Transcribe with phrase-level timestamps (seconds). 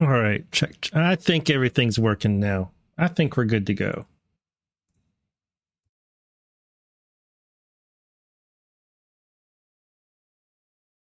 [0.00, 0.90] All right, check.
[0.92, 2.70] I think everything's working now.
[2.98, 4.06] I think we're good to go.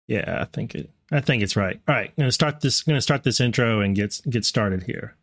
[0.07, 0.89] Yeah, I think it.
[1.11, 1.79] I think it's right.
[1.87, 2.81] All right, I'm gonna start this.
[2.83, 5.15] Gonna start this intro and get get started here.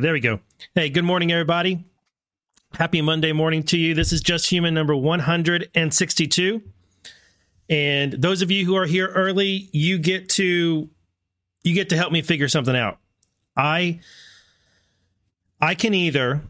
[0.00, 0.40] There we go.
[0.74, 1.84] Hey, good morning, everybody.
[2.72, 3.94] Happy Monday morning to you.
[3.94, 6.62] This is Just Human number 162.
[7.68, 10.88] And those of you who are here early, you get to
[11.62, 12.98] you get to help me figure something out.
[13.56, 14.00] I
[15.60, 16.40] I can either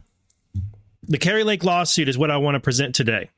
[1.03, 3.29] the Kari Lake lawsuit is what I want to present today.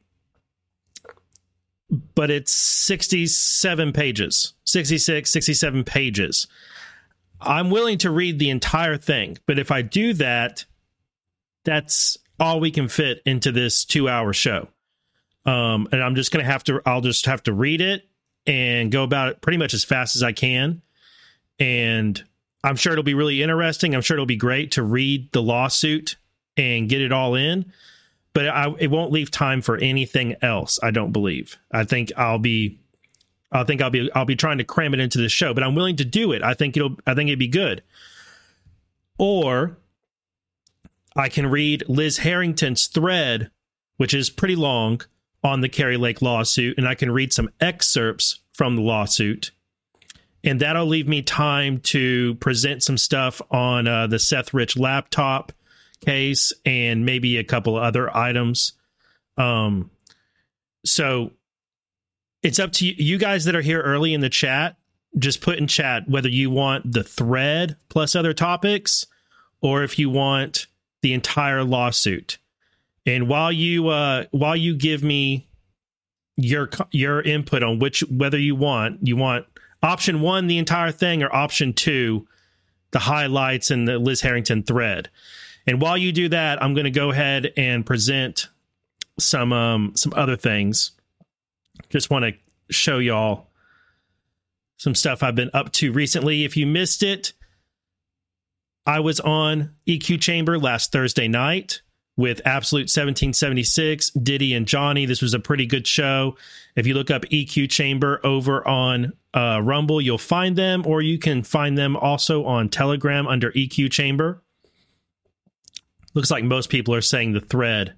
[2.14, 6.48] But it's 67 pages, 66, 67 pages.
[7.42, 10.66] I'm willing to read the entire thing, but if I do that,
[11.64, 14.68] that's all we can fit into this two hour show.
[15.46, 18.08] Um, and I'm just going to have to, I'll just have to read it
[18.48, 20.82] and go about it pretty much as fast as I can.
[21.60, 22.24] And
[22.64, 23.94] I'm sure it'll be really interesting.
[23.94, 26.16] I'm sure it'll be great to read the lawsuit
[26.58, 27.72] and get it all in,
[28.34, 30.80] but I, it won't leave time for anything else.
[30.82, 31.58] I don't believe.
[31.72, 32.80] I think I'll be
[33.52, 35.76] I think I'll be I'll be trying to cram it into the show, but I'm
[35.76, 36.44] willing to do it.
[36.44, 37.84] I think it'll I think it'd be good.
[39.18, 39.78] Or
[41.16, 43.50] I can read Liz Harrington's thread,
[43.98, 45.02] which is pretty long
[45.44, 49.52] on the Kari Lake lawsuit, and I can read some excerpts from the lawsuit.
[50.44, 55.52] And that'll leave me time to present some stuff on uh, the Seth Rich laptop
[56.06, 58.74] case and maybe a couple other items.
[59.38, 59.90] Um,
[60.84, 61.32] so
[62.46, 64.78] it's up to you, you guys that are here early in the chat.
[65.18, 69.08] Just put in chat whether you want the thread plus other topics
[69.62, 70.68] or if you want
[71.02, 72.38] the entire lawsuit.
[73.06, 75.48] And while you uh, while you give me
[76.36, 79.46] your your input on which whether you want you want
[79.82, 82.28] option one the entire thing or option two
[82.92, 85.10] the highlights and the Liz Harrington thread.
[85.66, 88.50] And while you do that, I'm going to go ahead and present
[89.18, 90.92] some um, some other things
[91.90, 92.34] just want to
[92.74, 93.48] show y'all
[94.78, 96.44] some stuff I've been up to recently.
[96.44, 97.34] If you missed it,
[98.86, 101.82] I was on EQ Chamber last Thursday night
[102.18, 105.06] with Absolute 1776, Diddy and Johnny.
[105.06, 106.38] This was a pretty good show.
[106.76, 111.18] If you look up EQ Chamber over on uh, Rumble, you'll find them, or you
[111.18, 114.42] can find them also on Telegram under EQ Chamber.
[116.14, 117.96] Looks like most people are saying the thread.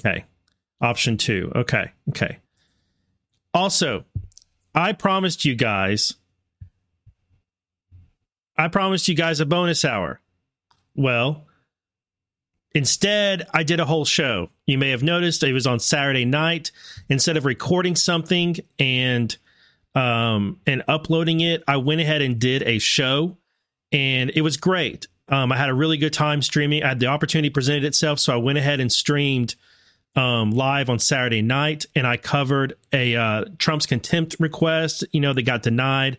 [0.00, 0.24] Okay.
[0.80, 1.52] Option two.
[1.54, 1.92] Okay.
[2.08, 2.38] Okay
[3.56, 4.04] Also,
[4.74, 6.12] I promised you guys
[8.58, 10.20] I promised you guys a bonus hour.
[10.94, 11.46] Well,
[12.74, 14.50] instead, I did a whole show.
[14.66, 16.70] You may have noticed it was on Saturday night.
[17.08, 19.34] Instead of recording something and
[19.94, 23.38] um, and uploading it, I went ahead and did a show,
[23.90, 25.08] and it was great.
[25.28, 26.82] Um, I had a really good time streaming.
[26.82, 29.54] I had the opportunity presented itself, so I went ahead and streamed
[30.16, 35.04] um, live on Saturday night, and I covered a uh, Trump's contempt request.
[35.12, 36.18] You know, that got denied,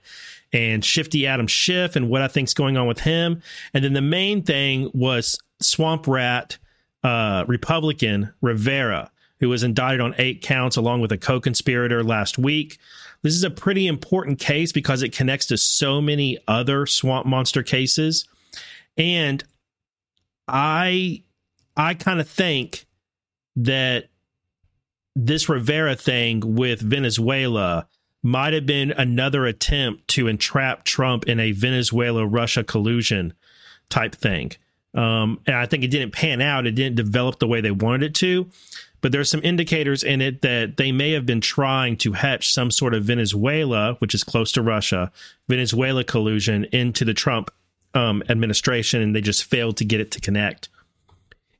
[0.54, 3.42] and Shifty Adam Schiff and what I think's going on with him.
[3.74, 6.58] And then the main thing was Swamp Rat
[7.04, 12.78] uh, Republican Rivera, who was indicted on eight counts along with a co-conspirator last week.
[13.24, 17.64] This is a pretty important case because it connects to so many other swamp monster
[17.64, 18.28] cases.
[18.96, 19.44] And
[20.48, 21.24] I
[21.76, 22.87] I kind of think
[23.58, 24.10] that
[25.16, 27.88] this Rivera thing with Venezuela
[28.24, 33.34] might have been another attempt to entrap Trump in a Venezuela Russia collusion
[33.90, 34.52] type thing.
[34.94, 36.66] Um, and I think it didn't pan out.
[36.66, 38.50] It didn't develop the way they wanted it to.
[39.02, 42.72] But there's some indicators in it that they may have been trying to hatch some
[42.72, 45.12] sort of Venezuela, which is close to Russia,
[45.48, 47.52] Venezuela collusion into the Trump
[47.94, 50.70] um, administration, and they just failed to get it to connect.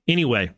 [0.08, 0.50] Anyway,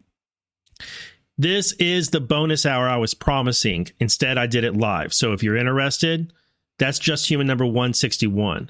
[1.40, 3.88] this is the bonus hour I was promising.
[3.98, 5.14] Instead, I did it live.
[5.14, 6.34] So if you're interested,
[6.78, 8.70] that's just human number 161.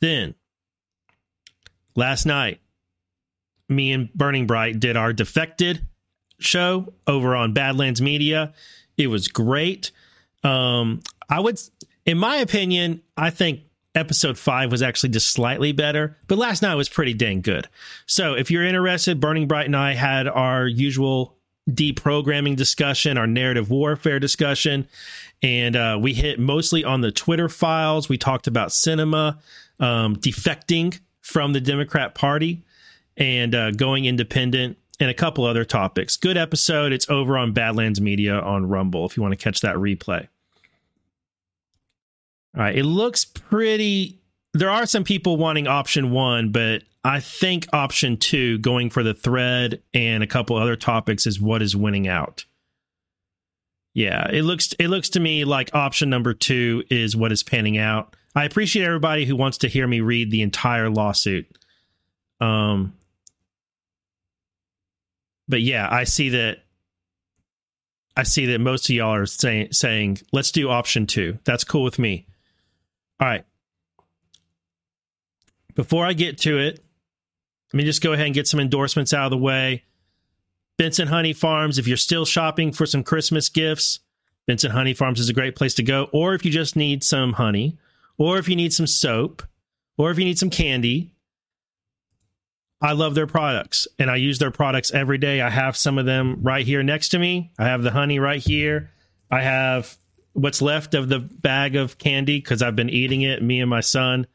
[0.00, 0.34] Then,
[1.96, 2.60] last night,
[3.70, 5.86] me and Burning Bright did our Defected
[6.38, 8.52] show over on Badlands Media.
[8.98, 9.92] It was great.
[10.44, 11.00] Um,
[11.30, 11.58] I would,
[12.04, 13.60] in my opinion, I think
[13.94, 17.68] episode five was actually just slightly better, but last night was pretty dang good.
[18.06, 21.36] So if you're interested, Burning Bright and I had our usual
[21.68, 24.88] deprogramming discussion, our narrative warfare discussion,
[25.42, 28.08] and uh, we hit mostly on the Twitter files.
[28.08, 29.38] We talked about cinema,
[29.78, 32.62] um, defecting from the Democrat Party
[33.16, 34.76] and uh, going independent.
[35.02, 36.18] And a couple other topics.
[36.18, 36.92] Good episode.
[36.92, 40.28] It's over on Badlands Media on Rumble if you want to catch that replay.
[42.56, 42.76] All right.
[42.76, 44.18] It looks pretty.
[44.54, 49.14] There are some people wanting option one, but I think option two, going for the
[49.14, 52.44] thread and a couple other topics, is what is winning out.
[53.94, 57.78] Yeah, it looks it looks to me like option number two is what is panning
[57.78, 58.14] out.
[58.34, 61.46] I appreciate everybody who wants to hear me read the entire lawsuit.
[62.40, 62.94] Um,
[65.48, 66.58] but yeah, I see that.
[68.16, 71.38] I see that most of y'all are saying saying let's do option two.
[71.44, 72.26] That's cool with me.
[73.20, 73.44] All right.
[75.74, 76.82] Before I get to it,
[77.72, 79.84] let me just go ahead and get some endorsements out of the way.
[80.78, 84.00] Benson Honey Farms, if you're still shopping for some Christmas gifts,
[84.46, 86.08] Benson Honey Farms is a great place to go.
[86.12, 87.78] Or if you just need some honey,
[88.18, 89.42] or if you need some soap,
[89.98, 91.12] or if you need some candy,
[92.80, 95.42] I love their products and I use their products every day.
[95.42, 97.52] I have some of them right here next to me.
[97.58, 98.90] I have the honey right here.
[99.30, 99.96] I have
[100.32, 103.42] what's left of the bag of candy because I've been eating it.
[103.42, 104.26] Me and my son.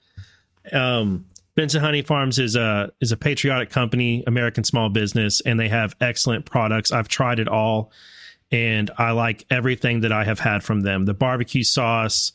[0.71, 1.25] Um,
[1.55, 5.95] Benson Honey Farms is a is a patriotic company, American small business, and they have
[6.01, 6.91] excellent products.
[6.91, 7.91] I've tried it all,
[8.51, 11.05] and I like everything that I have had from them.
[11.05, 12.33] The barbecue sauce,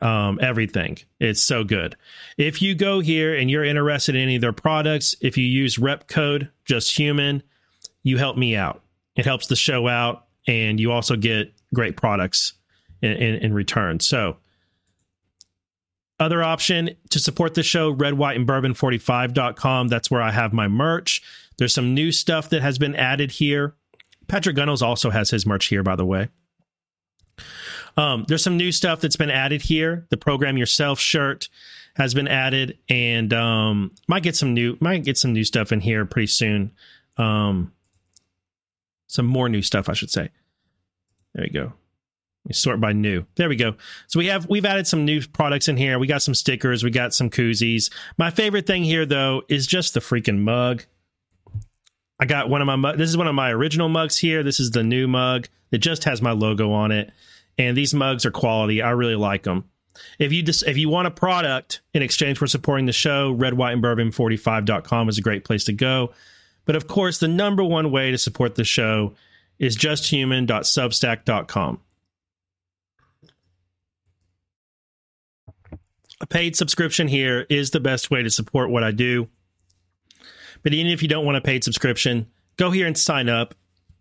[0.00, 0.98] um, everything.
[1.20, 1.96] It's so good.
[2.38, 5.78] If you go here and you're interested in any of their products, if you use
[5.78, 7.42] rep code Just Human,
[8.02, 8.82] you help me out.
[9.14, 12.54] It helps the show out, and you also get great products
[13.04, 14.00] in, in, in return.
[14.00, 14.36] So,
[16.20, 19.88] other option to support the show, red, white, and bourbon 45.com.
[19.88, 21.22] That's where I have my merch.
[21.58, 23.74] There's some new stuff that has been added here.
[24.28, 26.28] Patrick Gunnels also has his merch here, by the way.
[27.96, 30.06] Um, there's some new stuff that's been added here.
[30.10, 31.48] The program yourself shirt
[31.96, 35.80] has been added, and um, might get some new might get some new stuff in
[35.80, 36.72] here pretty soon.
[37.16, 37.72] Um,
[39.06, 40.30] some more new stuff, I should say.
[41.34, 41.72] There we go.
[42.52, 43.24] Sort by new.
[43.36, 43.74] There we go.
[44.06, 45.98] So we have we've added some new products in here.
[45.98, 46.84] We got some stickers.
[46.84, 47.90] We got some koozies.
[48.18, 50.84] My favorite thing here though is just the freaking mug.
[52.20, 52.98] I got one of my mug.
[52.98, 54.42] This is one of my original mugs here.
[54.42, 55.48] This is the new mug.
[55.72, 57.10] It just has my logo on it,
[57.56, 58.82] and these mugs are quality.
[58.82, 59.64] I really like them.
[60.18, 63.54] If you just if you want a product in exchange for supporting the show, red,
[63.54, 66.12] white, and bourbon 45.com is a great place to go.
[66.66, 69.14] But of course, the number one way to support the show
[69.58, 71.80] is justhuman.substack.com.
[76.24, 79.28] a paid subscription here is the best way to support what I do.
[80.62, 82.26] But even if you don't want a paid subscription,
[82.56, 83.54] go here and sign up.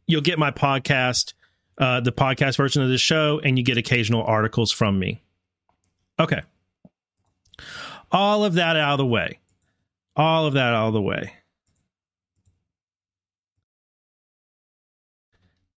[0.08, 1.34] You'll get my podcast
[1.78, 5.22] uh, the podcast version of the show, and you get occasional articles from me.
[6.20, 6.42] Okay.
[8.12, 9.40] All of that out of the way.
[10.16, 11.34] All of that out of the way.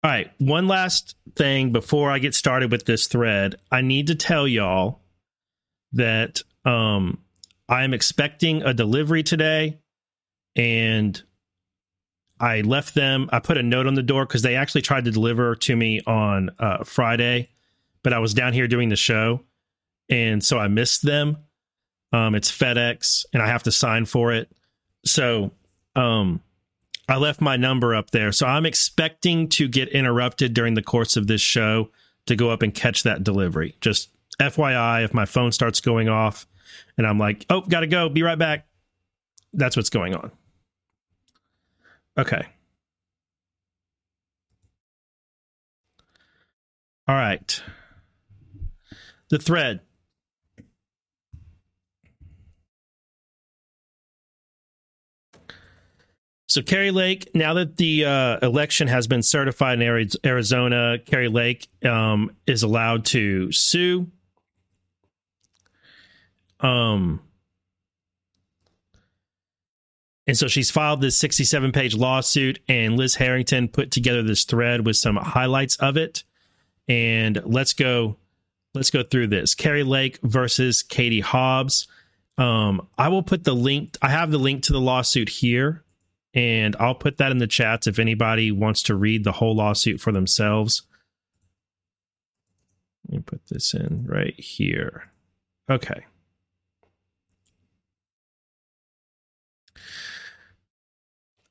[0.05, 3.57] All right, one last thing before I get started with this thread.
[3.73, 5.01] I need to tell y'all
[5.97, 7.19] that um
[7.69, 9.79] I am expecting a delivery today
[10.55, 11.21] and
[12.39, 15.11] I left them I put a note on the door cuz they actually tried to
[15.11, 17.51] deliver to me on uh Friday,
[18.03, 19.43] but I was down here doing the show
[20.09, 21.39] and so I missed them.
[22.13, 24.51] Um it's FedEx and I have to sign for it.
[25.05, 25.53] So
[25.95, 26.41] um
[27.09, 28.33] I left my number up there.
[28.33, 31.91] So I'm expecting to get interrupted during the course of this show
[32.27, 33.77] to go up and catch that delivery.
[33.81, 36.47] Just FYI, if my phone starts going off
[36.99, 38.67] and I'm like, oh, gotta go, be right back.
[39.53, 40.31] That's what's going on.
[42.19, 42.47] Okay.
[47.09, 47.63] All right.
[49.31, 49.81] The thread.
[56.49, 61.69] So Kari Lake, now that the uh, election has been certified in Arizona, Kari Lake
[61.85, 64.11] um, is allowed to sue.
[66.61, 67.21] Um,
[70.27, 74.85] and so she's filed this 67 page lawsuit, and Liz Harrington put together this thread
[74.85, 76.25] with some highlights of it.
[76.89, 78.17] And let's go,
[78.75, 79.55] let's go through this.
[79.55, 81.89] Kari Lake versus Katie Hobbs.
[82.39, 83.97] Um, I will put the link.
[84.03, 85.85] I have the link to the lawsuit here
[86.37, 90.03] and I'll put that in the chats if anybody wants to read the whole lawsuit
[90.03, 90.83] for themselves.
[93.09, 95.11] Let me put this in right here.
[95.71, 96.05] Okay.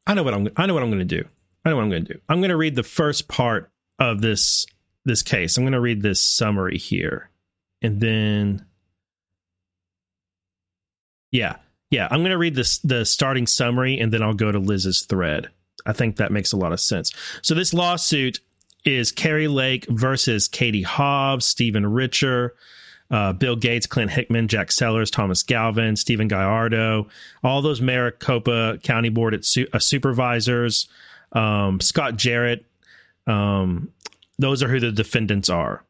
[0.07, 1.27] I know what I'm I know what I'm going to do.
[1.63, 2.19] I know what I'm going to do.
[2.29, 4.65] I'm going to read the first part of this
[5.03, 5.57] this case.
[5.57, 7.29] I'm going to read this summary here.
[7.81, 8.65] And then
[11.31, 11.57] yeah,
[11.89, 15.01] yeah, I'm going to read this the starting summary and then I'll go to Liz's
[15.01, 15.49] thread.
[15.85, 17.11] I think that makes a lot of sense.
[17.41, 18.39] So this lawsuit
[18.85, 22.55] is Kari Lake versus Katie Hobbs, Stephen Richer,
[23.11, 27.07] uh, Bill Gates, Clint Hickman, Jack Sellers, Thomas Galvin, Stephen Gallardo,
[27.43, 30.87] all those Maricopa County Board su- uh, supervisors,
[31.31, 32.65] um, Scott Jarrett.
[33.27, 33.91] Um,
[34.37, 35.83] those are who the defendants are.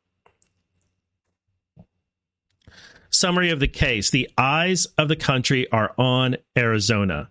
[3.10, 7.29] Summary of the case The eyes of the country are on Arizona.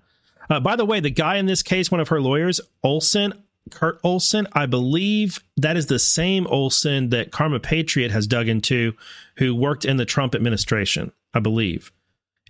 [0.49, 3.35] Uh, by the way, the guy in this case, one of her lawyers, Olson,
[3.71, 8.95] Kurt Olson, I believe that is the same Olson that Karma Patriot has dug into,
[9.37, 11.13] who worked in the Trump administration.
[11.33, 11.91] I believe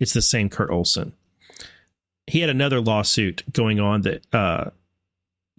[0.01, 1.13] it's the same Kurt Olson.
[2.27, 4.71] He had another lawsuit going on that uh,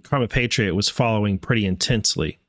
[0.03, 2.39] Karma Patriot was following pretty intensely.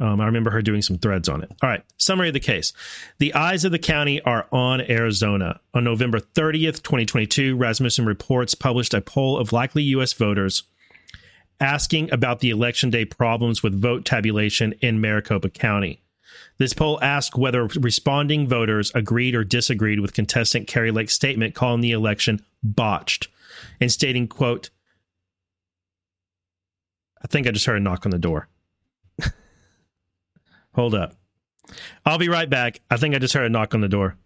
[0.00, 1.52] Um, I remember her doing some threads on it.
[1.62, 2.72] All right, summary of the case.
[3.18, 5.60] The eyes of the county are on Arizona.
[5.74, 10.14] On November 30th, 2022, Rasmussen Reports published a poll of likely U.S.
[10.14, 10.62] voters
[11.60, 16.02] asking about the election day problems with vote tabulation in Maricopa County.
[16.58, 21.80] This poll asked whether responding voters agreed or disagreed with contestant Kari Lake's statement calling
[21.80, 23.28] the election botched
[23.80, 24.70] and stating, quote,
[27.22, 28.48] I think I just heard a knock on the door.
[30.74, 31.14] Hold up.
[32.04, 32.80] I'll be right back.
[32.90, 34.16] I think I just heard a knock on the door.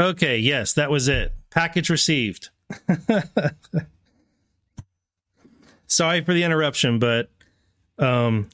[0.00, 1.32] Okay, yes, that was it.
[1.50, 2.50] Package received.
[5.86, 7.30] Sorry for the interruption, but
[7.98, 8.48] um,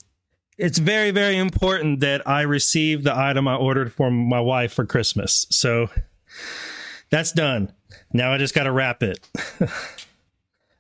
[0.57, 4.87] it's very, very important that I receive the item I ordered for my wife for
[4.87, 5.47] Christmas.
[5.51, 5.91] So
[7.11, 7.73] that's done.
[8.13, 9.19] Now I just got to wrap it.
[9.61, 9.69] All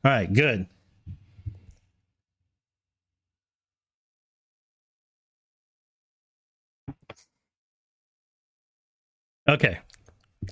[0.04, 0.66] right, good.
[9.49, 9.78] Okay.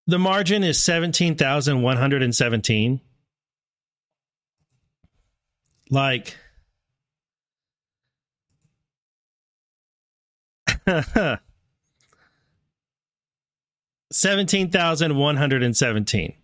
[0.07, 3.01] The margin is 17,117.
[5.91, 6.37] Like,
[14.13, 16.35] Seventeen thousand one hundred and seventeen.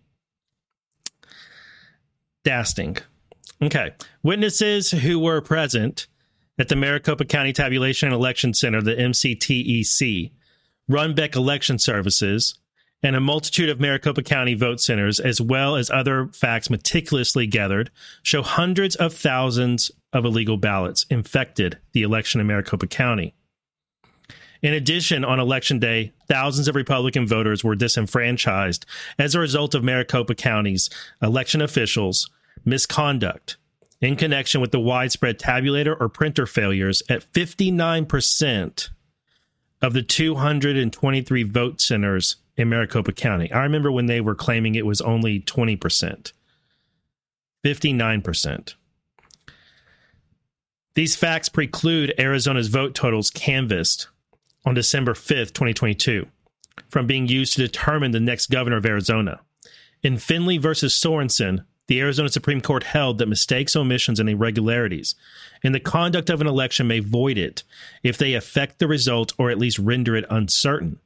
[2.45, 2.97] Dasting.
[3.61, 3.91] Okay.
[4.23, 6.07] Witnesses who were present
[6.59, 10.31] at the Maricopa County Tabulation and Election Center, the MCTEC,
[10.89, 12.59] Runbeck Election Services,
[13.03, 17.91] and a multitude of Maricopa County vote centers, as well as other facts meticulously gathered,
[18.23, 23.35] show hundreds of thousands of illegal ballots infected the election in Maricopa County.
[24.63, 28.85] In addition, on election day, thousands of Republican voters were disenfranchised
[29.19, 30.89] as a result of Maricopa County's
[31.21, 32.27] election officials
[32.67, 33.57] misconduct
[34.01, 38.89] in connection with the widespread tabulator or printer failures at 59%
[39.81, 43.51] of the 223 vote centers in Maricopa County.
[43.51, 46.31] I remember when they were claiming it was only 20%,
[47.63, 48.73] 59%.
[50.95, 54.07] These facts preclude Arizona's vote totals canvassed
[54.65, 56.27] on December 5th, 2022,
[56.89, 59.39] from being used to determine the next governor of Arizona.
[60.01, 65.15] In Findley versus Sorenson, the Arizona Supreme Court held that mistakes, omissions, and irregularities
[65.63, 67.63] in the conduct of an election may void it
[68.03, 70.99] if they affect the result or at least render it uncertain.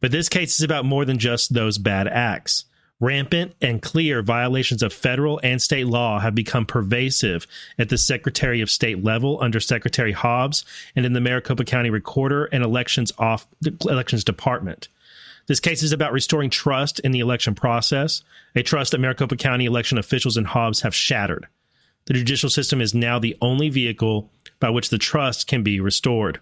[0.00, 2.64] But this case is about more than just those bad acts.
[3.00, 7.46] Rampant and clear violations of federal and state law have become pervasive
[7.78, 12.44] at the Secretary of State level under Secretary Hobbs and in the Maricopa County Recorder
[12.46, 13.46] and Elections off
[13.86, 14.88] Elections Department.
[15.50, 18.22] This case is about restoring trust in the election process,
[18.54, 21.48] a trust that Maricopa County election officials and Hobbs have shattered.
[22.06, 26.38] The judicial system is now the only vehicle by which the trust can be restored.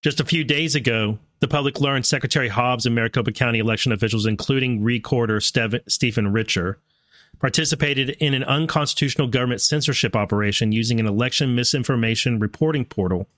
[0.00, 4.24] Just a few days ago, the public learned Secretary Hobbs and Maricopa County election officials,
[4.24, 6.78] including recorder Stephen Richer,
[7.40, 13.28] participated in an unconstitutional government censorship operation using an election misinformation reporting portal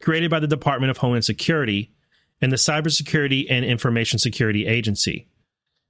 [0.00, 1.92] created by the Department of Homeland Security
[2.40, 5.26] and the Cybersecurity and Information Security Agency.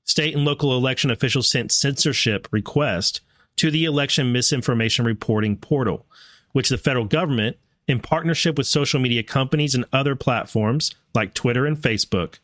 [0.04, 3.20] State and local election officials sent censorship requests
[3.56, 6.06] to the election misinformation reporting portal,
[6.52, 11.66] which the federal government, in partnership with social media companies and other platforms like Twitter
[11.66, 12.38] and Facebook,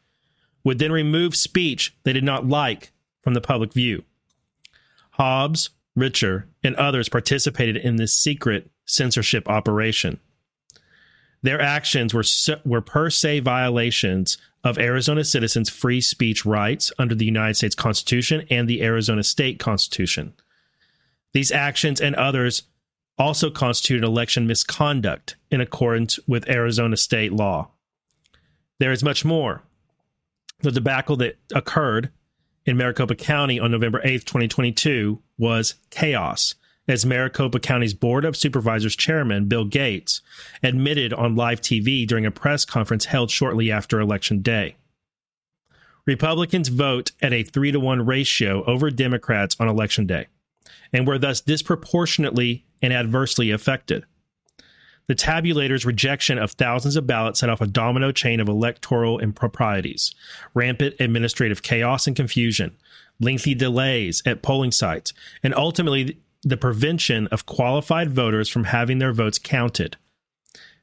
[0.64, 2.92] would then remove speech they did not like
[3.22, 4.04] from the public view.
[5.12, 10.20] Hobbs, Richer, and others participated in this secret censorship operation.
[11.42, 12.24] Their actions were
[12.64, 18.46] were per se violations of Arizona citizens' free speech rights under the United States Constitution
[18.50, 20.34] and the Arizona State Constitution.
[21.32, 22.64] These actions and others
[23.18, 27.70] also constitute election misconduct in accordance with Arizona state law.
[28.78, 29.62] There is much more.
[30.60, 32.10] The debacle that occurred
[32.64, 36.54] in Maricopa County on November 8th, 2022 was chaos
[36.88, 40.20] as Maricopa County's Board of Supervisors chairman, Bill Gates,
[40.62, 44.76] admitted on live TV during a press conference held shortly after Election Day.
[46.06, 50.26] Republicans vote at a 3 to 1 ratio over Democrats on Election Day
[50.92, 54.04] and were thus disproportionately and adversely affected.
[55.08, 60.14] The tabulator's rejection of thousands of ballots set off a domino chain of electoral improprieties,
[60.52, 62.76] rampant administrative chaos and confusion,
[63.20, 69.12] lengthy delays at polling sites, and ultimately the prevention of qualified voters from having their
[69.12, 69.96] votes counted.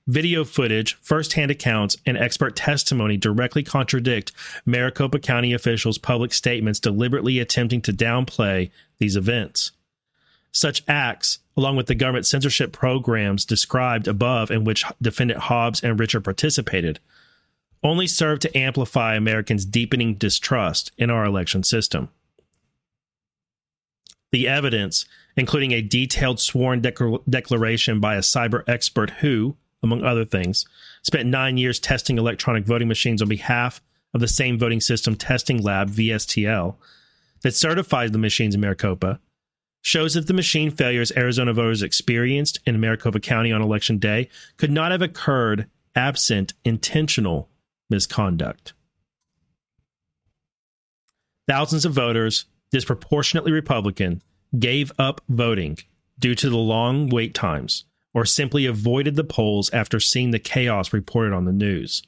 [0.06, 4.34] Video footage, firsthand accounts, and expert testimony directly contradict
[4.66, 9.72] Maricopa County officials' public statements deliberately attempting to downplay these events.
[10.52, 15.98] Such acts, along with the government censorship programs described above in which defendant Hobbs and
[15.98, 17.00] Richer participated,
[17.82, 22.10] only serve to amplify Americans' deepening distrust in our election system.
[24.34, 25.06] The evidence,
[25.38, 30.65] including a detailed sworn declaration by a cyber expert who, among other things,
[31.04, 33.80] spent nine years testing electronic voting machines on behalf
[34.12, 36.76] of the same voting system testing lab, VSTL,
[37.43, 39.19] that certified the machines in Maricopa,
[39.84, 44.72] shows that the machine failures Arizona voters experienced in Maricopa County on election day could
[44.72, 47.50] not have occurred absent intentional
[47.88, 48.74] misconduct.
[51.48, 54.22] Thousands of voters, disproportionately Republican,
[54.60, 55.78] gave up voting
[56.20, 60.92] due to the long wait times or simply avoided the polls after seeing the chaos
[60.92, 62.04] reported on the news.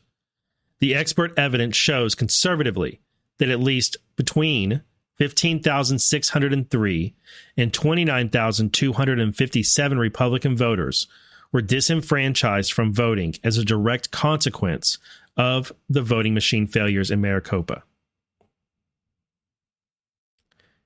[0.79, 2.99] The expert evidence shows conservatively
[3.37, 4.81] that at least between
[5.17, 7.15] 15,603
[7.57, 11.07] and 29,257 Republican voters
[11.51, 14.97] were disenfranchised from voting as a direct consequence
[15.37, 17.83] of the voting machine failures in Maricopa.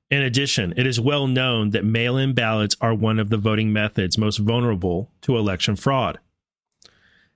[0.10, 3.72] In addition, it is well known that mail in ballots are one of the voting
[3.72, 6.18] methods most vulnerable to election fraud.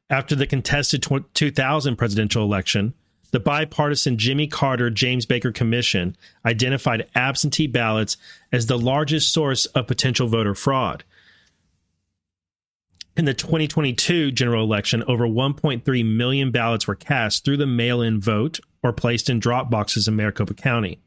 [0.10, 2.94] After the contested 2000 presidential election,
[3.32, 8.18] the bipartisan Jimmy Carter James Baker Commission identified absentee ballots
[8.52, 11.04] as the largest source of potential voter fraud.
[13.16, 18.20] In the 2022 general election, over 1.3 million ballots were cast through the mail in
[18.20, 21.00] vote or placed in drop boxes in Maricopa County.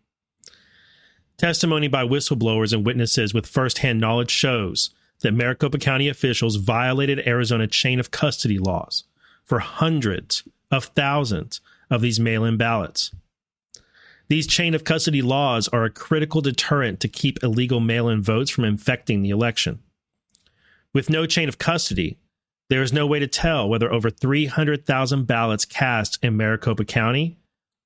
[1.38, 7.66] Testimony by whistleblowers and witnesses with firsthand knowledge shows that Maricopa County officials violated Arizona
[7.66, 9.04] chain of custody laws
[9.44, 13.14] for hundreds of thousands of these mail in ballots.
[14.28, 18.50] These chain of custody laws are a critical deterrent to keep illegal mail in votes
[18.50, 19.80] from infecting the election.
[20.92, 22.18] With no chain of custody,
[22.68, 27.36] there is no way to tell whether over 300,000 ballots cast in Maricopa County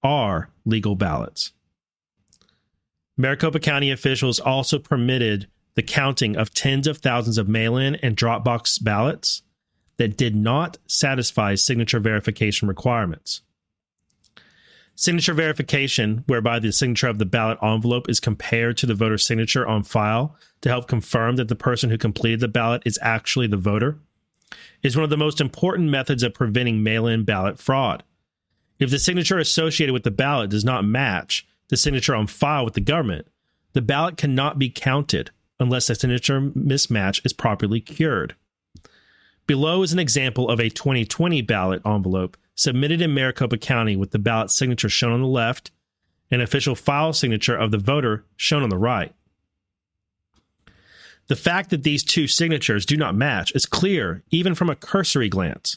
[0.02, 1.52] are legal ballots.
[3.20, 8.16] Maricopa County officials also permitted the counting of tens of thousands of mail in and
[8.16, 9.42] Dropbox ballots
[9.98, 13.42] that did not satisfy signature verification requirements.
[14.94, 19.66] Signature verification, whereby the signature of the ballot envelope is compared to the voter's signature
[19.66, 23.56] on file to help confirm that the person who completed the ballot is actually the
[23.56, 23.98] voter,
[24.82, 28.02] is one of the most important methods of preventing mail in ballot fraud.
[28.78, 32.74] If the signature associated with the ballot does not match, the signature on file with
[32.74, 33.26] the government,
[33.72, 38.34] the ballot cannot be counted unless the signature mismatch is properly cured.
[39.46, 44.18] Below is an example of a 2020 ballot envelope submitted in Maricopa County with the
[44.18, 45.70] ballot signature shown on the left
[46.30, 49.14] and official file signature of the voter shown on the right.
[51.28, 55.28] The fact that these two signatures do not match is clear even from a cursory
[55.28, 55.76] glance.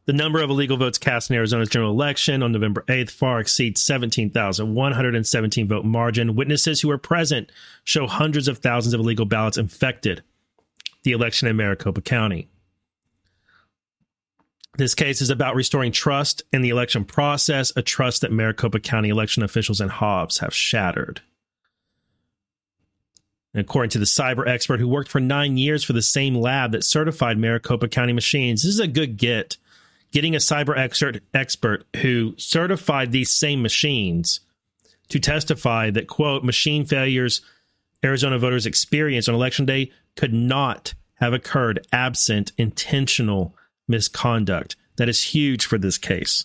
[0.07, 3.83] The number of illegal votes cast in Arizona's general election on November 8th far exceeds
[3.83, 6.35] 17,117 vote margin.
[6.37, 7.51] Witnesses who were present
[7.85, 10.23] show hundreds of thousands of illegal ballots infected
[11.03, 12.49] the election in Maricopa County.
[14.77, 19.09] This case is about restoring trust in the election process, a trust that Maricopa County
[19.09, 21.21] election officials and Hobbs have shattered.
[23.55, 26.73] And according to the cyber expert who worked for nine years for the same lab
[26.73, 29.57] that certified Maricopa County machines, this is a good get
[30.11, 34.41] getting a cyber expert expert who certified these same machines
[35.09, 37.41] to testify that quote machine failures
[38.05, 43.57] Arizona voters experienced on election day could not have occurred absent intentional
[43.89, 44.77] misconduct.
[44.97, 46.45] That is huge for this case.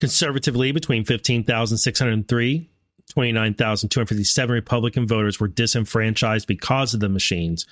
[0.00, 2.70] Conservatively, between 15,603
[3.10, 7.66] 29,257 Republican voters were disenfranchised because of the machines,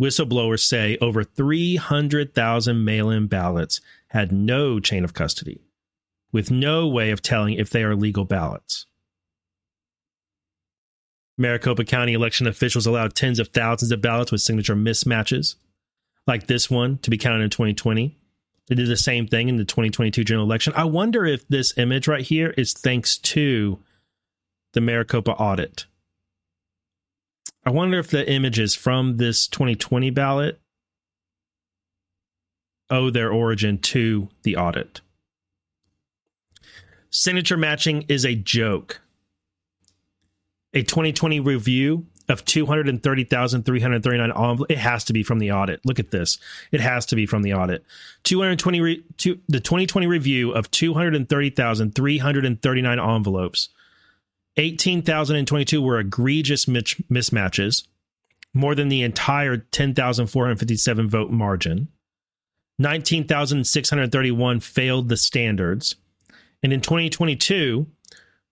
[0.00, 5.62] Whistleblowers say over 300,000 mail in ballots had no chain of custody,
[6.32, 8.85] with no way of telling if they are legal ballots.
[11.38, 15.56] Maricopa County election officials allowed tens of thousands of ballots with signature mismatches,
[16.26, 18.16] like this one, to be counted in 2020.
[18.68, 20.72] They did the same thing in the 2022 general election.
[20.76, 23.78] I wonder if this image right here is thanks to
[24.72, 25.86] the Maricopa audit.
[27.64, 30.60] I wonder if the images from this 2020 ballot
[32.90, 35.00] owe their origin to the audit.
[37.10, 39.00] Signature matching is a joke.
[40.76, 44.64] A 2020 review of 230,339 envelopes.
[44.68, 45.80] It has to be from the audit.
[45.86, 46.36] Look at this.
[46.70, 47.82] It has to be from the audit.
[48.24, 53.70] 220 re, two, the 2020 review of 230,339 envelopes
[54.58, 57.86] 18,022 were egregious mismatches,
[58.52, 61.88] more than the entire 10,457 vote margin.
[62.78, 65.94] 19,631 failed the standards.
[66.62, 67.86] And in 2022,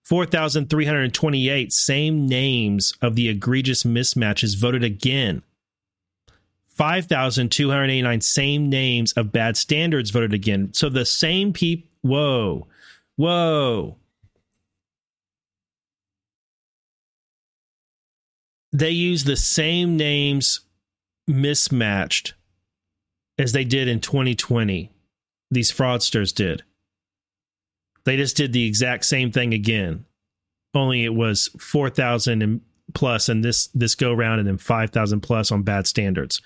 [0.04, 5.42] 4,328 same names of the egregious mismatches voted again.
[6.68, 10.72] 5,289 same names of bad standards voted again.
[10.74, 11.88] So the same people.
[12.02, 12.66] Whoa.
[13.16, 13.96] Whoa.
[18.74, 20.60] they use the same names
[21.28, 22.34] mismatched
[23.38, 24.90] as they did in 2020.
[25.48, 26.64] These fraudsters did.
[28.04, 30.04] They just did the exact same thing again.
[30.74, 32.60] Only it was 4,000 and
[32.92, 36.40] plus and this this go round and then 5,000 plus on bad standards.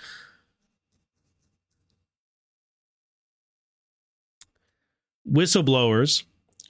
[5.30, 6.24] Whistleblowers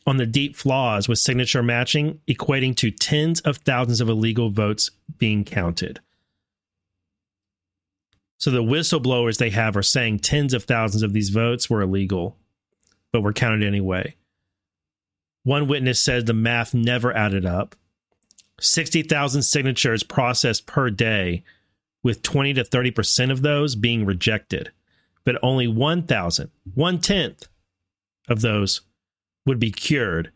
[0.07, 4.91] on the deep flaws with signature matching, equating to tens of thousands of illegal votes
[5.19, 6.01] being counted.
[8.39, 12.37] So the whistleblowers they have are saying tens of thousands of these votes were illegal,
[13.13, 14.15] but were counted anyway.
[15.49, 17.75] One witness said the math never added up.
[18.61, 21.43] 60,000 signatures processed per day,
[22.03, 24.73] with 20 to 30% of those being rejected,
[25.25, 27.49] but only 1,000, one tenth
[28.29, 28.83] of those
[29.47, 30.33] would be cured.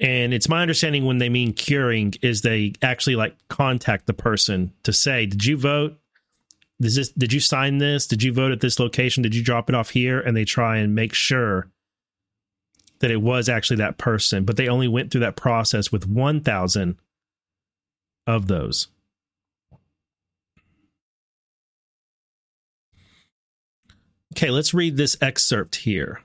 [0.00, 4.72] And it's my understanding when they mean curing is they actually like contact the person
[4.84, 5.98] to say, "Did you vote?
[6.78, 8.06] Is this did you sign this?
[8.06, 9.24] Did you vote at this location?
[9.24, 11.72] Did you drop it off here?" And they try and make sure
[13.00, 16.96] that it was actually that person, but they only went through that process with 1000
[18.26, 18.88] of those.
[24.36, 26.20] Okay, let's read this excerpt here.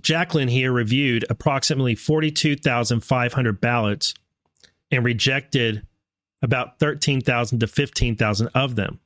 [0.00, 4.14] Jacqueline here reviewed approximately 42,500 ballots
[4.90, 5.86] and rejected
[6.42, 9.00] about 13,000 to 15,000 of them,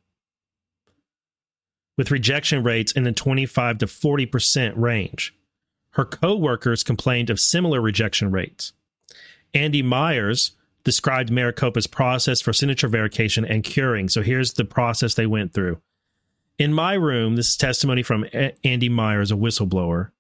[1.99, 5.35] with rejection rates in the 25 to 40% range.
[5.91, 8.73] Her co-workers complained of similar rejection rates.
[9.53, 10.53] Andy Myers
[10.85, 14.09] described Maricopa's process for signature verification and curing.
[14.09, 15.83] So here's the process they went through.
[16.57, 18.27] In my room, this is testimony from
[18.65, 20.11] Andy Myers, a whistleblower.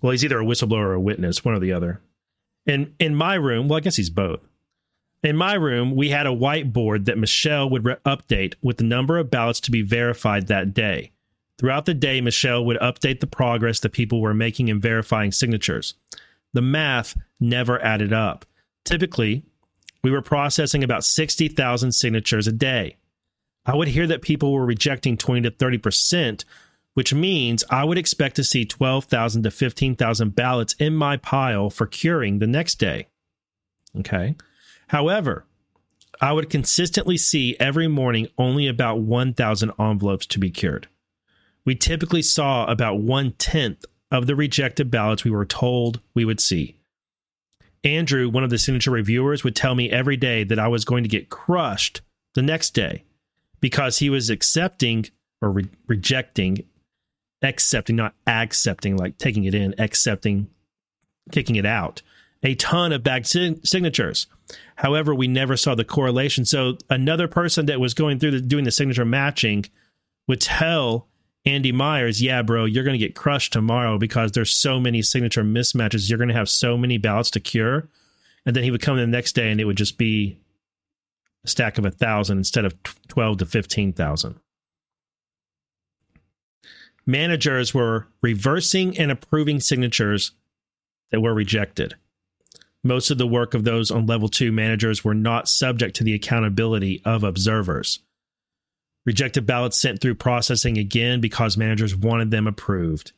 [0.00, 2.00] Well, he's either a whistleblower or a witness, one or the other.
[2.66, 4.40] In in my room, well, I guess he's both.
[5.24, 9.16] In my room, we had a whiteboard that Michelle would re- update with the number
[9.16, 11.12] of ballots to be verified that day.
[11.58, 15.94] Throughout the day, Michelle would update the progress that people were making in verifying signatures.
[16.52, 18.44] The math never added up.
[18.84, 19.44] Typically,
[20.02, 22.96] we were processing about 60,000 signatures a day.
[23.64, 26.44] I would hear that people were rejecting 20 to 30%,
[26.92, 31.86] which means I would expect to see 12,000 to 15,000 ballots in my pile for
[31.86, 33.08] curing the next day.
[34.00, 34.36] Okay.
[34.94, 35.44] However,
[36.20, 40.86] I would consistently see every morning only about 1,000 envelopes to be cured.
[41.64, 46.38] We typically saw about one tenth of the rejected ballots we were told we would
[46.38, 46.76] see.
[47.82, 51.02] Andrew, one of the signature reviewers, would tell me every day that I was going
[51.02, 52.00] to get crushed
[52.34, 53.02] the next day
[53.58, 55.06] because he was accepting
[55.42, 56.66] or re- rejecting,
[57.42, 60.50] accepting, not accepting, like taking it in, accepting,
[61.32, 62.00] kicking it out,
[62.44, 64.26] a ton of bad signatures.
[64.76, 66.44] However, we never saw the correlation.
[66.44, 69.64] So another person that was going through the, doing the signature matching
[70.28, 71.08] would tell
[71.46, 75.42] Andy Myers, yeah, bro, you're going to get crushed tomorrow because there's so many signature
[75.42, 76.08] mismatches.
[76.08, 77.88] You're going to have so many ballots to cure.
[78.46, 80.38] And then he would come the next day and it would just be
[81.44, 82.74] a stack of a thousand instead of
[83.08, 84.38] 12 to 15,000.
[87.06, 90.32] Managers were reversing and approving signatures
[91.10, 91.94] that were rejected.
[92.84, 96.14] Most of the work of those on level two managers were not subject to the
[96.14, 98.00] accountability of observers.
[99.06, 103.12] Rejected ballots sent through processing again because managers wanted them approved.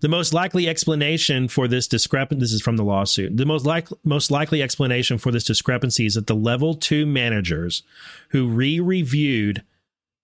[0.00, 3.36] The most likely explanation for this discrepancy this is from the lawsuit.
[3.36, 7.82] The most like, most likely explanation for this discrepancy is that the level 2 managers
[8.30, 9.62] who re-reviewed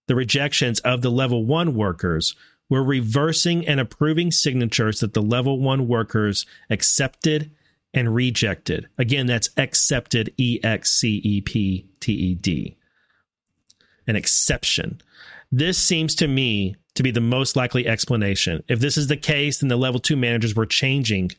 [0.09, 2.35] the rejections of the level 1 workers
[2.68, 7.51] were reversing and approving signatures that the level 1 workers accepted
[7.94, 8.88] and rejected.
[8.98, 12.76] Again, that's accepted E X C E P T E D
[14.07, 15.00] an exception.
[15.50, 18.62] This seems to me to be the most likely explanation.
[18.68, 21.33] If this is the case, then the level two managers were changing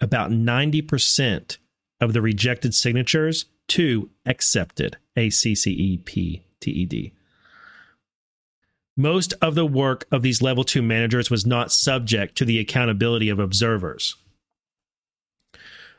[0.00, 1.58] about 90%
[2.00, 7.12] of the rejected signatures to accepted, A C C E P T E D.
[8.96, 13.30] Most of the work of these level two managers was not subject to the accountability
[13.30, 14.16] of observers.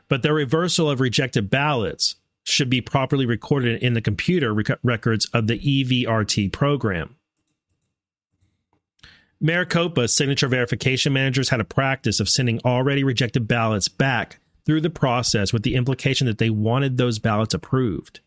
[0.08, 5.26] But the reversal of rejected ballots should be properly recorded in the computer rec- records
[5.32, 7.16] of the EVRT program.
[9.40, 14.90] Maricopa signature verification managers had a practice of sending already rejected ballots back through the
[14.90, 18.20] process with the implication that they wanted those ballots approved.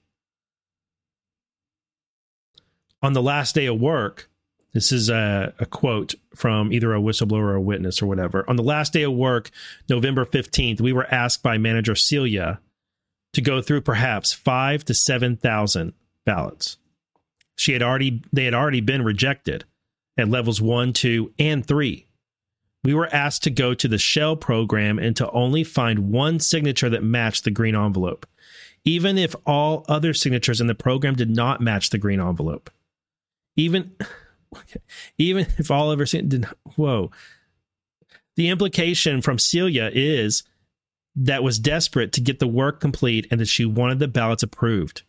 [3.01, 4.29] On the last day of work,
[4.77, 8.47] this is a, a, quote from either a whistleblower or a witness or whatever.
[8.47, 9.49] On the last day of work,
[9.89, 12.59] November 15th, we were asked by manager Celia
[13.33, 15.93] to go through perhaps five to 7,000
[16.27, 16.77] ballots.
[17.55, 19.65] She had already, they had already been rejected
[20.15, 22.05] at levels one, two, and three.
[22.83, 26.91] We were asked to go to the shell program and to only find one signature
[26.91, 28.27] that matched the green envelope,
[28.85, 32.69] even if all other signatures in the program did not match the green envelope.
[33.55, 33.95] Even,
[35.17, 37.11] even if all ever did, whoa.
[38.35, 40.43] The implication from Celia is
[41.15, 45.01] that was desperate to get the work complete and that she wanted the ballots approved.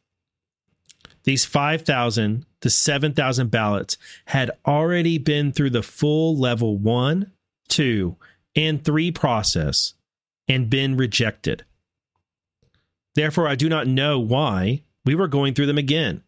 [1.24, 7.30] These 5,000 to 7,000 ballots had already been through the full level 1,
[7.68, 8.16] 2,
[8.56, 9.92] and 3 process
[10.48, 11.66] and been rejected.
[13.14, 16.22] Therefore, I do not know why we were going through them again.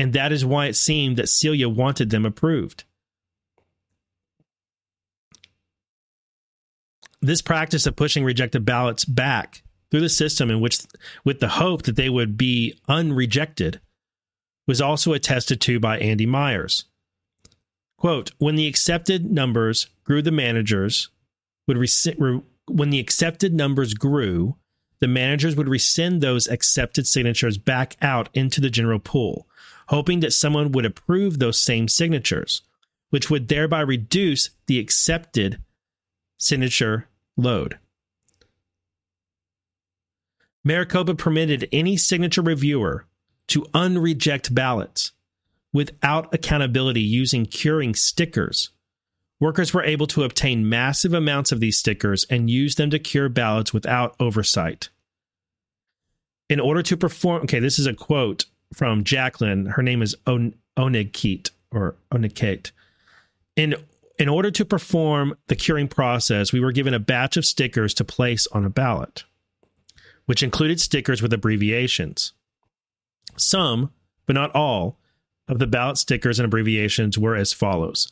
[0.00, 2.84] And that is why it seemed that Celia wanted them approved.
[7.22, 10.80] this practice of pushing rejected ballots back through the system in which
[11.24, 13.80] with the hope that they would be unrejected
[14.66, 16.84] was also attested to by Andy Myers.
[17.98, 21.10] Quote, when the accepted numbers grew the managers
[21.66, 24.56] would rescind when the accepted numbers grew,
[25.00, 29.48] the managers would rescind those accepted signatures back out into the general pool,
[29.90, 32.62] hoping that someone would approve those same signatures,
[33.10, 35.60] which would thereby reduce the accepted
[36.38, 37.76] signature load.
[40.62, 43.04] Maricopa permitted any signature reviewer
[43.48, 45.10] to unreject ballots
[45.72, 48.70] without accountability using curing stickers.
[49.40, 53.28] Workers were able to obtain massive amounts of these stickers and use them to cure
[53.28, 54.88] ballots without oversight.
[56.48, 59.66] In order to perform, okay, this is a quote from Jacqueline.
[59.66, 62.70] Her name is On- Onigkit or Onikate.
[63.56, 63.74] In
[64.18, 68.04] in order to perform the curing process, we were given a batch of stickers to
[68.04, 69.24] place on a ballot,
[70.26, 72.34] which included stickers with abbreviations.
[73.36, 73.92] Some,
[74.26, 74.98] but not all,
[75.48, 78.10] of the ballot stickers and abbreviations were as follows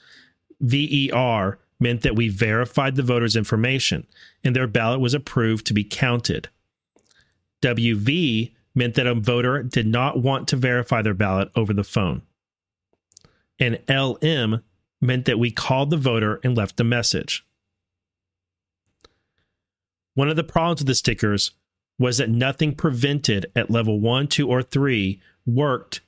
[0.60, 4.06] VER meant that we verified the voter's information
[4.42, 6.48] and their ballot was approved to be counted.
[7.62, 12.22] WV meant that a voter did not want to verify their ballot over the phone.
[13.58, 14.62] And LM
[15.00, 17.44] meant that we called the voter and left a message.
[20.14, 21.52] One of the problems with the stickers
[21.98, 26.00] was that nothing prevented at level 1, 2, or 3 worked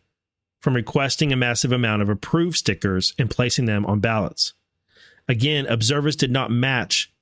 [0.61, 4.55] from requesting a massive amount of approved stickers and placing them on ballots.
[5.29, 7.13] Again, observers did not match,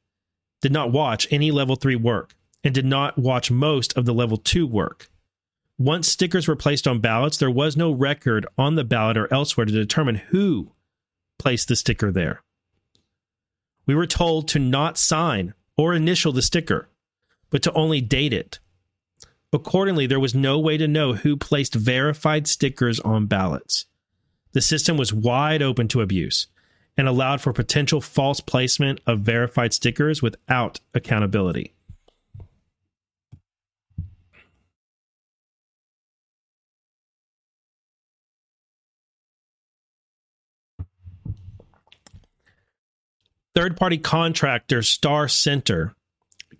[0.60, 4.36] did not watch any level 3 work, and did not watch most of the level
[4.36, 5.08] 2 work.
[5.78, 9.64] Once stickers were placed on ballots, there was no record on the ballot or elsewhere
[9.64, 10.72] to determine who
[11.38, 12.42] placed the sticker there.
[13.86, 16.88] We were told to not sign or initial the sticker,
[17.50, 18.58] but to only date it.
[19.52, 23.86] Accordingly, there was no way to know who placed verified stickers on ballots.
[24.52, 26.48] The system was wide open to abuse
[26.96, 31.72] and allowed for potential false placement of verified stickers without accountability.
[43.58, 45.92] Third party contractor Star Center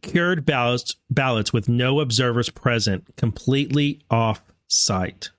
[0.03, 5.31] cured ballots, ballots with no observers present, completely off site.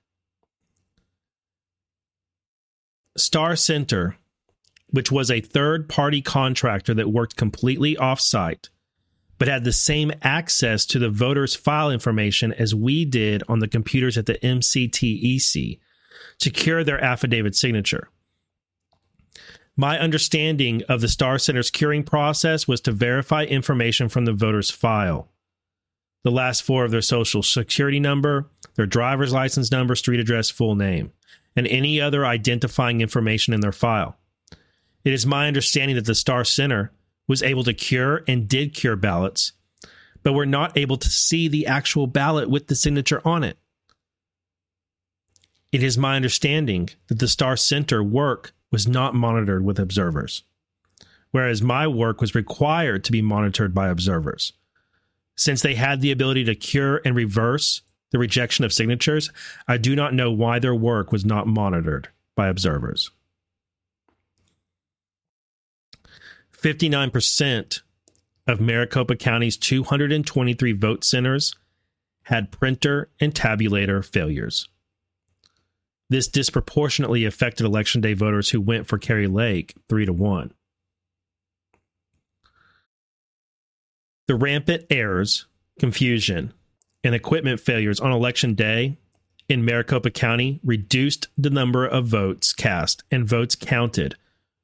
[3.14, 4.16] Star Center,
[4.86, 8.70] which was a third party contractor that worked completely off site,
[9.38, 13.68] but had the same access to the voters' file information as we did on the
[13.68, 15.78] computers at the MCTEC,
[16.38, 18.08] secure their affidavit signature.
[19.80, 24.70] My understanding of the Star Center's curing process was to verify information from the voter's
[24.70, 25.30] file.
[26.22, 30.74] The last four of their social security number, their driver's license number, street address, full
[30.74, 31.12] name,
[31.56, 34.18] and any other identifying information in their file.
[35.02, 36.92] It is my understanding that the Star Center
[37.26, 39.52] was able to cure and did cure ballots,
[40.22, 43.56] but were not able to see the actual ballot with the signature on it.
[45.72, 50.44] It is my understanding that the Star Center work was not monitored with observers,
[51.30, 54.52] whereas my work was required to be monitored by observers.
[55.36, 59.30] Since they had the ability to cure and reverse the rejection of signatures,
[59.66, 63.10] I do not know why their work was not monitored by observers.
[66.52, 67.80] 59%
[68.46, 71.54] of Maricopa County's 223 vote centers
[72.24, 74.68] had printer and tabulator failures.
[76.10, 80.52] This disproportionately affected election day voters who went for Kari Lake 3 to 1.
[84.26, 85.46] The rampant errors,
[85.78, 86.52] confusion,
[87.04, 88.98] and equipment failures on election day
[89.48, 94.16] in Maricopa County reduced the number of votes cast and votes counted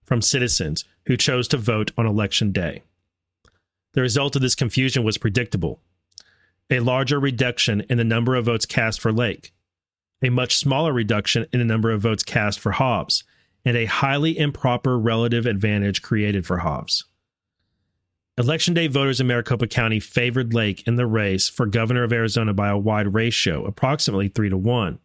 [0.04, 2.82] from citizens who chose to vote on election day.
[3.94, 5.80] The result of this confusion was predictable
[6.68, 9.52] a larger reduction in the number of votes cast for Lake,
[10.22, 13.24] a much smaller reduction in the number of votes cast for Hobbs,
[13.64, 17.04] and a highly improper relative advantage created for Hobbs.
[18.38, 22.52] Election day voters in Maricopa County favored Lake in the race for governor of Arizona
[22.52, 24.98] by a wide ratio, approximately 3 to 1.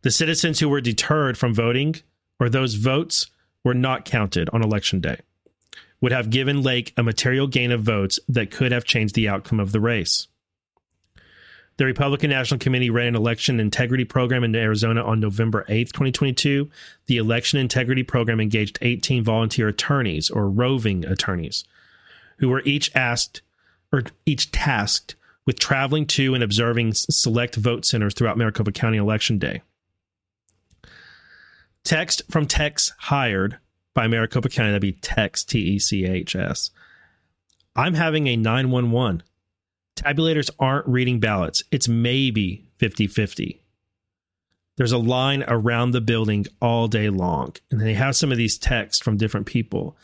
[0.00, 1.96] The citizens who were deterred from voting
[2.40, 3.26] or those votes
[3.62, 5.18] were not counted on election day
[6.02, 9.60] would have given Lake a material gain of votes that could have changed the outcome
[9.60, 10.26] of the race.
[11.82, 16.70] The Republican National Committee ran an election integrity program in Arizona on November 8, 2022.
[17.06, 21.64] The election integrity program engaged 18 volunteer attorneys or roving attorneys
[22.38, 23.42] who were each asked
[23.92, 29.40] or each tasked with traveling to and observing select vote centers throughout Maricopa County election
[29.40, 29.62] day.
[31.82, 33.58] Text from techs hired
[33.92, 36.70] by Maricopa County, that'd be text, T E C H S.
[37.74, 39.24] I'm having a 911
[40.04, 41.62] tabulators aren't reading ballots.
[41.70, 43.62] It's maybe 50 50.
[44.76, 48.56] There's a line around the building all day long, and they have some of these
[48.56, 49.96] texts from different people.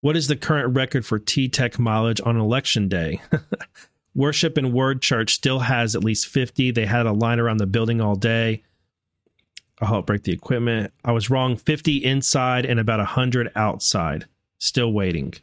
[0.00, 3.20] What is the current record for T Tech mileage on election day?
[4.14, 6.70] Worship and Word Church still has at least 50.
[6.70, 8.62] They had a line around the building all day.
[9.80, 10.92] I'll help break the equipment.
[11.04, 14.26] I was wrong 50 inside and about 100 outside.
[14.60, 15.34] Still waiting.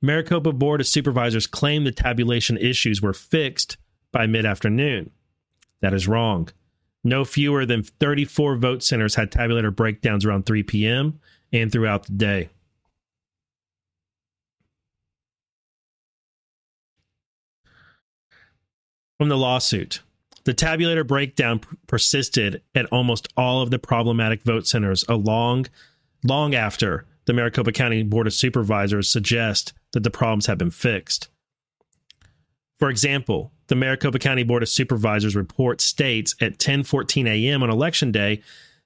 [0.00, 3.76] Maricopa Board of Supervisors claimed the tabulation issues were fixed
[4.12, 5.10] by mid afternoon.
[5.80, 6.48] That is wrong.
[7.02, 11.18] No fewer than 34 vote centers had tabulator breakdowns around 3 p.m.
[11.52, 12.48] and throughout the day.
[19.18, 20.00] From the lawsuit,
[20.44, 25.66] the tabulator breakdown persisted at almost all of the problematic vote centers along
[26.24, 31.28] long after the Maricopa County Board of Supervisors suggest that the problems have been fixed.
[32.78, 37.62] For example, the Maricopa County Board of Supervisors report states at 10:14 a.m.
[37.62, 38.42] on election day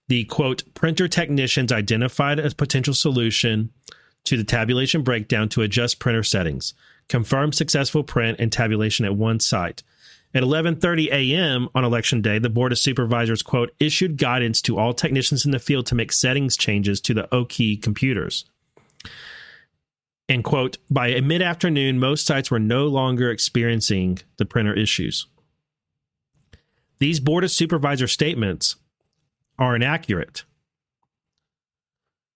[0.08, 3.70] The quote, printer technicians identified a potential solution
[4.24, 6.74] to the tabulation breakdown to adjust printer settings,
[7.08, 9.82] confirmed successful print and tabulation at one site.
[10.34, 11.68] At 11:30 a.m.
[11.76, 15.60] on election day, the board of supervisors quote issued guidance to all technicians in the
[15.60, 18.44] field to make settings changes to the Oki computers.
[20.28, 25.26] And quote, by mid-afternoon, most sites were no longer experiencing the printer issues.
[26.98, 28.76] These board of supervisor statements
[29.58, 30.44] are inaccurate.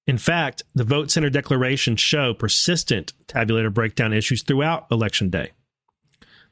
[0.06, 5.52] In fact, the vote center declarations show persistent tabulator breakdown issues throughout election day.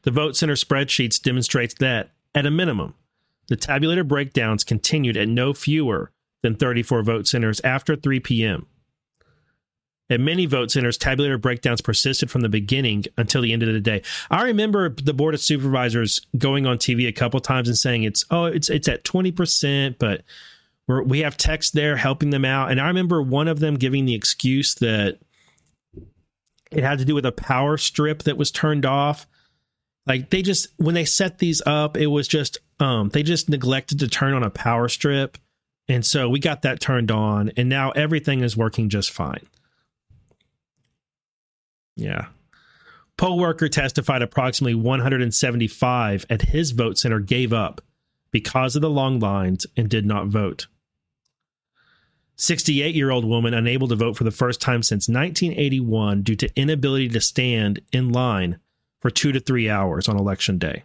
[0.02, 2.94] The vote center spreadsheets demonstrates that at a minimum,
[3.48, 8.66] the tabulator breakdowns continued at no fewer than 34 vote centers after 3 p.m.
[10.08, 13.80] At many vote centers, tabulator breakdowns persisted from the beginning until the end of the
[13.80, 14.02] day.
[14.30, 18.24] I remember the board of supervisors going on TV a couple times and saying it's
[18.30, 20.22] oh it's it's at twenty percent, but
[20.86, 22.70] we're, we have text there helping them out.
[22.70, 25.18] And I remember one of them giving the excuse that
[26.70, 29.26] it had to do with a power strip that was turned off.
[30.06, 33.98] Like they just when they set these up, it was just um they just neglected
[34.00, 35.38] to turn on a power strip.
[35.88, 39.46] And so we got that turned on and now everything is working just fine.
[41.96, 42.26] Yeah.
[43.16, 47.80] Poll worker testified approximately 175 at his vote center gave up
[48.30, 50.66] because of the long lines and did not vote.
[52.36, 56.60] 68 year old woman unable to vote for the first time since 1981 due to
[56.60, 58.58] inability to stand in line
[59.06, 60.82] for two to three hours on election day.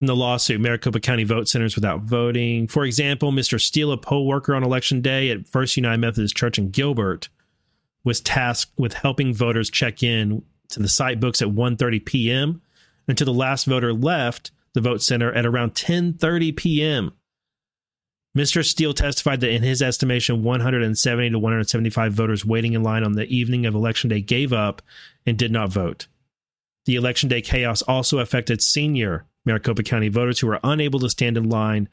[0.00, 2.66] In the lawsuit, Maricopa County vote centers without voting.
[2.66, 3.60] For example, Mr.
[3.60, 7.28] Steele, a poll worker on election day at First United Methodist Church in Gilbert,
[8.02, 12.60] was tasked with helping voters check in to the site books at 1:30 p.m.
[13.06, 17.12] until the last voter left the vote center at around 10:30 p.m.
[18.36, 18.64] Mr.
[18.64, 23.26] Steele testified that in his estimation 170 to 175 voters waiting in line on the
[23.26, 24.80] evening of election day gave up
[25.26, 26.06] and did not vote.
[26.86, 31.36] The election day chaos also affected senior Maricopa County voters who were unable to stand
[31.36, 31.88] in line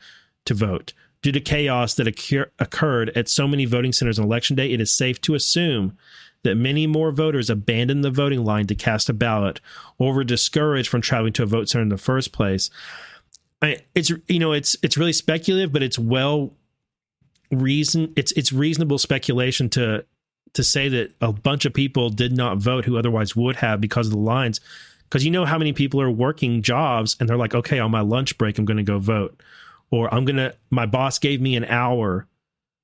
[0.45, 0.93] to vote.
[1.21, 4.79] Due to chaos that occur- occurred at so many voting centers on election day, it
[4.79, 5.97] is safe to assume
[6.43, 9.59] that many more voters abandoned the voting line to cast a ballot
[9.97, 12.69] or were discouraged from traveling to a vote center in the first place.
[13.61, 16.53] I, it's you know it's it's really speculative, but it's well
[17.51, 20.05] reason it's it's reasonable speculation to
[20.53, 24.07] to say that a bunch of people did not vote who otherwise would have because
[24.07, 24.61] of the lines
[25.03, 28.01] because you know how many people are working jobs and they're like okay on my
[28.01, 29.41] lunch break i'm going to go vote
[29.91, 32.27] or I'm gonna my boss gave me an hour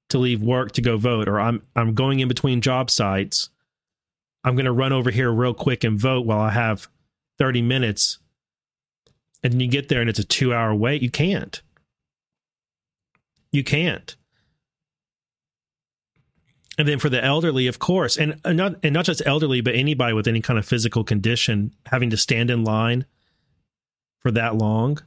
[0.10, 3.50] to leave work to go vote, or I'm I'm going in between job sites.
[4.44, 6.88] I'm gonna run over here real quick and vote while I have
[7.38, 8.20] 30 minutes.
[9.44, 11.02] And then you get there and it's a two hour wait.
[11.02, 11.62] You can't.
[13.52, 14.16] You can't.
[16.78, 20.14] And then for the elderly, of course, and not and not just elderly, but anybody
[20.14, 23.06] with any kind of physical condition having to stand in line
[24.20, 25.00] for that long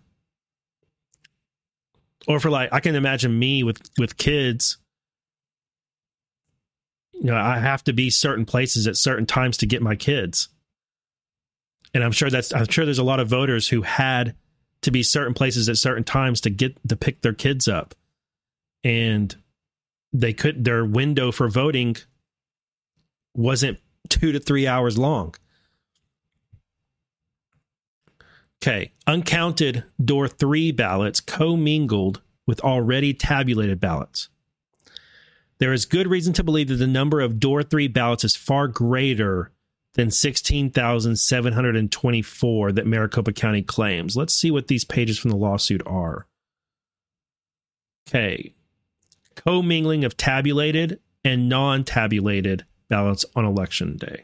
[2.27, 4.79] or for like I can imagine me with with kids.
[7.13, 10.49] You know, I have to be certain places at certain times to get my kids.
[11.95, 14.35] And I'm sure that's I'm sure there's a lot of voters who had
[14.83, 17.95] to be certain places at certain times to get to pick their kids up.
[18.85, 19.35] And
[20.13, 21.97] they could their window for voting
[23.35, 23.79] wasn't
[24.09, 25.35] 2 to 3 hours long.
[28.61, 34.29] Okay, uncounted door three ballots commingled with already tabulated ballots.
[35.59, 38.67] There is good reason to believe that the number of door three ballots is far
[38.67, 39.53] greater
[39.99, 44.17] than 16,724 that Maricopa County claims.
[44.17, 46.29] Let's see what these pages from the lawsuit are.
[48.09, 48.55] Okay.
[49.35, 54.23] Commingling of tabulated and non tabulated ballots on election day.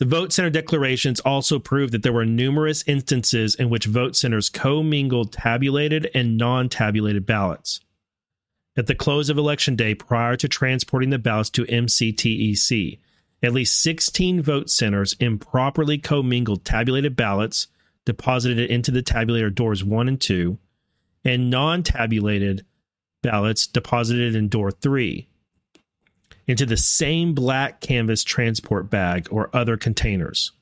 [0.00, 4.48] The vote center declarations also prove that there were numerous instances in which vote centers
[4.48, 7.78] commingled tabulated and non tabulated ballots.
[8.76, 12.98] At the close of election day, prior to transporting the ballots to MCTEC,
[13.42, 17.66] at least 16 vote centers improperly commingled tabulated ballots
[18.04, 20.58] deposited into the tabulator doors 1 and 2,
[21.24, 22.64] and non tabulated
[23.22, 25.28] ballots deposited in door 3
[26.46, 30.52] into the same black canvas transport bag or other containers.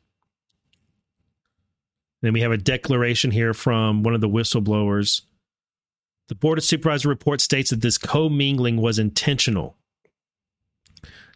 [2.23, 5.23] Then we have a declaration here from one of the whistleblowers.
[6.29, 9.77] The Board of Supervisors report states that this commingling was intentional.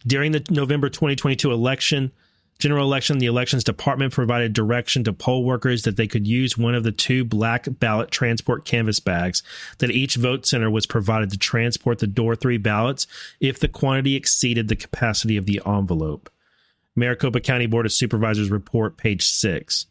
[0.07, 2.12] During the November 2022 election,
[2.59, 6.74] General election, the elections department provided direction to poll workers that they could use one
[6.74, 9.42] of the two black ballot transport canvas bags
[9.78, 13.07] that each vote center was provided to transport the door three ballots
[13.40, 16.30] if the quantity exceeded the capacity of the envelope.
[16.94, 19.86] Maricopa County Board of Supervisors report, page six.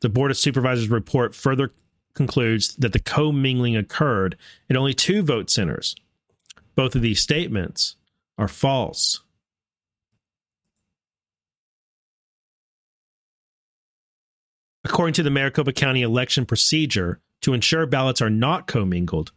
[0.00, 1.72] The Board of Supervisors report further
[2.12, 4.36] concludes that the commingling occurred
[4.68, 5.94] at only two vote centers.
[6.74, 7.94] Both of these statements
[8.38, 9.20] are false.
[14.84, 19.32] According to the Maricopa County election procedure, to ensure ballots are not commingled,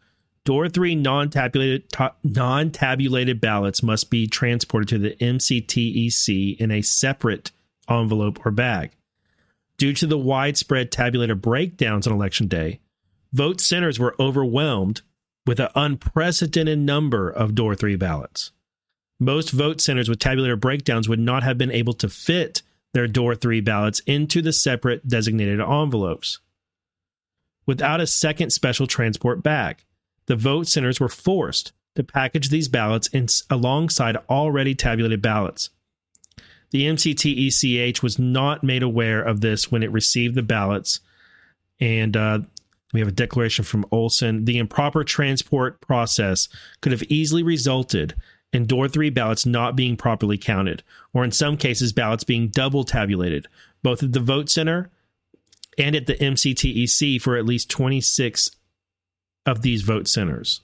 [0.46, 1.84] door three non-tabulated
[2.24, 7.52] non-tabulated ballots must be transported to the MCTEC in a separate
[7.90, 8.92] envelope or bag.
[9.78, 12.80] Due to the widespread tabulator breakdowns on election day,
[13.34, 15.02] vote centers were overwhelmed
[15.46, 18.52] with an unprecedented number of door three ballots.
[19.22, 22.64] Most vote centers with tabulator breakdowns would not have been able to fit
[22.94, 26.40] their door three ballots into the separate designated envelopes.
[27.68, 29.86] Without a second special transport bag,
[30.26, 35.70] the vote centers were forced to package these ballots in, alongside already tabulated ballots.
[36.72, 41.00] The MCTEC was not made aware of this when it received the ballots,
[41.80, 42.40] and uh,
[42.92, 44.46] we have a declaration from Olson.
[44.46, 46.50] The improper transport process
[46.82, 48.16] could have easily resulted
[48.54, 50.84] and door three ballots not being properly counted,
[51.14, 53.48] or in some cases, ballots being double tabulated,
[53.84, 54.90] both at the vote center
[55.78, 58.52] and at the MCTEC for at least 26
[59.46, 60.62] of these vote centers.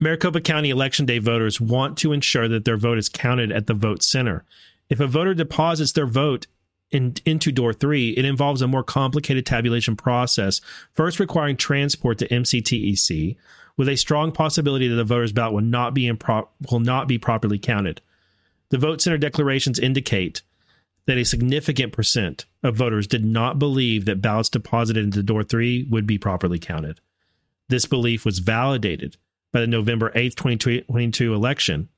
[0.00, 3.74] Maricopa County Election Day voters want to ensure that their vote is counted at the
[3.74, 4.44] vote center.
[4.90, 6.46] If a voter deposits their vote
[6.90, 10.60] in, into door three, it involves a more complicated tabulation process,
[10.92, 13.36] first requiring transport to MCTEC,
[13.76, 17.18] with a strong possibility that the voter's ballot will not be impro- will not be
[17.18, 18.00] properly counted.
[18.70, 20.42] The vote center declarations indicate
[21.06, 25.86] that a significant percent of voters did not believe that ballots deposited into door three
[25.90, 27.00] would be properly counted.
[27.68, 29.16] This belief was validated
[29.52, 31.88] by the November 8th, 2022 election,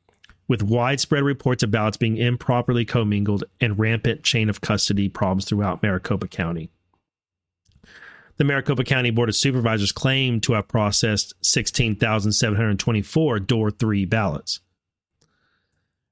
[0.48, 5.82] with widespread reports of ballots being improperly commingled and rampant chain of custody problems throughout
[5.82, 6.70] Maricopa County.
[8.36, 14.60] The Maricopa County Board of Supervisors claimed to have processed 16,724 door three ballots.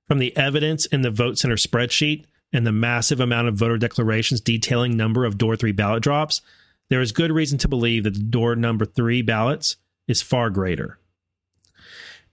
[0.08, 4.40] From the evidence in the vote center spreadsheet and the massive amount of voter declarations
[4.40, 6.40] detailing number of door three ballot drops,
[6.88, 9.76] there is good reason to believe that the door number three ballots
[10.06, 10.98] is far greater.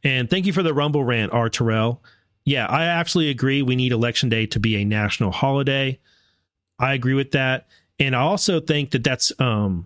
[0.03, 1.49] And thank you for the Rumble rant, R.
[1.49, 2.01] Terrell.
[2.43, 3.61] Yeah, I absolutely agree.
[3.61, 5.99] We need Election Day to be a national holiday.
[6.79, 7.67] I agree with that,
[7.99, 9.85] and I also think that that's um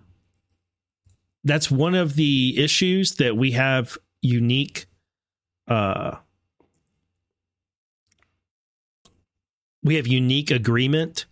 [1.44, 4.86] that's one of the issues that we have unique
[5.68, 6.16] uh
[9.82, 11.26] we have unique agreement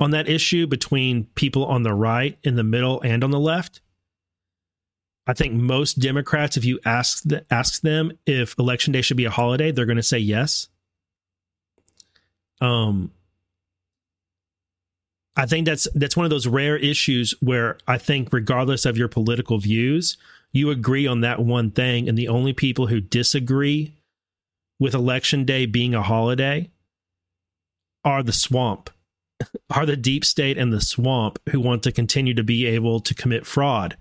[0.00, 3.81] on that issue between people on the right, in the middle, and on the left.
[5.26, 9.24] I think most Democrats, if you ask the, ask them if election day should be
[9.24, 10.68] a holiday, they're going to say yes.
[12.60, 13.12] Um,
[15.36, 19.08] I think that's that's one of those rare issues where I think, regardless of your
[19.08, 20.16] political views,
[20.52, 23.96] you agree on that one thing, and the only people who disagree
[24.78, 26.70] with election day being a holiday
[28.04, 28.90] are the swamp,
[29.70, 33.14] are the deep state and the swamp who want to continue to be able to
[33.14, 33.96] commit fraud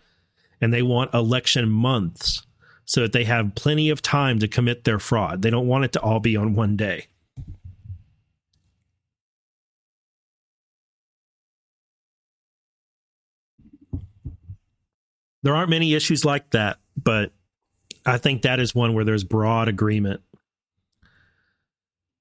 [0.62, 2.46] and they want election months
[2.86, 5.42] so that they have plenty of time to commit their fraud.
[5.42, 7.08] They don't want it to all be on one day.
[15.44, 17.32] There aren't many issues like that, but
[18.06, 20.22] I think that is one where there's broad agreement.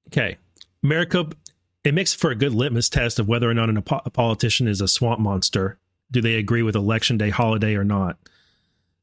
[0.08, 0.38] Okay.
[0.82, 1.36] Maricopa,
[1.84, 4.80] it makes for a good litmus test of whether or not an, a politician is
[4.80, 5.78] a swamp monster.
[6.10, 8.18] Do they agree with election day holiday or not?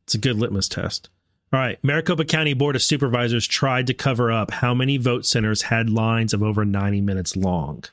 [0.03, 1.09] It's a good litmus test.
[1.53, 1.81] All right.
[1.83, 6.33] Maricopa County Board of Supervisors tried to cover up how many vote centers had lines
[6.33, 7.83] of over 90 minutes long.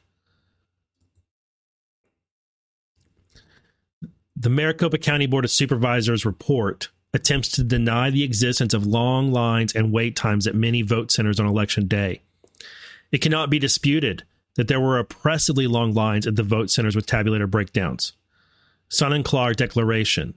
[4.36, 9.74] The Maricopa County Board of Supervisors report attempts to deny the existence of long lines
[9.74, 12.22] and wait times at many vote centers on election day.
[13.12, 14.24] It cannot be disputed
[14.56, 18.12] that there were oppressively long lines at the vote centers with tabulator breakdowns.
[18.90, 20.34] Sonnenklar Declaration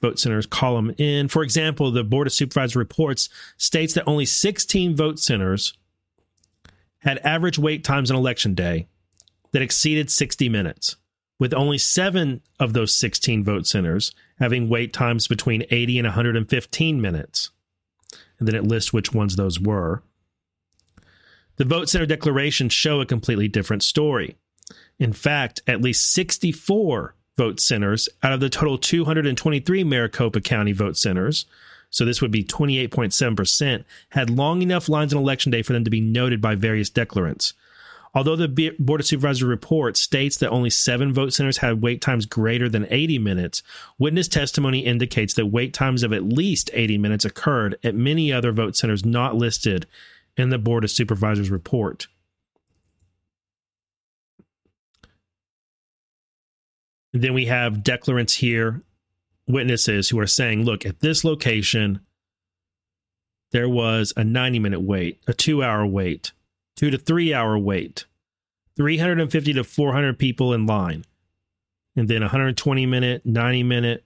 [0.00, 1.28] vote centers column in.
[1.28, 5.74] For example, the Board of Supervisors reports states that only 16 vote centers
[7.00, 8.86] had average wait times on election day
[9.52, 10.96] that exceeded 60 minutes,
[11.38, 17.00] with only seven of those 16 vote centers having wait times between 80 and 115
[17.00, 17.50] minutes.
[18.38, 20.02] and then it lists which ones those were.
[21.56, 24.36] The vote center declarations show a completely different story.
[24.98, 30.96] In fact, at least 64 vote centers out of the total 223 Maricopa County vote
[30.96, 31.46] centers,
[31.90, 35.90] so this would be 28.7%, had long enough lines on election day for them to
[35.90, 37.54] be noted by various declarants.
[38.14, 42.26] Although the Board of Supervisors report states that only seven vote centers had wait times
[42.26, 43.62] greater than 80 minutes,
[43.98, 48.50] witness testimony indicates that wait times of at least 80 minutes occurred at many other
[48.50, 49.86] vote centers not listed
[50.36, 52.08] in the Board of Supervisors report.
[57.12, 58.82] Then we have declarants here,
[59.46, 62.00] witnesses who are saying, look, at this location,
[63.52, 66.32] there was a 90 minute wait, a two hour wait,
[66.76, 68.04] two to three hour wait,
[68.76, 71.04] 350 to 400 people in line,
[71.96, 74.04] and then 120 minute, 90 minute.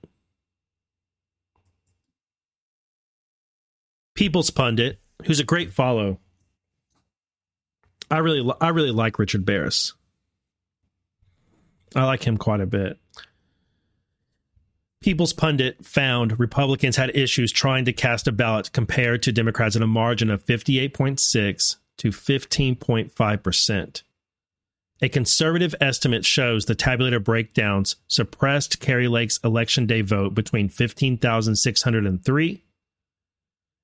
[4.14, 6.20] People's Pundit, who's a great follow.
[8.10, 9.94] I really, I really like Richard Baris.
[11.94, 12.98] I like him quite a bit.
[15.00, 19.82] People's Pundit found Republicans had issues trying to cast a ballot compared to Democrats in
[19.82, 24.02] a margin of 58.6 to 15.5%.
[25.02, 32.64] A conservative estimate shows the tabulator breakdowns suppressed Kari Lake's election day vote between 15,603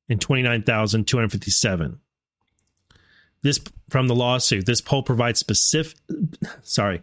[0.09, 2.01] and 29,257.
[3.43, 4.67] This from the lawsuit.
[4.67, 5.99] This poll provides specific
[6.63, 7.03] sorry.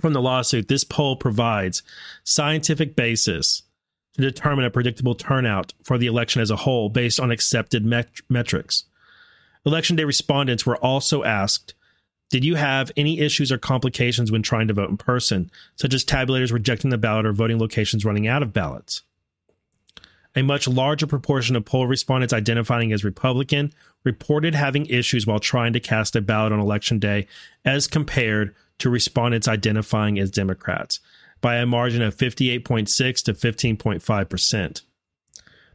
[0.00, 1.82] From the lawsuit, this poll provides
[2.24, 3.62] scientific basis
[4.14, 8.20] to determine a predictable turnout for the election as a whole based on accepted met-
[8.28, 8.84] metrics.
[9.66, 11.74] Election day respondents were also asked
[12.30, 16.04] Did you have any issues or complications when trying to vote in person, such as
[16.04, 19.02] tabulators rejecting the ballot or voting locations running out of ballots?
[20.34, 23.72] A much larger proportion of poll respondents identifying as Republican
[24.04, 27.26] reported having issues while trying to cast a ballot on election day
[27.64, 31.00] as compared to respondents identifying as Democrats
[31.40, 34.82] by a margin of 58.6 to 15.5%.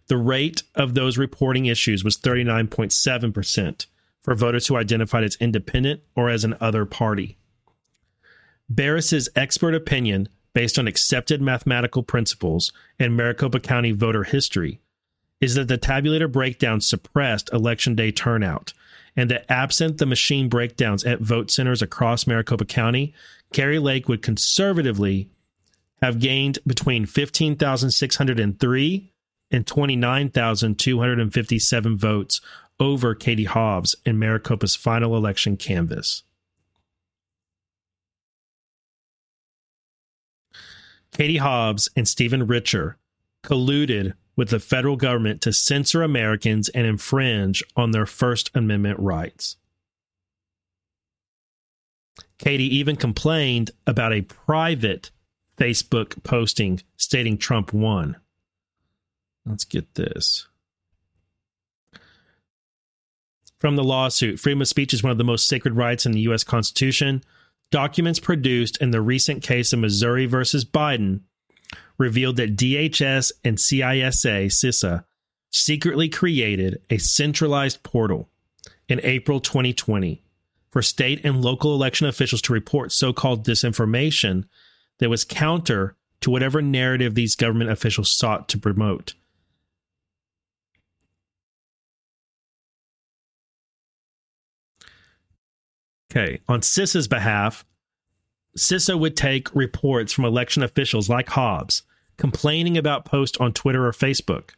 [0.08, 3.86] The rate of those reporting issues was 39.7%
[4.22, 7.38] for voters who identified as independent or as an other party.
[8.70, 14.80] Baris's expert opinion, based on accepted mathematical principles and Maricopa County voter history,
[15.41, 18.74] is that the tabulator breakdown suppressed election day turnout,
[19.16, 23.16] and that absent the machine breakdowns at vote centers across Maricopa County,
[23.53, 25.30] Kari Lake would conservatively
[26.01, 29.13] have gained between 15,603
[29.51, 32.41] and 29,257 votes
[32.80, 36.24] over Katie Hobbs in Maricopa's final election canvass.
[41.13, 42.97] Katie Hobbs and Stephen Richer
[43.43, 49.58] colluded with the federal government to censor Americans and infringe on their First Amendment rights.
[52.38, 55.12] Katie even complained about a private
[55.58, 58.18] Facebook posting stating Trump won.
[59.46, 60.48] Let's get this.
[63.60, 66.20] From the lawsuit, freedom of speech is one of the most sacred rights in the
[66.22, 66.44] U.S.
[66.44, 67.24] Constitution.
[67.72, 71.22] Documents produced in the recent case of Missouri versus Biden
[71.98, 75.06] revealed that DHS and CISA, CISA,
[75.52, 78.30] secretly created a centralized portal
[78.88, 80.22] in April 2020
[80.70, 84.46] for state and local election officials to report so called disinformation
[85.00, 89.14] that was counter to whatever narrative these government officials sought to promote.
[96.12, 97.66] Okay, on CISA's behalf,
[98.58, 101.84] CISA would take reports from election officials like Hobbs
[102.18, 104.51] complaining about posts on Twitter or Facebook.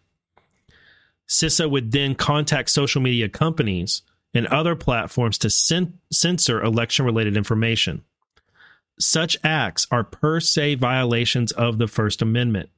[1.28, 7.36] CISA would then contact social media companies and other platforms to cen- censor election related
[7.36, 8.04] information.
[9.00, 12.70] Such acts are per se violations of the First Amendment.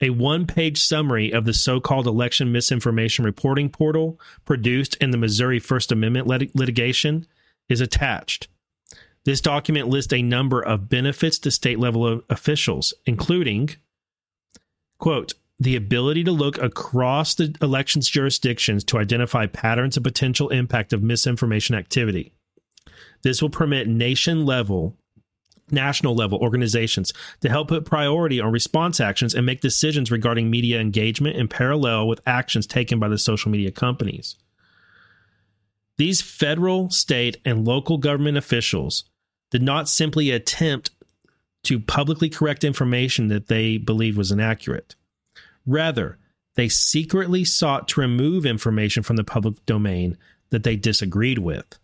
[0.00, 5.18] A one page summary of the so called election misinformation reporting portal produced in the
[5.18, 7.26] Missouri First Amendment lit- litigation
[7.68, 8.48] is attached.
[9.24, 13.70] This document lists a number of benefits to state level officials, including,
[14.98, 20.92] quote, the ability to look across the elections jurisdictions to identify patterns of potential impact
[20.92, 22.32] of misinformation activity.
[23.22, 24.96] This will permit nation level,
[25.70, 27.12] national level organizations
[27.42, 32.08] to help put priority on response actions and make decisions regarding media engagement in parallel
[32.08, 34.34] with actions taken by the social media companies.
[35.96, 39.04] These federal, state, and local government officials
[39.52, 40.90] did not simply attempt
[41.62, 44.96] to publicly correct information that they believed was inaccurate.
[45.66, 46.18] Rather,
[46.54, 50.16] they secretly sought to remove information from the public domain
[50.50, 51.78] that they disagreed with.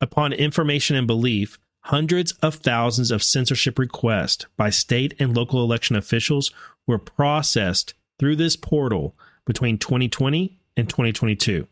[0.00, 5.96] Upon information and belief, hundreds of thousands of censorship requests by state and local election
[5.96, 6.52] officials
[6.86, 11.66] were processed through this portal between 2020 and 2022.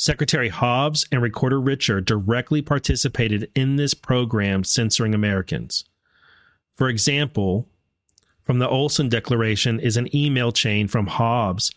[0.00, 5.84] Secretary Hobbs and Recorder Richer directly participated in this program censoring Americans.
[6.72, 7.68] For example,
[8.42, 11.70] from the Olson Declaration is an email chain from Hobbs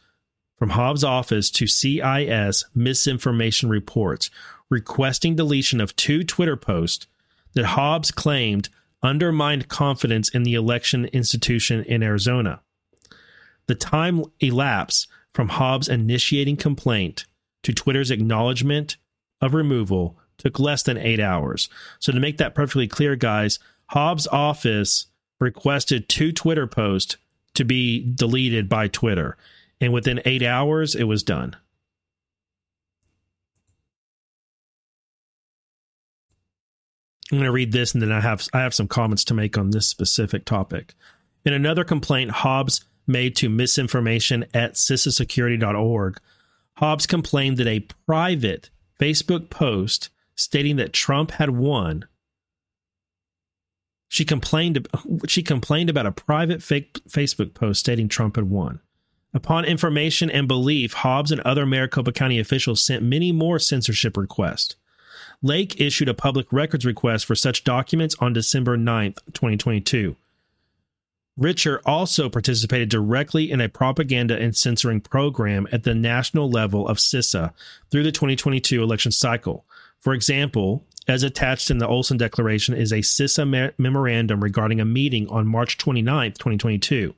[0.57, 4.29] from Hobbs' office to CIS misinformation reports
[4.69, 7.07] requesting deletion of two Twitter posts
[7.55, 8.69] that Hobbs claimed
[9.01, 12.61] undermined confidence in the election institution in Arizona.
[13.67, 17.25] The time elapsed from Hobbs' initiating complaint
[17.63, 18.97] to Twitter's acknowledgement
[19.41, 21.69] of removal took less than eight hours.
[21.99, 25.07] So, to make that perfectly clear, guys, Hobbs' office
[25.39, 27.17] requested two Twitter posts
[27.55, 29.37] to be deleted by Twitter.
[29.79, 31.55] And within eight hours, it was done.
[37.31, 39.57] I'm going to read this and then I have I have some comments to make
[39.57, 40.93] on this specific topic.
[41.45, 46.19] In another complaint Hobbs made to misinformation at cissasecurity.org,
[46.77, 48.69] Hobbs complained that a private
[48.99, 52.05] Facebook post stating that Trump had won
[54.13, 54.87] she complained
[55.27, 58.79] she complained about a private fake Facebook post stating Trump had won.
[59.33, 64.75] Upon information and belief, Hobbs and other Maricopa County officials sent many more censorship requests.
[65.41, 70.15] Lake issued a public records request for such documents on December 9th, 2022.
[71.35, 76.97] Richer also participated directly in a propaganda and censoring program at the national level of
[76.97, 77.51] CISA
[77.89, 79.65] through the 2022 election cycle.
[79.99, 85.27] For example, as attached in the Olson Declaration is a CISA memorandum regarding a meeting
[85.29, 87.15] on March 29, 2022,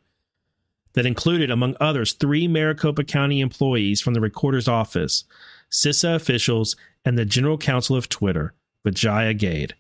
[0.94, 5.26] that included, among others, three Maricopa County employees from the recorder's office,
[5.70, 8.54] CISA officials, and the general counsel of Twitter,
[8.86, 9.76] Vijaya Gade.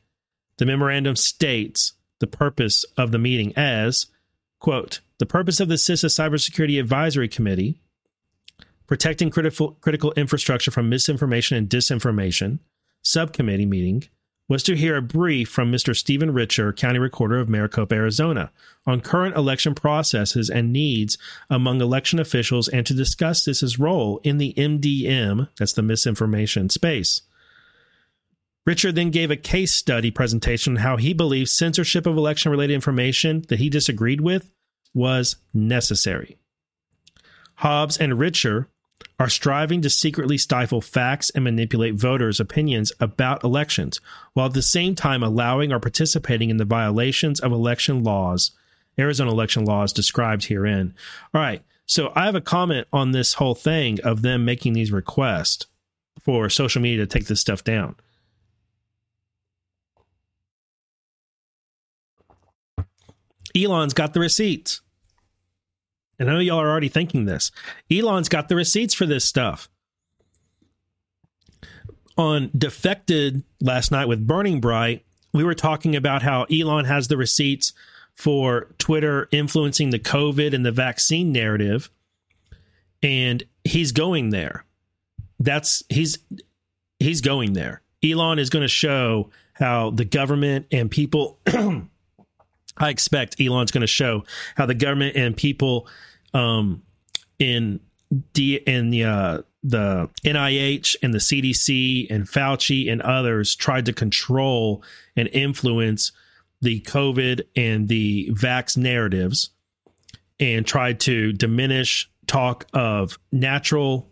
[0.57, 4.07] The memorandum states the purpose of the meeting as,
[4.65, 7.79] quote, the purpose of the CISA Cybersecurity Advisory Committee,
[8.87, 12.57] protecting critical, critical infrastructure from misinformation and disinformation,
[13.03, 14.05] subcommittee meeting
[14.49, 15.95] was to hear a brief from Mr.
[15.95, 18.51] Stephen Richer, County Recorder of Maricopa, Arizona,
[18.87, 24.39] on current election processes and needs among election officials and to discuss CISA's role in
[24.39, 27.21] the MDM, that's the misinformation space.
[28.65, 32.73] Richard then gave a case study presentation on how he believes censorship of election related
[32.73, 34.49] information that he disagreed with
[34.95, 36.37] was necessary.
[37.55, 38.69] Hobbs and Richer
[39.19, 44.01] are striving to secretly stifle facts and manipulate voters' opinions about elections,
[44.33, 48.51] while at the same time allowing or participating in the violations of election laws,
[48.97, 50.93] Arizona election laws described herein.
[51.33, 54.91] All right, so I have a comment on this whole thing of them making these
[54.91, 55.67] requests
[56.19, 57.95] for social media to take this stuff down.
[63.55, 64.81] Elon's got the receipts.
[66.19, 67.51] And I know y'all are already thinking this.
[67.91, 69.69] Elon's got the receipts for this stuff.
[72.17, 77.17] On Defected last night with Burning Bright, we were talking about how Elon has the
[77.17, 77.73] receipts
[78.13, 81.89] for Twitter influencing the COVID and the vaccine narrative.
[83.03, 84.65] And he's going there.
[85.39, 86.17] That's he's
[86.99, 87.81] he's going there.
[88.01, 91.39] Elon is going to show how the government and people
[92.77, 95.87] I expect Elon's going to show how the government and people
[96.33, 96.83] um,
[97.39, 97.79] in
[98.33, 103.93] D in the uh, the NIH and the CDC and Fauci and others tried to
[103.93, 104.83] control
[105.15, 106.11] and influence
[106.61, 109.49] the COVID and the vax narratives
[110.39, 114.09] and tried to diminish talk of natural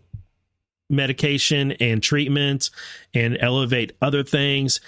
[0.90, 2.70] medication and treatments
[3.12, 4.80] and elevate other things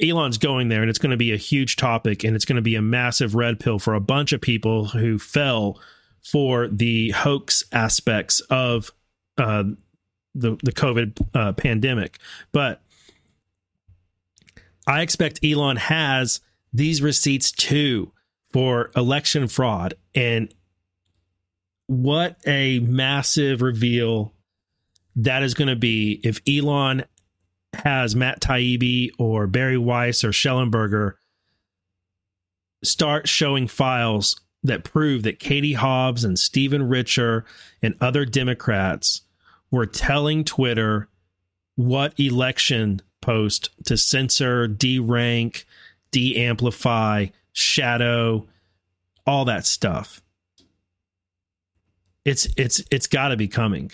[0.00, 2.62] Elon's going there, and it's going to be a huge topic, and it's going to
[2.62, 5.80] be a massive red pill for a bunch of people who fell
[6.22, 8.90] for the hoax aspects of
[9.38, 9.64] uh,
[10.34, 12.18] the the COVID uh, pandemic.
[12.52, 12.82] But
[14.86, 16.40] I expect Elon has
[16.72, 18.12] these receipts too
[18.52, 20.52] for election fraud, and
[21.86, 24.32] what a massive reveal
[25.16, 27.04] that is going to be if Elon
[27.74, 31.14] has Matt Taibbi or Bari Weiss or Shellenberger
[32.82, 37.44] start showing files that prove that Katie Hobbs and Stephen Richer
[37.82, 39.22] and other Democrats
[39.70, 41.08] were telling Twitter
[41.76, 45.64] what election post to censor, derank,
[46.10, 48.46] de amplify, shadow,
[49.26, 50.22] all that stuff.
[52.24, 53.90] It's it's it's got to be coming.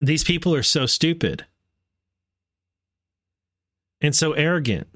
[0.00, 1.44] These people are so stupid
[4.00, 4.88] and so arrogant.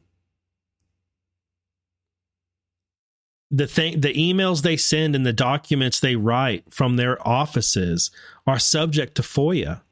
[3.51, 8.11] The thing the emails they send and the documents they write from their offices
[8.47, 9.83] are subject to FOIA.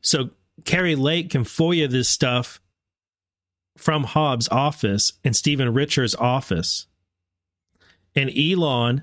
[0.00, 0.30] So
[0.64, 2.60] Kari Lake can FOIA this stuff
[3.76, 6.86] from Hobbs' office and Stephen Richer's office.
[8.14, 9.02] And Elon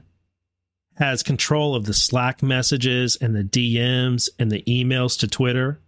[0.95, 5.81] has control of the Slack messages and the DMs and the emails to Twitter.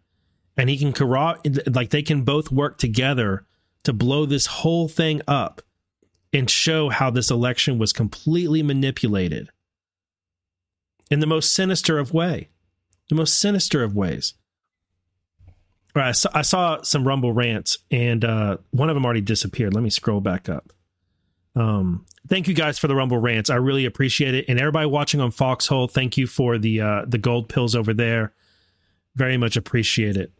[0.57, 3.45] And he can corrupt, like they can both work together
[3.83, 5.61] to blow this whole thing up
[6.33, 9.49] and show how this election was completely manipulated
[11.11, 12.49] in the most sinister of way,
[13.09, 14.33] the most sinister of ways.
[15.93, 19.73] Right, I saw, I saw some Rumble rants, and uh, one of them already disappeared.
[19.73, 20.73] Let me scroll back up.
[21.55, 23.49] Um, thank you guys for the Rumble rants.
[23.49, 27.17] I really appreciate it, and everybody watching on Foxhole, thank you for the uh, the
[27.17, 28.33] gold pills over there.
[29.15, 30.31] Very much appreciate it.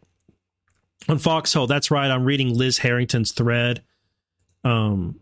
[1.08, 2.10] On Foxhole, that's right.
[2.10, 3.82] I'm reading Liz Harrington's thread.
[4.64, 5.20] Um,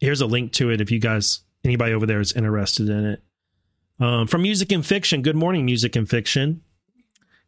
[0.00, 3.22] here's a link to it if you guys anybody over there is interested in it.
[4.00, 5.22] Um, from Music and Fiction.
[5.22, 6.62] Good morning, Music and Fiction.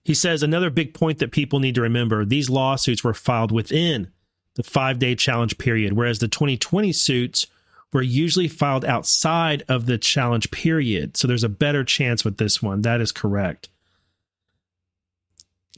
[0.04, 4.12] He says another big point that people need to remember: these lawsuits were filed within
[4.54, 7.46] the five day challenge period, whereas the 2020 suits
[7.92, 11.16] were usually filed outside of the challenge period.
[11.16, 12.82] So there's a better chance with this one.
[12.82, 13.68] That is correct.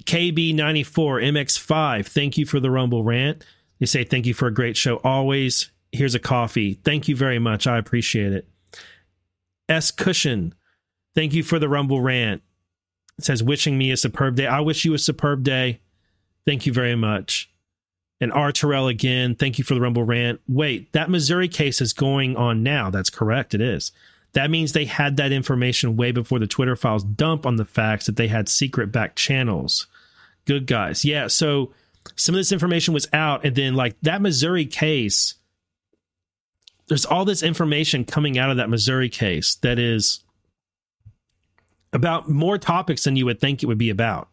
[0.05, 3.45] KB94 MX5, thank you for the Rumble rant.
[3.79, 5.71] They say thank you for a great show always.
[5.93, 6.75] Here's a coffee.
[6.75, 7.67] Thank you very much.
[7.67, 8.49] I appreciate it.
[9.69, 10.55] S Cushion,
[11.15, 12.43] thank you for the Rumble rant.
[13.19, 14.47] It says wishing me a superb day.
[14.47, 15.81] I wish you a superb day.
[16.47, 17.48] Thank you very much.
[18.21, 18.51] And R.
[18.51, 20.41] Terrell again, thank you for the Rumble rant.
[20.49, 22.91] Wait, that Missouri case is going on now.
[22.91, 23.55] That's correct.
[23.55, 23.93] It is.
[24.33, 28.07] That means they had that information way before the Twitter files dump on the facts
[28.07, 29.87] that they had secret back channels.
[30.45, 31.05] Good guys.
[31.05, 31.29] Yeah.
[31.29, 31.73] So
[32.17, 33.45] some of this information was out.
[33.45, 35.35] And then, like, that Missouri case,
[36.89, 40.21] there's all this information coming out of that Missouri case that is
[41.93, 44.29] about more topics than you would think it would be about.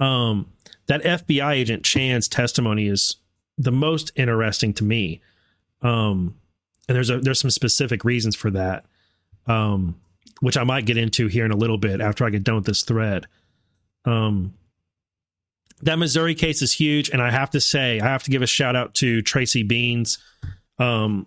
[0.00, 0.50] Um,
[0.86, 3.16] that FBI agent Chan's testimony is
[3.58, 5.20] the most interesting to me.
[5.82, 6.34] Um,
[6.88, 8.86] and there's a there's some specific reasons for that,
[9.46, 10.00] um,
[10.40, 12.66] which I might get into here in a little bit after I get done with
[12.66, 13.26] this thread.
[14.04, 14.54] Um,
[15.82, 18.46] that Missouri case is huge, and I have to say, I have to give a
[18.46, 20.18] shout out to Tracy Beanz.
[20.78, 21.26] Um,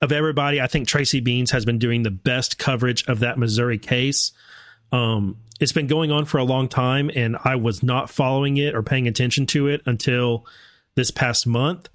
[0.00, 3.78] of everybody, I think Tracy Beanz has been doing the best coverage of that Missouri
[3.78, 4.32] case.
[4.92, 8.74] Um, it's been going on for a long time, and I was not following it
[8.74, 10.44] or paying attention to it until
[10.94, 11.88] this past month.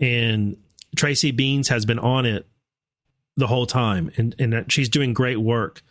[0.00, 0.56] And
[0.96, 2.46] Tracy Beanz has been on it
[3.36, 5.82] the whole time, and and she's doing great work.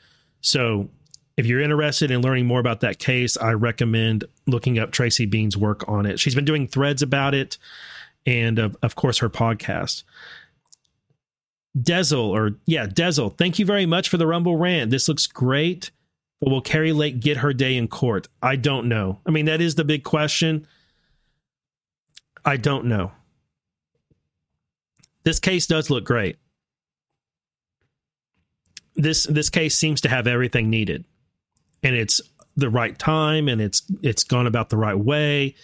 [0.42, 0.90] So,
[1.38, 5.56] if you're interested in learning more about that case, I recommend looking up Tracy Beanz'
[5.56, 6.20] work on it.
[6.20, 7.60] She's been doing threads about it,
[8.26, 10.02] and of, of course her podcast.
[11.78, 14.90] Dezel, or yeah, Dezel, thank you very much for the Rumble rant.
[14.90, 15.92] This looks great.
[16.42, 18.28] But will Kari Lake get her day in court?
[18.42, 19.20] I don't know.
[19.26, 20.68] I mean, that is the big question.
[22.44, 23.12] I don't know.
[25.24, 26.38] This case does look great.
[28.96, 31.06] This this case seems to have everything needed.
[31.84, 32.20] And it's
[32.58, 35.56] the right time and it's it's gone about the right way.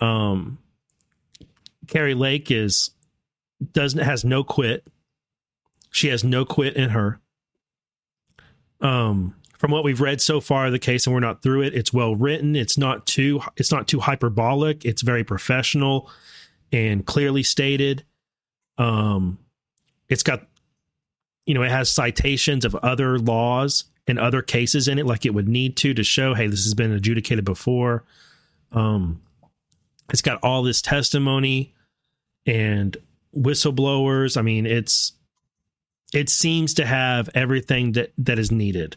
[0.00, 0.58] Um
[1.88, 2.90] Kari Lake is
[3.72, 4.86] doesn't has no quit.
[5.90, 7.18] She has no quit in her.
[8.80, 11.74] Um from what we've read so far of the case and we're not through it
[11.74, 12.56] it's well written.
[12.56, 14.84] It's not too it's not too hyperbolic.
[14.84, 16.10] It's very professional
[16.72, 18.04] and clearly stated.
[18.78, 19.38] Um
[20.08, 20.46] it's got
[21.46, 25.34] you know it has citations of other laws and other cases in it like it
[25.34, 28.04] would need to to show hey this has been adjudicated before.
[28.72, 29.22] Um
[30.12, 31.74] it's got all this testimony
[32.46, 32.96] and
[33.34, 34.36] whistleblowers.
[34.36, 35.12] I mean it's
[36.14, 38.96] it seems to have everything that that is needed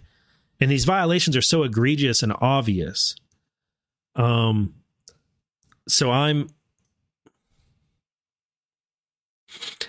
[0.59, 3.15] and these violations are so egregious and obvious.
[4.15, 4.75] Um
[5.87, 6.47] so i'm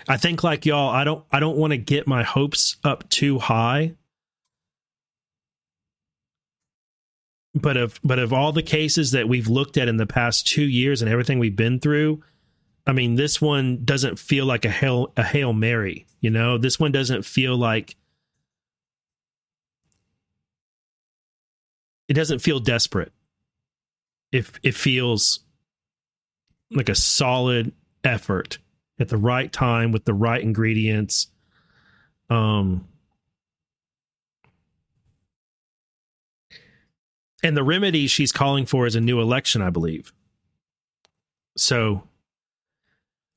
[0.07, 3.37] i think like y'all i don't i don't want to get my hopes up too
[3.39, 3.93] high.
[7.53, 10.63] But of but of all the cases that we've looked at in the past two
[10.63, 12.23] years and everything we've been through
[12.87, 16.57] i mean this one doesn't feel like a hail a hail mary you know?
[16.57, 17.97] This one doesn't feel like
[22.11, 23.13] it doesn't feel desperate.
[24.33, 25.39] If it, feels
[26.69, 27.71] like a solid
[28.03, 28.57] effort
[28.99, 31.27] at the right time with the right ingredients.
[32.29, 32.85] Um,
[37.41, 40.11] and the remedy she's calling for is a new election, I believe.
[41.55, 42.03] So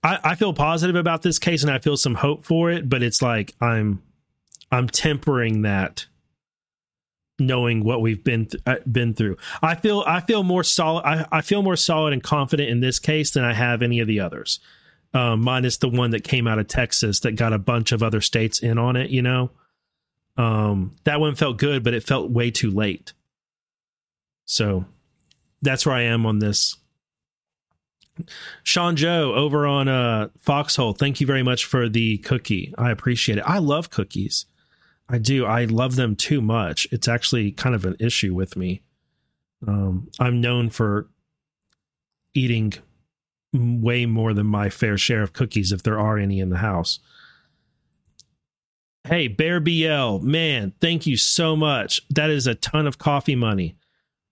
[0.03, 3.05] I, I feel positive about this case and I feel some hope for it, but
[3.05, 4.03] it's like I'm
[4.73, 6.07] I'm tempering that
[7.39, 9.37] knowing what we've been th- uh, been through.
[9.63, 12.99] I feel I feel more solid I, I feel more solid and confident in this
[12.99, 14.61] case than I have any of the others.
[15.13, 18.21] Um, minus the one that came out of Texas that got a bunch of other
[18.21, 19.51] states in on it, you know.
[20.37, 23.13] Um, that one felt good, but it felt way too late.
[24.45, 24.87] So
[25.63, 26.77] that's where I am on this.
[28.63, 32.75] Sean Joe over on uh, Foxhole, thank you very much for the cookie.
[32.77, 33.45] I appreciate it.
[33.47, 34.47] I love cookies.
[35.09, 35.45] I do.
[35.45, 36.87] I love them too much.
[36.91, 38.83] It's actually kind of an issue with me.
[39.67, 41.09] Um, I'm known for
[42.35, 42.75] eating
[43.53, 46.99] way more than my fair share of cookies if there are any in the house.
[49.07, 52.01] Hey, Bear BL, man, thank you so much.
[52.09, 53.77] That is a ton of coffee money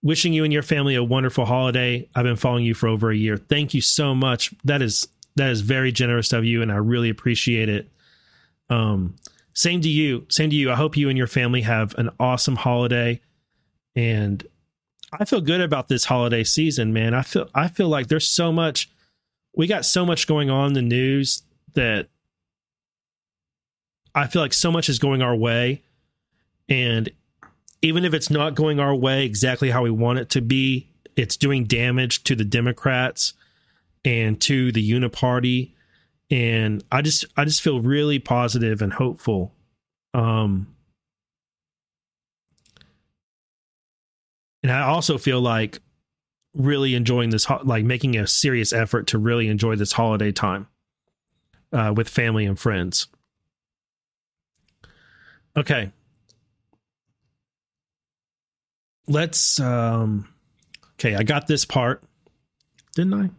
[0.03, 2.07] wishing you and your family a wonderful holiday.
[2.13, 3.37] I've been following you for over a year.
[3.37, 4.53] Thank you so much.
[4.65, 7.89] That is that is very generous of you, and I really appreciate it.
[8.69, 9.15] Um,
[9.53, 10.25] same to you.
[10.29, 10.71] Same to you.
[10.71, 13.21] I hope you and your family have an awesome holiday,
[13.95, 14.45] and
[15.11, 17.13] I feel good about this holiday season, man.
[17.13, 18.89] I feel I feel like there's so much.
[19.55, 21.43] We got so much going on in the news
[21.75, 22.07] that
[24.15, 25.83] I feel like so much is going our way,
[26.67, 27.09] and
[27.83, 31.37] even if it's not going our way exactly how we want it to be, it's
[31.37, 33.33] doing damage to the Democrats
[34.03, 35.71] and to the Uniparty.
[36.29, 39.53] And I just I just feel really positive and hopeful.
[40.13, 40.67] Um
[44.61, 45.79] and I also feel like
[46.53, 50.67] really enjoying this like making a serious effort to really enjoy this holiday time
[51.71, 53.07] uh, with family and friends.
[55.57, 55.91] Okay,
[59.07, 60.27] let's um
[60.93, 62.03] okay i got this part
[62.95, 63.29] didn't i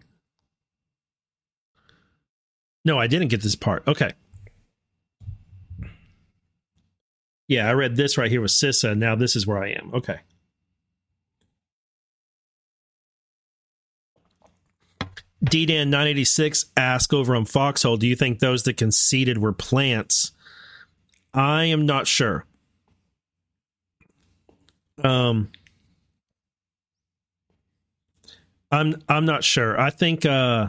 [2.84, 4.10] no i didn't get this part okay
[7.48, 10.20] yeah i read this right here with sissa now this is where i am okay
[15.44, 20.32] DDan 986 ask over on Foxhole, do you think those that conceded were plants?
[21.34, 22.46] I am not sure.
[25.02, 25.50] Um,
[28.70, 29.78] I'm I'm not sure.
[29.78, 30.68] I think uh,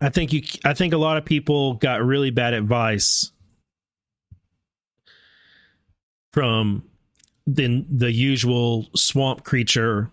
[0.00, 3.32] I think you I think a lot of people got really bad advice
[6.32, 6.84] from
[7.46, 10.10] the the usual swamp creature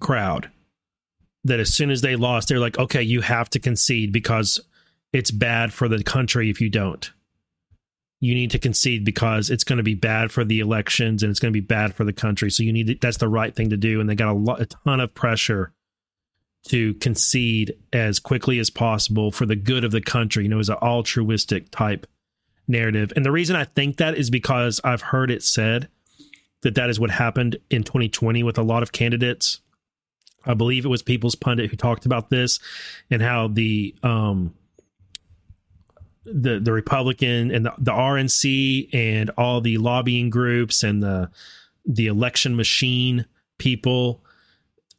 [0.00, 0.50] crowd
[1.44, 4.58] that as soon as they lost they're like okay you have to concede because
[5.12, 7.12] it's bad for the country if you don't
[8.20, 11.40] you need to concede because it's going to be bad for the elections and it's
[11.40, 12.50] going to be bad for the country.
[12.50, 13.98] So you need to, that's the right thing to do.
[14.00, 15.72] And they got a, lot, a ton of pressure
[16.68, 20.44] to concede as quickly as possible for the good of the country.
[20.44, 22.06] You know, as an altruistic type
[22.68, 23.12] narrative.
[23.16, 25.88] And the reason I think that is because I've heard it said
[26.62, 29.60] that that is what happened in 2020 with a lot of candidates.
[30.44, 32.60] I believe it was People's Pundit who talked about this
[33.10, 34.54] and how the um
[36.24, 41.30] the the Republican and the, the RNC and all the lobbying groups and the
[41.84, 43.26] the election machine
[43.58, 44.22] people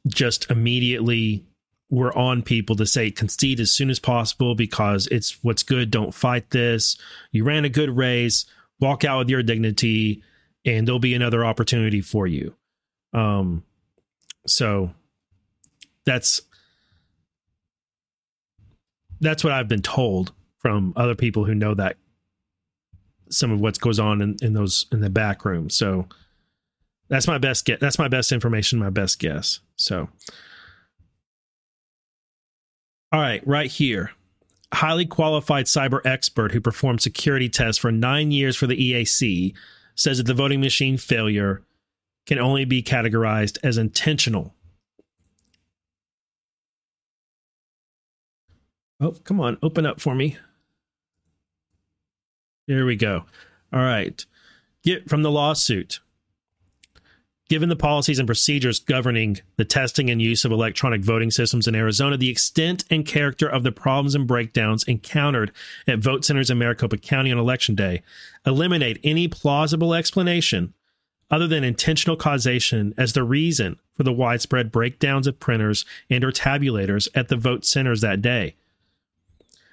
[0.08, 1.46] just immediately
[1.92, 5.92] were on people to say concede as soon as possible because it's what's good.
[5.92, 6.98] Don't fight this.
[7.32, 8.46] You ran a good race.
[8.80, 10.24] Walk out with your dignity,
[10.66, 12.56] and there'll be another opportunity for you.
[13.14, 13.64] Um,
[14.48, 14.92] so
[16.06, 16.42] that's
[19.20, 21.98] that's what I've been told from other people who know that
[23.30, 25.70] some of what goes on in, in those in the back room.
[25.70, 26.08] So
[27.10, 27.80] that's my best get.
[27.82, 28.80] That's my best information.
[28.80, 29.60] My best guess.
[29.76, 30.08] So,
[33.12, 34.12] all right, right here,
[34.74, 39.54] highly qualified cyber expert who performed security tests for nine years for the EAC
[39.96, 41.62] says that the voting machine failure
[42.26, 44.56] can only be categorized as intentional
[49.02, 50.38] Oh, come on, open up for me.
[52.68, 53.26] Here we go.
[53.74, 54.24] All right.
[54.84, 56.00] Get from the lawsuit.
[57.52, 61.76] Given the policies and procedures governing the testing and use of electronic voting systems in
[61.76, 65.52] Arizona, the extent and character of the problems and breakdowns encountered
[65.86, 68.04] at vote centers in Maricopa County on election day
[68.46, 70.74] eliminate any plausible explanation
[71.30, 76.32] other than intentional causation as the reason for the widespread breakdowns of printers and or
[76.32, 78.56] tabulators at the vote centers that day.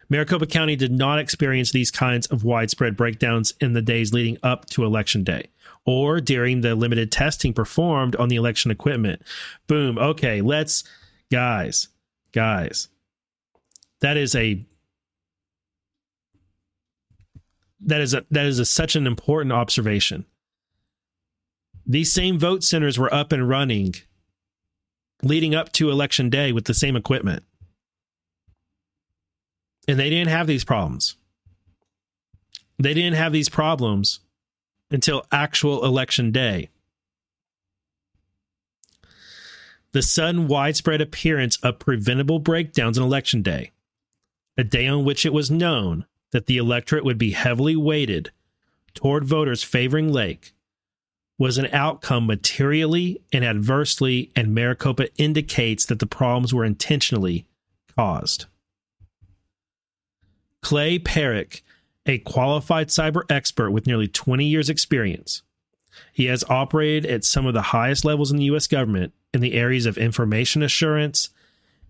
[0.09, 4.67] Maricopa County did not experience these kinds of widespread breakdowns in the days leading up
[4.67, 5.47] to election day
[5.89, 9.23] or during the limited testing performed on the election equipment.
[9.69, 9.97] Boom.
[9.97, 10.85] Okay, let's
[11.33, 11.89] guys,
[12.31, 12.89] guys.
[14.03, 14.63] That is a
[17.81, 20.27] that is a that is a, such an important observation.
[21.87, 23.95] These same vote centers were up and running
[25.23, 27.45] leading up to election day with the same equipment.
[29.89, 31.17] And they didn't have these problems.
[32.79, 34.21] They didn't have these problems
[34.91, 36.71] until actual election day.
[39.93, 43.73] The sudden widespread appearance of preventable breakdowns on election day,
[44.57, 48.31] a day on which it was known that the electorate would be heavily weighted
[48.95, 50.53] toward voters favoring Lake,
[51.39, 57.47] was an outcome materially and adversely, and Maricopa indicates that the problems were intentionally
[57.97, 58.47] caused.
[60.63, 61.63] Clay Parikh,
[62.09, 65.43] a qualified cyber expert with nearly 20 years' experience,
[66.13, 68.67] he has operated at some of the highest levels in the U.S.
[68.67, 71.29] government in the areas of information assurance,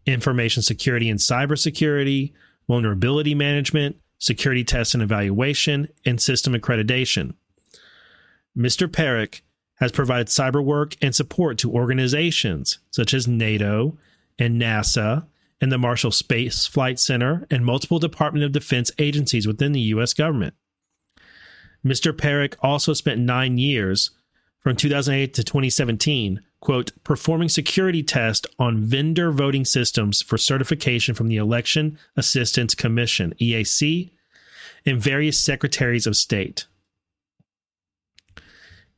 [0.07, 2.33] information security and cybersecurity,
[2.67, 7.35] vulnerability management, security test and evaluation, and system accreditation.
[8.57, 8.89] Mr.
[8.89, 9.43] Parikh
[9.77, 13.97] has provided cyber work and support to organizations such as NATO
[14.39, 15.27] and NASA
[15.61, 20.15] and the Marshall Space Flight Center and multiple Department of Defense agencies within the U.S.
[20.15, 20.55] government.
[21.85, 22.13] Mr.
[22.13, 24.11] Parikh also spent nine years,
[24.61, 31.29] from 2008 to 2017, quote, performing security tests on vendor voting systems for certification from
[31.29, 34.11] the Election Assistance Commission, EAC,
[34.85, 36.67] and various secretaries of state.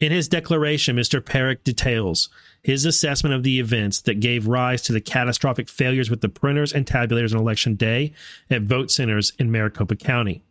[0.01, 1.21] In his declaration, Mr.
[1.21, 2.31] Parikh details
[2.63, 6.73] his assessment of the events that gave rise to the catastrophic failures with the printers
[6.73, 8.13] and tabulators on election day
[8.51, 10.43] at vote centers in Maricopa County.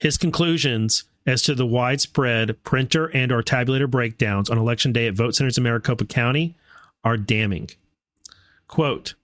[0.00, 5.14] His conclusions as to the widespread printer and or tabulator breakdowns on election day at
[5.14, 6.56] vote centers in Maricopa County
[7.04, 7.70] are damning.
[8.68, 9.14] Quote,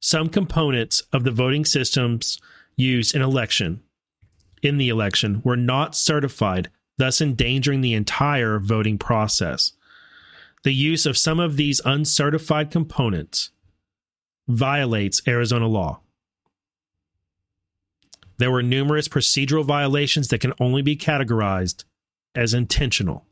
[0.00, 2.40] some components of the voting systems
[2.76, 3.82] used in election
[4.62, 9.72] in the election were not certified thus endangering the entire voting process.
[10.66, 13.50] The use of some of these uncertified components
[14.48, 16.00] violates Arizona law.
[18.38, 21.84] There were numerous procedural violations that can only be categorized
[22.34, 23.26] as intentional.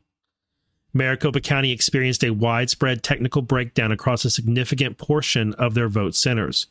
[0.93, 6.67] Maricopa County experienced a widespread technical breakdown across a significant portion of their vote centers.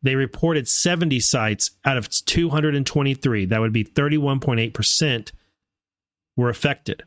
[0.00, 5.32] They reported 70 sites out of 223, that would be 31.8%,
[6.36, 7.02] were affected.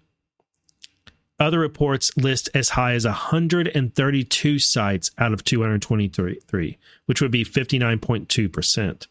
[1.37, 9.07] Other reports list as high as 132 sites out of 223, which would be 59.2%.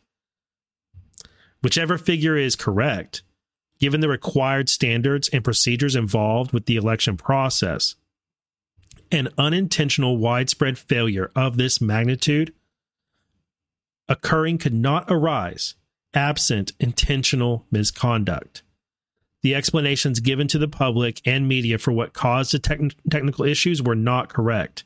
[1.63, 3.23] Whichever figure is correct,
[3.79, 7.95] given the required standards and procedures involved with the election process,
[9.11, 12.53] an unintentional widespread failure of this magnitude
[14.09, 15.75] occurring could not arise
[16.13, 18.64] absent intentional misconduct
[19.45, 23.95] the explanations given to the public and media for what caused the technical issues were
[23.95, 24.85] not correct.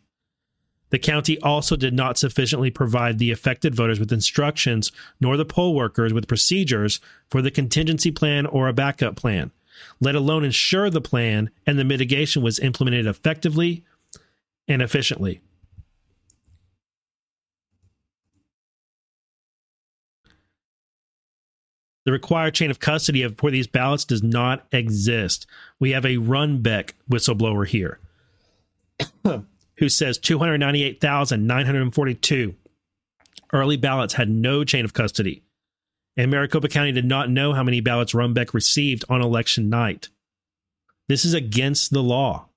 [0.91, 4.91] The county also did not sufficiently provide the affected voters with instructions,
[5.21, 6.99] nor the poll workers with procedures
[7.31, 9.53] for the contingency plan or a backup plan,
[10.01, 13.85] let alone ensure the plan and the mitigation was implemented effectively
[14.67, 15.41] and efficiently.
[22.09, 25.47] The required chain of custody of for these ballots does not exist.
[25.79, 27.99] We have a Runbeck whistleblower here
[29.77, 32.55] who says 298,942
[33.53, 35.43] early ballots had no chain of custody.
[36.17, 40.09] And Maricopa County did not know how many ballots Runbeck received on election night.
[41.09, 42.48] This is against the law.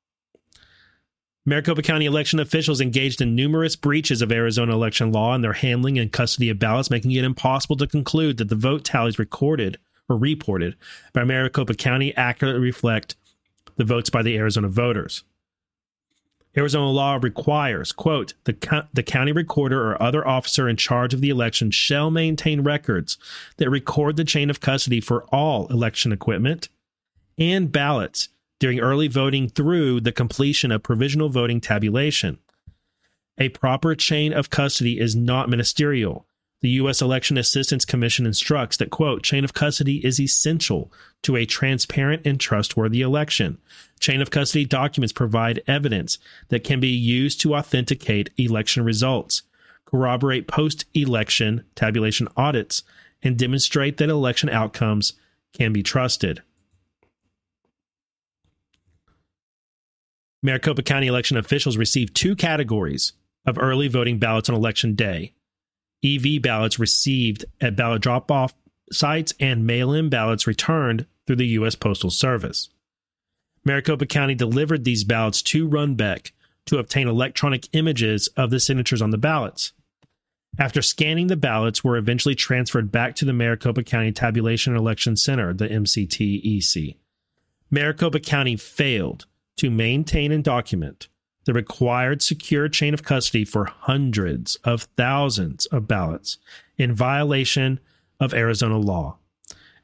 [1.43, 5.97] Maricopa County election officials engaged in numerous breaches of Arizona election law in their handling
[5.97, 10.17] and custody of ballots, making it impossible to conclude that the vote tallies recorded or
[10.17, 10.75] reported
[11.13, 13.15] by Maricopa County accurately reflect
[13.77, 15.23] the votes by the Arizona voters.
[16.55, 21.29] Arizona law requires, quote, the, the county recorder or other officer in charge of the
[21.29, 23.17] election shall maintain records
[23.57, 26.67] that record the chain of custody for all election equipment
[27.37, 28.29] and ballots
[28.61, 32.37] during early voting through the completion of provisional voting tabulation.
[33.39, 36.27] A proper chain of custody is not ministerial.
[36.61, 37.01] The U.S.
[37.01, 40.93] Election Assistance Commission instructs that, quote, chain of custody is essential
[41.23, 43.57] to a transparent and trustworthy election.
[43.99, 46.19] Chain of custody documents provide evidence
[46.49, 49.41] that can be used to authenticate election results,
[49.85, 52.83] corroborate post election tabulation audits,
[53.23, 55.13] and demonstrate that election outcomes
[55.51, 56.43] can be trusted.
[60.43, 63.13] Maricopa County election officials received two categories
[63.45, 65.33] of early voting ballots on election day
[66.03, 68.53] EV ballots received at ballot drop off
[68.91, 71.75] sites and mail in ballots returned through the U.S.
[71.75, 72.69] Postal Service.
[73.63, 76.31] Maricopa County delivered these ballots to Runbeck
[76.65, 79.73] to obtain electronic images of the signatures on the ballots.
[80.59, 85.15] After scanning the ballots were eventually transferred back to the Maricopa County Tabulation and Election
[85.15, 86.97] Center, the MCTEC.
[87.69, 89.27] Maricopa County failed
[89.57, 91.07] to maintain and document
[91.45, 96.37] the required secure chain of custody for hundreds of thousands of ballots
[96.77, 97.79] in violation
[98.19, 99.17] of Arizona law,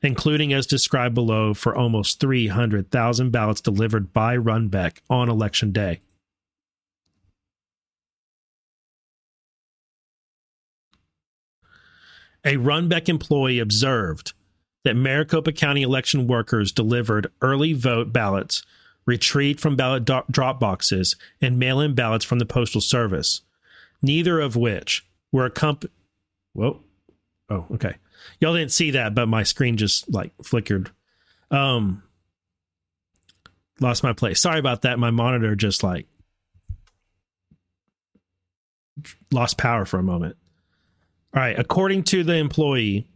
[0.01, 6.01] including as described below for almost 300,000 ballots delivered by Runbeck on election day.
[12.45, 14.33] A Runbeck employee observed
[14.85, 18.63] that Maricopa County election workers delivered early vote ballots
[19.07, 23.41] retrieved from ballot do- drop boxes, and mail in ballots from the Postal Service,
[24.03, 25.93] neither of which were accompanied.
[26.53, 26.81] Whoa.
[27.49, 27.95] Oh, okay.
[28.39, 30.91] Y'all didn't see that, but my screen just like flickered.
[31.49, 32.03] Um,
[33.79, 34.41] lost my place.
[34.41, 34.99] Sorry about that.
[34.99, 36.07] My monitor just like
[39.31, 40.35] lost power for a moment.
[41.33, 41.57] All right.
[41.57, 43.07] According to the employee,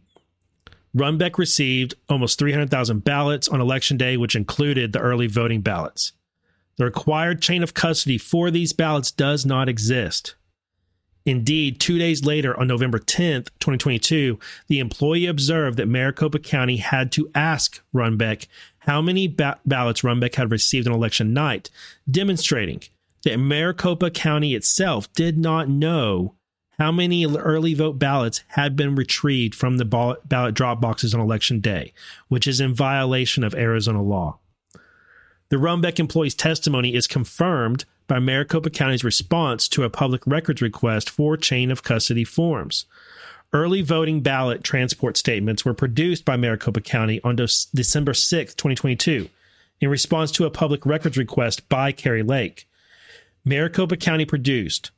[0.96, 6.12] Runbeck received almost 300,000 ballots on election day, which included the early voting ballots.
[6.76, 10.34] The required chain of custody for these ballots does not exist.
[11.24, 17.12] Indeed, two days later, on November 10th, 2022, the employee observed that Maricopa County had
[17.12, 18.46] to ask Runbeck
[18.78, 21.70] how many ba- ballots Runbeck had received on election night,
[22.10, 22.82] demonstrating
[23.22, 26.34] that Maricopa County itself did not know
[26.78, 31.60] how many early vote ballots had been retrieved from the ballot drop boxes on election
[31.60, 31.92] day,
[32.28, 34.38] which is in violation of Arizona law.
[35.50, 41.10] The Runbeck employee's testimony is confirmed by Maricopa County's response to a public records request
[41.10, 42.86] for chain of custody forms.
[43.52, 49.28] Early voting ballot transport statements were produced by Maricopa County on December 6, 2022,
[49.80, 52.66] in response to a public records request by Kari Lake.
[53.44, 54.90] Maricopa County produced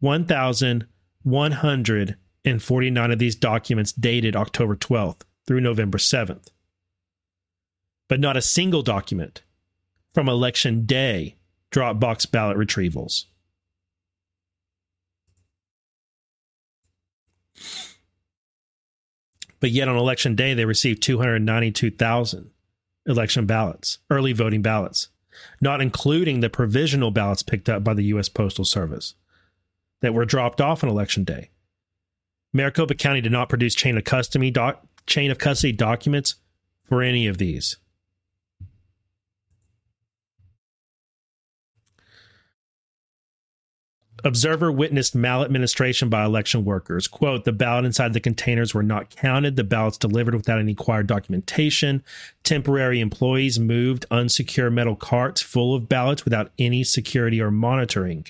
[0.00, 0.86] 1,000
[1.24, 6.48] 149 of these documents dated October 12th through November 7th.
[8.08, 9.42] But not a single document
[10.12, 11.36] from election day
[11.70, 13.24] Dropbox ballot retrievals.
[19.58, 22.50] But yet on election day, they received 292,000
[23.06, 25.08] election ballots, early voting ballots,
[25.60, 28.28] not including the provisional ballots picked up by the U.S.
[28.28, 29.14] Postal Service
[30.04, 31.50] that were dropped off on election day.
[32.52, 36.36] Maricopa County did not produce chain of custody doc, chain of custody documents
[36.84, 37.76] for any of these.
[44.22, 47.06] Observer witnessed maladministration by election workers.
[47.06, 49.56] Quote, the ballot inside the containers were not counted.
[49.56, 52.02] The ballots delivered without any required documentation.
[52.42, 58.26] Temporary employees moved unsecure metal carts full of ballots without any security or monitoring.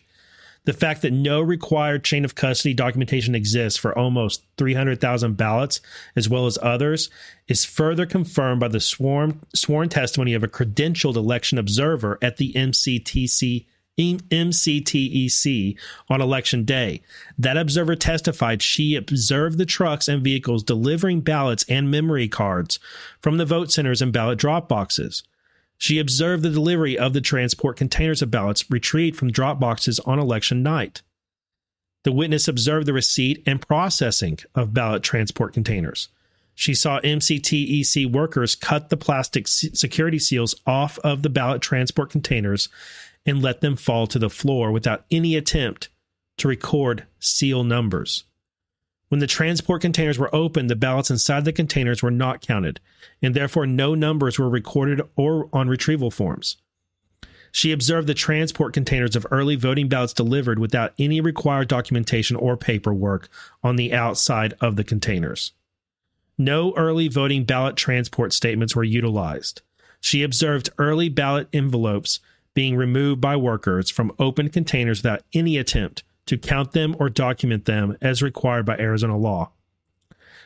[0.65, 5.81] The fact that no required chain of custody documentation exists for almost 300,000 ballots,
[6.17, 7.11] as well as others,
[7.49, 12.53] is further confirmed by the sworn, sworn testimony of a credentialed election observer at the
[12.55, 13.67] MCTC
[13.99, 15.79] MCTEC
[16.09, 17.01] on election day.
[17.39, 22.81] That observer testified she observed the trucks and vehicles delivering ballots and memory cards
[23.21, 25.23] from the vote centers and ballot drop boxes.
[25.77, 30.19] She observed the delivery of the transport containers of ballots retrieved from drop boxes on
[30.19, 31.03] election night.
[32.05, 36.09] The witness observed the receipt and processing of ballot transport containers.
[36.55, 42.69] She saw MCTEC workers cut the plastic security seals off of the ballot transport containers
[43.27, 45.89] and let them fall to the floor without any attempt
[46.39, 48.25] to record seal numbers.
[49.15, 52.81] When the transport containers were opened, the ballots inside the containers were not counted,
[53.23, 56.57] and therefore no numbers were recorded or on retrieval forms.
[57.53, 62.57] She observed the transport containers of early voting ballots delivered without any required documentation or
[62.57, 63.29] paperwork
[63.63, 65.53] on the outside of the containers.
[66.37, 69.63] No early voting ballot transport statements were utilized.
[70.01, 72.19] She observed early ballot envelopes
[72.53, 77.65] being removed by workers from open containers without any attempt to count them or document
[77.65, 79.51] them as required by Arizona law.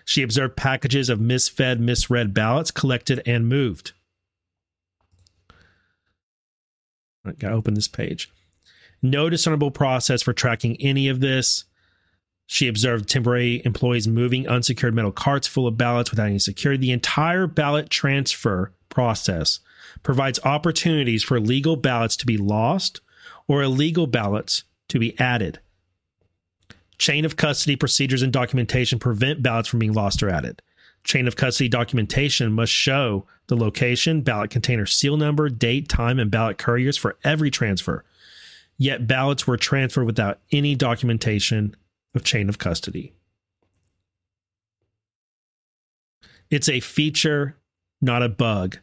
[0.04, 3.92] She observed packages of misfed, misread ballots collected and moved.
[7.24, 8.30] I gotta open this page.
[9.02, 11.64] No discernible process for tracking any of this.
[12.46, 16.80] She observed temporary employees moving unsecured metal carts full of ballots without any security.
[16.80, 19.60] The entire ballot transfer process
[20.02, 23.02] provides opportunities for legal ballots to be lost
[23.46, 25.60] or illegal ballots to be added.
[26.98, 30.60] Chain of custody procedures and documentation prevent ballots from being lost or added.
[31.04, 36.30] Chain of custody documentation must show the location, ballot container seal number, date, time, and
[36.30, 38.04] ballot couriers for every transfer.
[38.76, 41.76] Yet ballots were transferred without any documentation
[42.14, 43.14] of chain of custody.
[46.50, 47.56] It's a feature,
[48.00, 48.78] not a bug,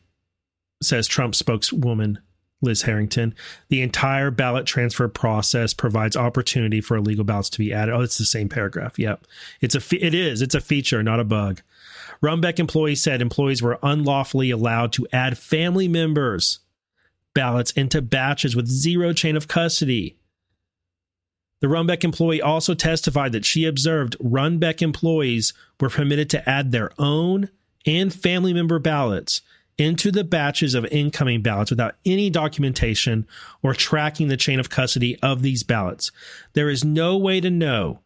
[0.81, 2.19] says Trump spokeswoman
[2.61, 3.35] Liz Harrington.
[3.69, 7.93] The entire ballot transfer process provides opportunity for illegal ballots to be added.
[7.93, 8.97] Oh, it's the same paragraph.
[8.97, 9.25] Yep.
[9.61, 10.41] It's a fe- it is.
[10.41, 11.61] It's a feature, not a bug.
[12.23, 16.59] Runbeck employees said employees were unlawfully allowed to add family members
[17.33, 20.15] ballots into batches with zero chain of custody.
[21.61, 26.91] The Runbeck employee also testified that she observed Runbeck employees were permitted to add their
[26.97, 27.49] own
[27.85, 29.41] and family member ballots
[29.77, 33.27] into the batches of incoming ballots without any documentation
[33.61, 36.11] or tracking the chain of custody of these ballots.
[36.53, 37.99] There is no way to know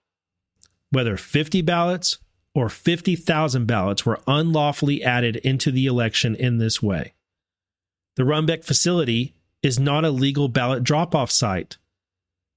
[0.91, 2.17] whether 50 ballots
[2.55, 7.13] or 50,000 ballots were unlawfully added into the election in this way.
[8.15, 11.77] The Runbeck facility is not a legal ballot drop off site.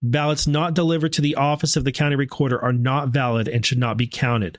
[0.02, 3.78] Ballots not delivered to the office of the county recorder are not valid and should
[3.78, 4.58] not be counted.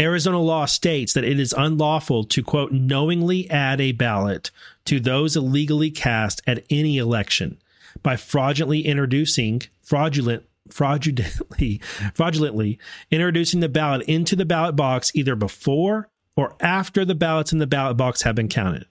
[0.00, 4.50] Arizona law states that it is unlawful to, quote, knowingly add a ballot
[4.86, 7.60] to those illegally cast at any election
[8.02, 11.80] by fraudulently introducing, fraudulent, fraudulently,
[12.14, 12.78] fraudulently
[13.10, 17.66] introducing the ballot into the ballot box either before or after the ballots in the
[17.66, 18.86] ballot box have been counted.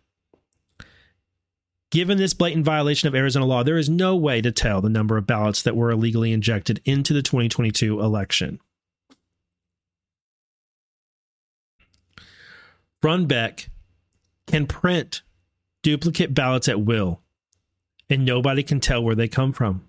[1.91, 5.17] Given this blatant violation of Arizona law, there is no way to tell the number
[5.17, 8.59] of ballots that were illegally injected into the 2022 election.
[13.03, 13.69] Runbeck
[14.47, 15.21] can print
[15.83, 17.21] duplicate ballots at will,
[18.09, 19.85] and nobody can tell where they come from.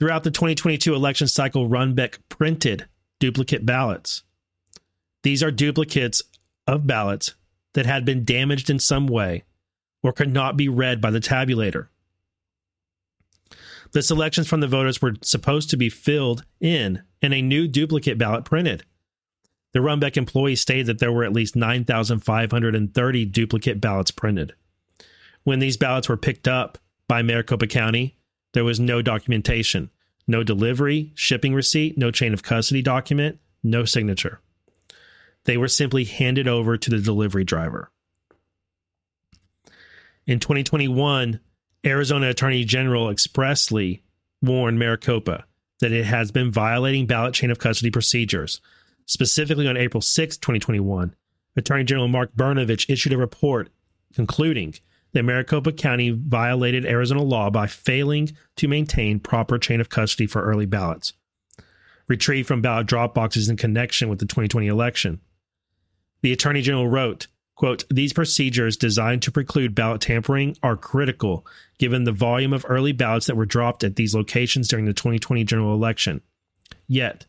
[0.00, 2.86] Throughout the 2022 election cycle, Runbeck printed
[3.20, 4.22] duplicate ballots.
[5.22, 6.22] These are duplicates
[6.66, 7.34] of ballots
[7.74, 9.44] that had been damaged in some way
[10.02, 11.88] or could not be read by the tabulator.
[13.92, 18.18] The selections from the voters were supposed to be filled in and a new duplicate
[18.18, 18.84] ballot printed.
[19.74, 24.54] The Runbeck employee stated that there were at least 9,530 duplicate ballots printed.
[25.42, 26.78] When these ballots were picked up
[27.08, 28.16] by Maricopa County,
[28.52, 29.90] there was no documentation,
[30.28, 34.40] no delivery, shipping receipt, no chain of custody document, no signature.
[35.44, 37.90] They were simply handed over to the delivery driver.
[40.24, 41.40] In 2021,
[41.84, 44.04] Arizona Attorney General expressly
[44.40, 45.44] warned Maricopa
[45.80, 48.60] that it has been violating ballot chain of custody procedures.
[49.06, 51.14] Specifically on April 6, 2021,
[51.56, 53.68] Attorney General Mark Brnovich issued a report
[54.14, 54.74] concluding
[55.12, 60.42] that Maricopa County violated Arizona law by failing to maintain proper chain of custody for
[60.42, 61.12] early ballots
[62.08, 65.20] retrieved from ballot drop boxes in connection with the 2020 election.
[66.22, 71.46] The Attorney General wrote, quote, These procedures designed to preclude ballot tampering are critical
[71.78, 75.44] given the volume of early ballots that were dropped at these locations during the 2020
[75.44, 76.20] general election.
[76.86, 77.26] Yet,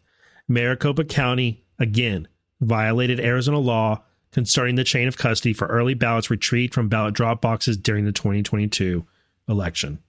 [0.47, 2.27] Maricopa County, again,
[2.61, 7.41] violated Arizona law concerning the chain of custody for early ballots retrieved from ballot drop
[7.41, 9.05] boxes during the 2022
[9.47, 9.99] election.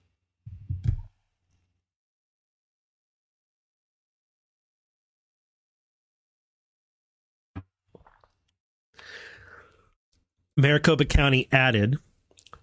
[10.57, 11.97] Maricopa County added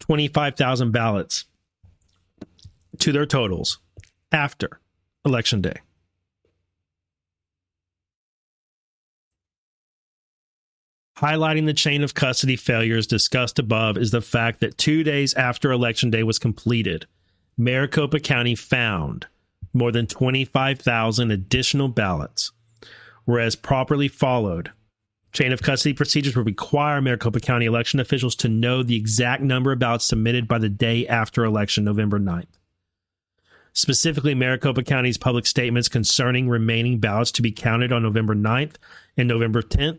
[0.01, 1.45] 25,000 ballots
[2.99, 3.79] to their totals
[4.33, 4.81] after
[5.25, 5.81] Election Day.
[11.19, 15.70] Highlighting the chain of custody failures discussed above is the fact that two days after
[15.70, 17.07] Election Day was completed,
[17.57, 19.27] Maricopa County found
[19.73, 22.51] more than 25,000 additional ballots,
[23.24, 24.73] whereas properly followed
[25.35, 29.73] Chain of custody procedures would require Maricopa County election officials to know the exact number
[29.73, 32.47] of ballots submitted by the day after election, November 9th.
[33.73, 38.77] Specifically, Maricopa County's public statements concerning remaining ballots to be counted on November 9th
[39.16, 39.99] and November 10th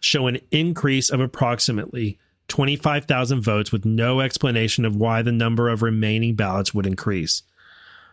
[0.00, 2.18] show an increase of approximately
[2.48, 7.42] 25,000 votes with no explanation of why the number of remaining ballots would increase.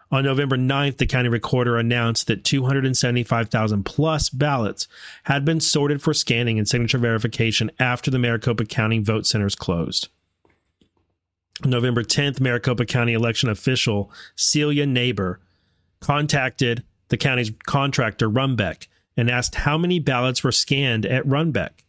[0.10, 4.88] On November 9th, the county recorder announced that 275,000 plus ballots
[5.24, 10.08] had been sorted for scanning and signature verification after the Maricopa County vote centers closed.
[11.66, 15.40] November 10th, Maricopa County election official Celia Nabor
[16.00, 18.88] contacted the county's contractor, Runbeck,
[19.18, 21.84] and asked how many ballots were scanned at Runbeck.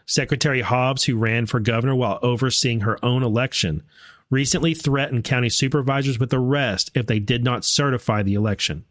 [0.06, 3.82] Secretary Hobbs, who ran for governor while overseeing her own election,
[4.30, 8.84] recently threatened county supervisors with arrest if they did not certify the election.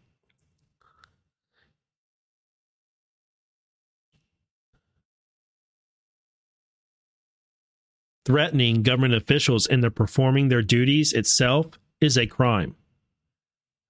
[8.30, 11.66] Threatening government officials in their performing their duties itself
[12.00, 12.76] is a crime.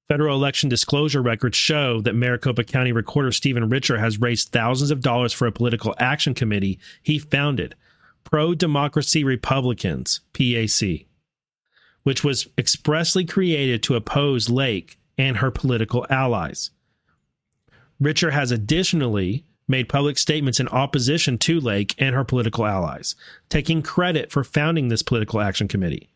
[0.08, 5.02] Federal election disclosure records show that Maricopa County Recorder Stephen Richer has raised thousands of
[5.02, 7.76] dollars for a political action committee he founded,
[8.24, 11.06] Pro Democracy Republicans, PAC,
[12.04, 16.72] which was expressly created to oppose Lake and her political allies.
[18.00, 23.16] Richer has additionally made public statements in opposition to Lake and her political allies,
[23.48, 26.10] taking credit for founding this political action committee.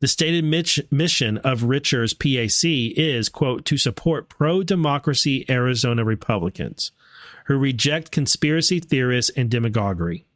[0.00, 0.44] The stated
[0.90, 6.92] mission of Richer's PAC is, quote, to support pro democracy Arizona Republicans
[7.46, 10.26] who reject conspiracy theorists and demagoguery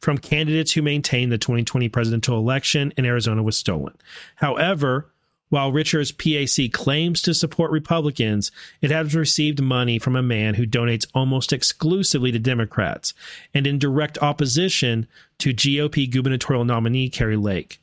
[0.00, 3.94] from candidates who maintain the 2020 presidential election in Arizona was stolen.
[4.36, 5.10] However,
[5.48, 8.50] while Richer's PAC claims to support Republicans,
[8.80, 13.14] it has received money from a man who donates almost exclusively to Democrats
[13.54, 15.06] and in direct opposition
[15.38, 17.80] to GOP gubernatorial nominee Kari Lake,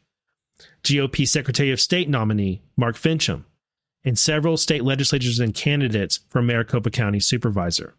[0.83, 3.45] GOP Secretary of State nominee Mark Finchem,
[4.03, 7.93] and several state legislators and candidates for Maricopa County Supervisor.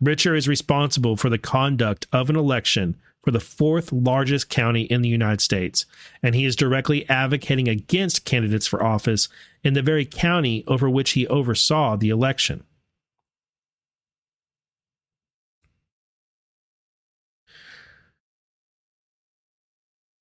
[0.00, 5.02] Richer is responsible for the conduct of an election for the fourth largest county in
[5.02, 5.86] the United States,
[6.22, 9.28] and he is directly advocating against candidates for office
[9.62, 12.64] in the very county over which he oversaw the election.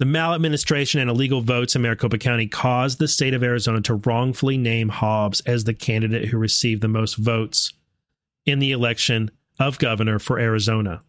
[0.01, 4.57] The maladministration and illegal votes in Maricopa County caused the state of Arizona to wrongfully
[4.57, 7.71] name Hobbs as the candidate who received the most votes
[8.43, 9.29] in the election
[9.59, 11.03] of governor for Arizona.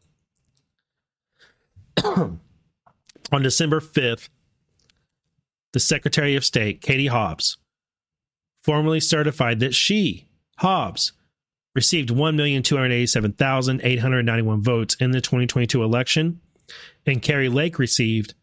[2.04, 4.28] on December 5th,
[5.72, 7.56] the Secretary of State, Katie Hobbs,
[8.62, 10.28] formally certified that she,
[10.58, 11.12] Hobbs,
[11.74, 16.42] received 1,287,891 votes in the 2022 election,
[17.06, 18.34] and Kari Lake received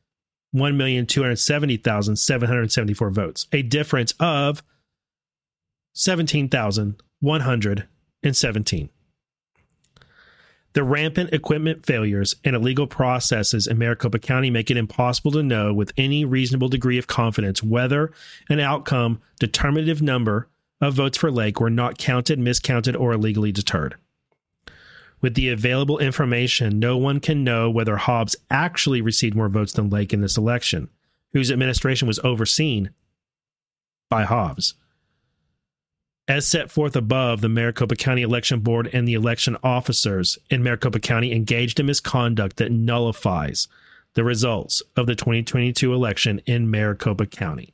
[0.55, 4.63] 1,270,774 votes, a difference of
[5.93, 8.89] 17,117.
[10.73, 15.73] The rampant equipment failures and illegal processes in Maricopa County make it impossible to know
[15.73, 18.11] with any reasonable degree of confidence whether
[18.49, 20.47] an outcome determinative number
[20.79, 23.95] of votes for Lake were not counted, miscounted, or illegally deterred.
[25.21, 29.89] With the available information, no one can know whether Hobbs actually received more votes than
[29.89, 30.89] Lake in this election,
[31.33, 32.91] whose administration was overseen
[34.09, 34.75] by Hobbs.
[36.29, 40.99] As set forth above, the Maricopa County Election Board and the election officers in Maricopa
[40.99, 43.67] County engaged in misconduct that nullifies
[44.13, 47.73] the results of the 2022 election in Maricopa County.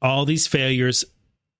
[0.00, 1.04] All these failures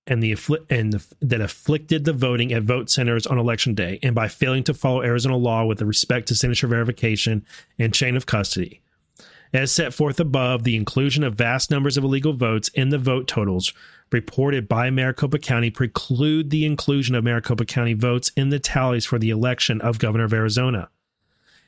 [0.06, 0.36] and the
[0.70, 4.62] and the, that afflicted the voting at vote centers on election day, and by failing
[4.64, 7.44] to follow Arizona law with respect to signature verification
[7.76, 8.82] and chain of custody,
[9.52, 13.28] as set forth above, the inclusion of vast numbers of illegal votes in the vote
[13.28, 13.72] totals
[14.10, 19.18] reported by Maricopa County preclude the inclusion of Maricopa County votes in the tallies for
[19.18, 20.88] the election of governor of Arizona.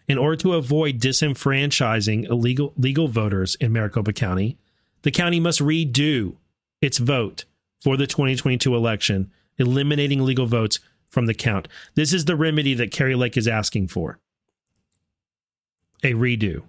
[0.07, 4.59] In order to avoid disenfranchising illegal legal voters in Maricopa County,
[5.03, 6.37] the county must redo
[6.81, 7.45] its vote
[7.83, 11.69] for the 2022 election, eliminating legal votes from the count.
[11.95, 14.19] This is the remedy that Kari Lake is asking for.
[16.03, 16.65] A redo.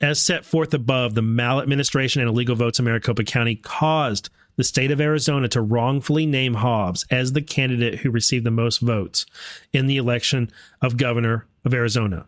[0.00, 4.90] As set forth above, the maladministration and illegal votes in Maricopa County caused the state
[4.90, 9.26] of Arizona to wrongfully name Hobbs as the candidate who received the most votes
[9.72, 10.50] in the election
[10.80, 12.26] of governor of Arizona.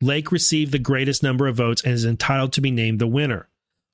[0.00, 3.48] Lake received the greatest number of votes and is entitled to be named the winner.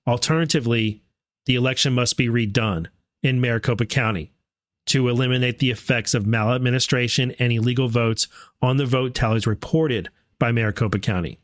[0.07, 1.03] Alternatively,
[1.47, 2.87] the election must be redone
[3.23, 4.33] in Maricopa County
[4.87, 8.29] to eliminate the effects of maladministration and illegal votes
[8.63, 10.09] on the vote tallies reported
[10.39, 11.41] by Maricopa County.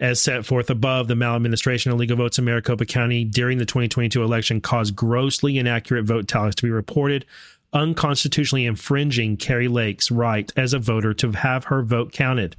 [0.00, 4.22] As set forth above, the maladministration of legal votes in Maricopa County during the 2022
[4.22, 7.26] election caused grossly inaccurate vote tallies to be reported,
[7.74, 12.56] unconstitutionally infringing Kari Lake's right as a voter to have her vote counted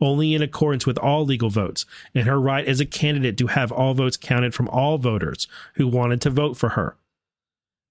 [0.00, 1.84] only in accordance with all legal votes,
[2.14, 5.86] and her right as a candidate to have all votes counted from all voters who
[5.86, 6.96] wanted to vote for her.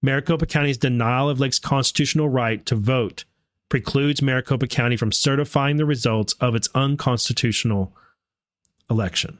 [0.02, 3.24] Maricopa County's denial of Lake's constitutional right to vote
[3.68, 7.92] precludes Maricopa County from certifying the results of its unconstitutional
[8.90, 9.38] election.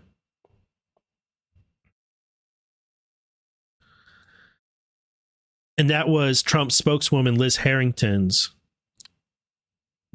[5.77, 8.51] And that was Trump's spokeswoman Liz Harrington's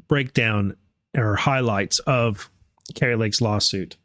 [0.08, 0.76] breakdown
[1.16, 2.50] or highlights of
[2.94, 3.96] Kari Lake's lawsuit.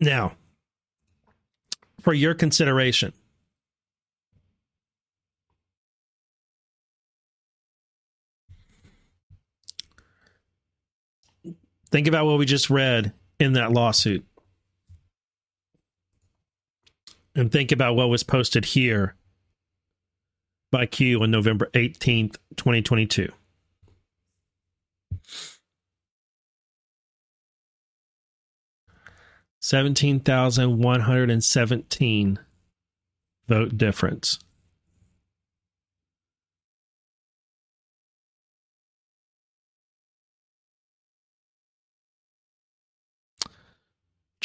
[0.00, 0.32] Now,
[2.00, 3.12] for your consideration,
[11.90, 14.24] Think about what we just read in that lawsuit.
[17.34, 19.14] And think about what was posted here
[20.72, 23.30] by Q on November 18th, 2022.
[29.60, 32.38] Seventeen thousand one hundred and seventeen
[33.48, 34.38] vote difference.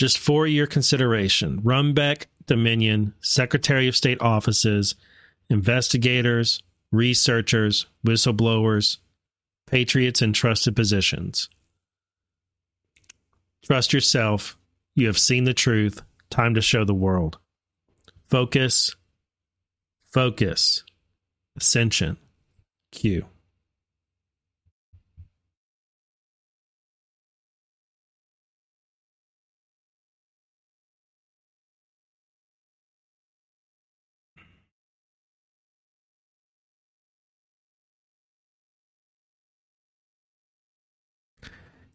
[0.02, 4.96] Just for your consideration, Runbeck, Dominion, Secretary of State offices,
[5.48, 8.98] investigators, researchers, whistleblowers,
[9.68, 11.50] patriots in trusted positions.
[13.64, 14.58] Trust yourself.
[14.96, 16.02] You have seen the truth.
[16.32, 17.38] Time to show the world.
[18.28, 18.96] Focus.
[20.12, 20.84] Focus.
[21.56, 22.18] Ascension.
[22.92, 23.28] Q.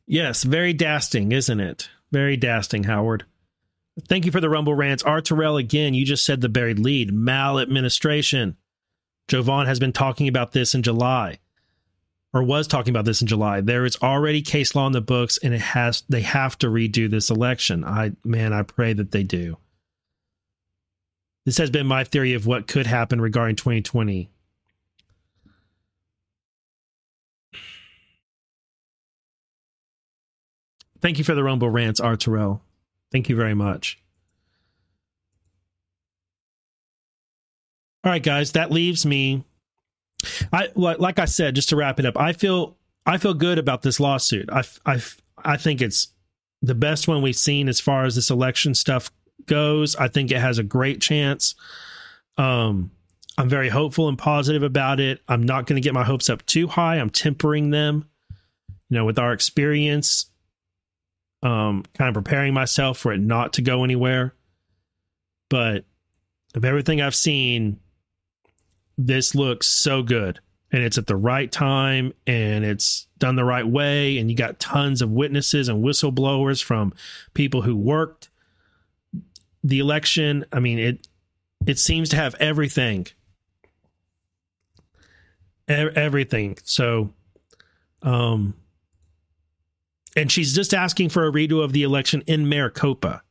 [0.07, 1.89] Yes, very dasting, isn't it?
[2.13, 3.25] Very dasting, Howard.
[4.09, 5.03] Thank you for the Rumble rants.
[5.03, 5.21] R.
[5.21, 8.57] Terrell, again, you just said the buried lead maladministration.
[9.29, 11.39] Jovan has been talking about this in July,
[12.33, 13.61] or was talking about this in July.
[13.61, 17.11] There is already case law in the books, and it has they have to redo
[17.11, 17.85] this election.
[17.85, 19.57] I man, I pray that they do.
[21.45, 24.31] This has been my theory of what could happen regarding 2020.
[31.07, 32.61] Thank you for the Rumble rants, Arturo.
[33.13, 33.97] Thank you very much.
[38.03, 39.45] All right, guys, that leaves me.
[40.53, 42.77] I like I said, just to wrap it up, I feel
[43.07, 44.51] I feel good about this lawsuit.
[44.51, 45.01] I, I,
[45.45, 46.09] I think it's
[46.61, 49.13] the best one we've seen as far as this election stuff
[49.47, 49.95] goes.
[49.95, 51.55] I think it has a great chance.
[52.37, 52.91] Um,
[53.39, 55.21] I'm very hopeful and positive about it.
[55.29, 56.97] I'm not going to get my hopes up too high.
[56.97, 58.09] I'm tempering them,
[58.91, 60.33] you know, with our experience,
[61.43, 64.35] um, kind of preparing myself for it not to go anywhere.
[65.49, 65.85] But
[66.55, 67.79] of everything I've seen,
[68.99, 70.41] this looks so good.
[70.73, 74.59] And it's at the right time and it's done the right way and you got
[74.59, 76.93] tons of witnesses and whistleblowers from
[77.35, 78.31] people who worked
[79.63, 80.45] the election.
[80.53, 81.07] I mean it
[81.67, 83.07] it seems to have everything.
[85.69, 86.59] Everything.
[86.65, 87.15] So
[88.03, 88.55] um
[90.17, 93.23] and she's just asking for a redo of the election in maricopa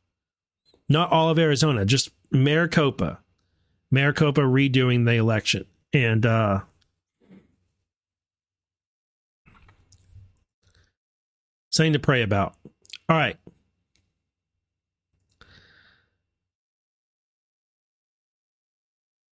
[0.88, 3.18] not all of arizona just maricopa
[3.90, 6.60] maricopa redoing the election and uh
[11.76, 12.54] Something to pray about.
[13.06, 13.36] All right.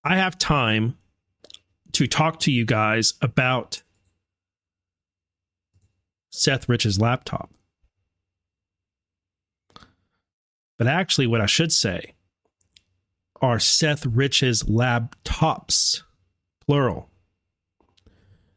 [0.03, 0.95] I have time
[1.93, 3.81] to talk to you guys about
[6.35, 7.51] Seth Rich's laptop.
[10.77, 12.13] But actually, what I should say
[13.41, 16.01] are Seth Rich's laptops,
[16.65, 17.09] plural.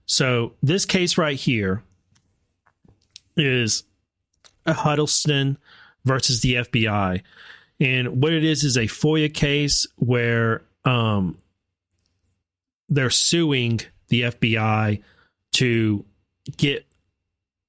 [0.07, 1.83] So, this case right here
[3.37, 3.85] is
[4.67, 5.59] a Huddleston
[6.05, 7.23] versus the FBI.
[7.81, 11.39] And what it is is a FOIA case where um,
[12.89, 15.03] they're suing the FBI
[15.53, 16.05] to
[16.57, 16.88] get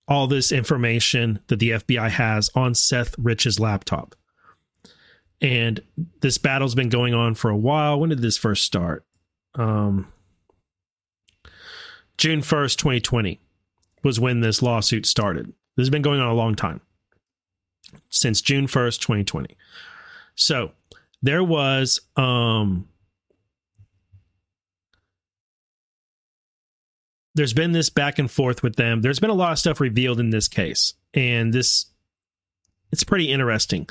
[0.10, 4.16] all this information that the FBI has on Seth Rich's laptop.
[5.40, 5.80] And
[6.20, 8.00] this battle's been going on for a while.
[8.00, 9.06] When did this first start?
[9.56, 10.12] Um,
[12.18, 13.40] June 1st, 2020
[14.04, 15.46] was when this lawsuit started.
[15.78, 16.82] This has been going on a long time
[18.10, 19.56] since June 1st, 2020.
[20.36, 20.72] So
[21.22, 22.89] there was um
[27.40, 29.02] there's been this back and forth with them.
[29.02, 30.94] There's been a lot of stuff revealed in this case.
[31.14, 31.86] And this
[32.92, 33.88] it's pretty interesting.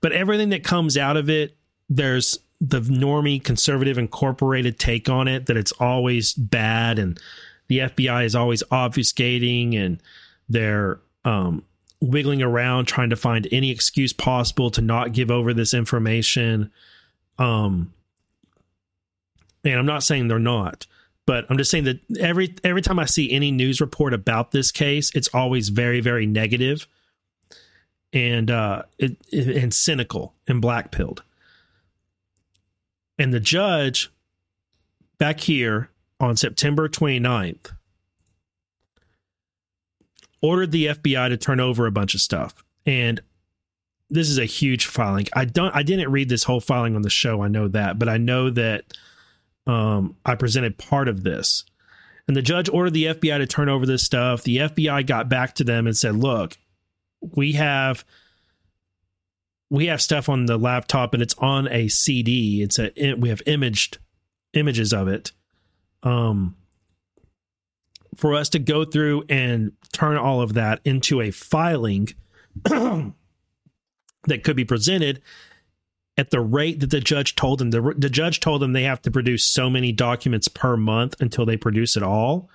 [0.00, 1.56] But everything that comes out of it,
[1.88, 7.18] there's the normie conservative incorporated take on it that it's always bad and
[7.66, 10.00] the FBI is always obfuscating and
[10.48, 11.64] they're um,
[12.00, 16.70] wiggling around trying to find any excuse possible to not give over this information.
[17.36, 17.92] Um,
[19.64, 20.86] and I'm not saying they're not,
[21.26, 24.70] but I'm just saying that every every time I see any news report about this
[24.70, 26.86] case, it's always very very negative
[28.12, 31.22] and uh, it, and cynical and black pilled.
[33.18, 34.10] And the judge
[35.18, 37.72] back here on September 29th
[40.40, 42.64] ordered the FBI to turn over a bunch of stuff.
[42.84, 43.20] And
[44.10, 45.26] this is a huge filing.
[45.34, 48.08] I don't I didn't read this whole filing on the show, I know that, but
[48.08, 48.84] I know that
[49.66, 51.64] um, I presented part of this.
[52.28, 54.42] And the judge ordered the FBI to turn over this stuff.
[54.42, 56.56] The FBI got back to them and said, "Look,
[57.20, 58.04] we have
[59.70, 62.62] we have stuff on the laptop and it's on a CD.
[62.62, 63.98] It's a we have imaged
[64.52, 65.32] images of it.
[66.02, 66.56] Um
[68.16, 72.08] for us to go through and turn all of that into a filing
[72.64, 73.14] that
[74.44, 75.22] could be presented
[76.18, 77.70] at the rate that the judge told them.
[77.70, 81.46] The, the judge told them they have to produce so many documents per month until
[81.46, 82.50] they produce it all.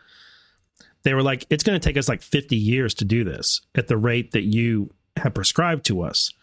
[1.04, 3.88] They were like, it's going to take us like 50 years to do this at
[3.88, 6.34] the rate that you have prescribed to us.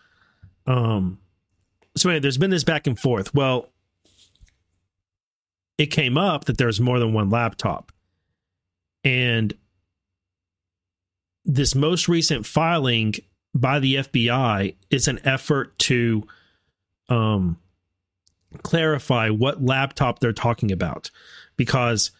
[0.66, 1.18] Um,
[1.96, 3.34] so anyway, there's been this back and forth.
[3.34, 3.68] Well,
[5.78, 7.92] it came up that there's more than one laptop.
[9.04, 9.54] And
[11.44, 13.14] this most recent filing
[13.54, 16.26] by the FBI is an effort to
[17.08, 17.58] um,
[18.62, 21.10] clarify what laptop they're talking about
[21.56, 22.10] because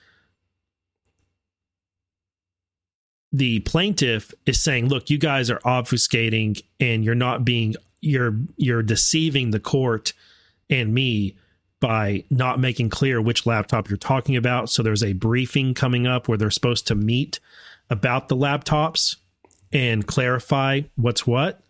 [3.33, 8.83] the plaintiff is saying look you guys are obfuscating and you're not being you're you're
[8.83, 10.13] deceiving the court
[10.71, 11.37] and me
[11.81, 14.71] by not making clear which laptop you're talking about.
[14.71, 17.41] So there's a briefing coming up where they're supposed to meet
[17.91, 19.17] about the laptops
[19.73, 21.61] and clarify what's what.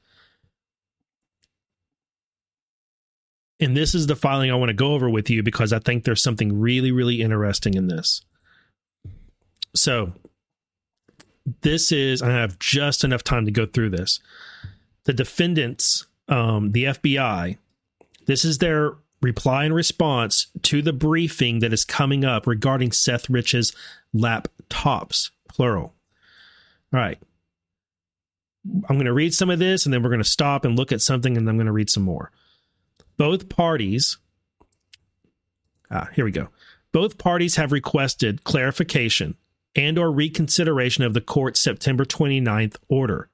[3.65, 6.05] And this is the filing I want to go over with you because I think
[6.05, 8.23] there's something really, really interesting in this.
[9.74, 10.12] So,
[11.62, 14.20] this is, I have just enough time to go through this.
[15.05, 17.57] The defendants, um, the FBI,
[18.27, 23.28] this is their reply and response to the briefing that is coming up regarding Seth
[23.31, 23.74] Rich's
[24.15, 25.95] laptops, plural.
[26.93, 27.19] All right.
[28.89, 30.93] I'm going to read some of this and then we're going to stop and look
[30.93, 32.31] at something and I'm going to read some more.
[33.16, 34.19] Both parties,
[35.91, 36.49] ah, here we go.
[36.93, 39.36] Both parties have requested clarification
[39.74, 43.28] and or reconsideration of the court's September 29th order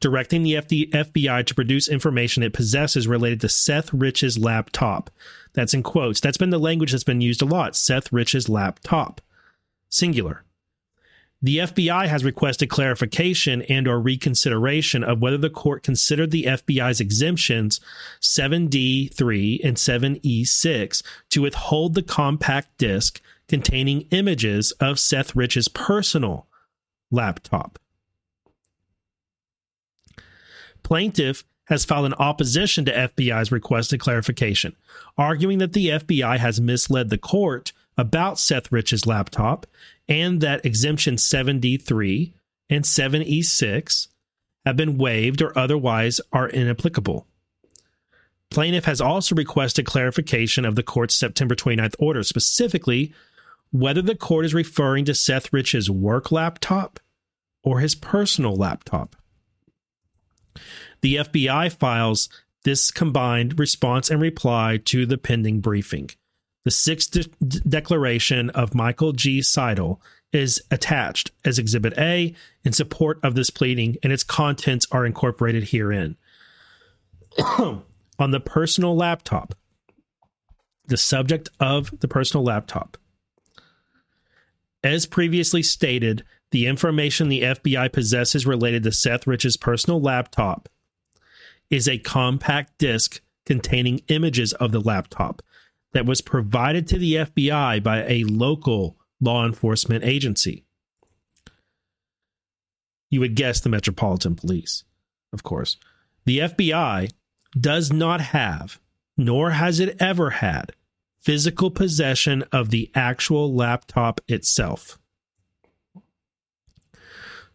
[0.00, 5.10] directing the FBI to produce information it possesses related to Seth Rich's laptop.
[5.54, 6.20] That's in quotes.
[6.20, 7.76] That's been the language that's been used a lot.
[7.76, 9.20] Seth Rich's laptop.
[9.88, 10.44] Singular.
[11.42, 17.00] The FBI has requested clarification and or reconsideration of whether the court considered the FBI's
[17.00, 17.80] exemptions
[18.22, 26.46] 7D3 and 7E6 to withhold the compact disc containing images of Seth Rich's personal
[27.10, 27.78] laptop.
[30.82, 34.74] Plaintiff has filed an opposition to FBI's requested clarification,
[35.18, 39.66] arguing that the FBI has misled the court about Seth Rich's laptop
[40.08, 42.32] and that exemption 7D3
[42.68, 44.08] and 7E6
[44.64, 47.26] have been waived or otherwise are inapplicable.
[48.50, 53.12] Plaintiff has also requested clarification of the court's September 29th order, specifically
[53.72, 57.00] whether the court is referring to Seth Rich's work laptop
[57.62, 59.16] or his personal laptop.
[61.02, 62.28] The FBI files
[62.64, 66.10] this combined response and reply to the pending briefing.
[66.66, 69.40] The sixth de- declaration of Michael G.
[69.40, 70.00] Seidel
[70.32, 72.34] is attached as Exhibit A
[72.64, 76.16] in support of this pleading, and its contents are incorporated herein.
[77.38, 77.84] On
[78.18, 79.54] the personal laptop,
[80.88, 82.96] the subject of the personal laptop.
[84.82, 90.68] As previously stated, the information the FBI possesses related to Seth Rich's personal laptop
[91.70, 95.42] is a compact disc containing images of the laptop
[95.96, 100.62] that was provided to the FBI by a local law enforcement agency.
[103.08, 104.84] You would guess the Metropolitan Police,
[105.32, 105.78] of course.
[106.26, 107.10] The FBI
[107.58, 108.78] does not have,
[109.16, 110.72] nor has it ever had,
[111.18, 114.98] physical possession of the actual laptop itself.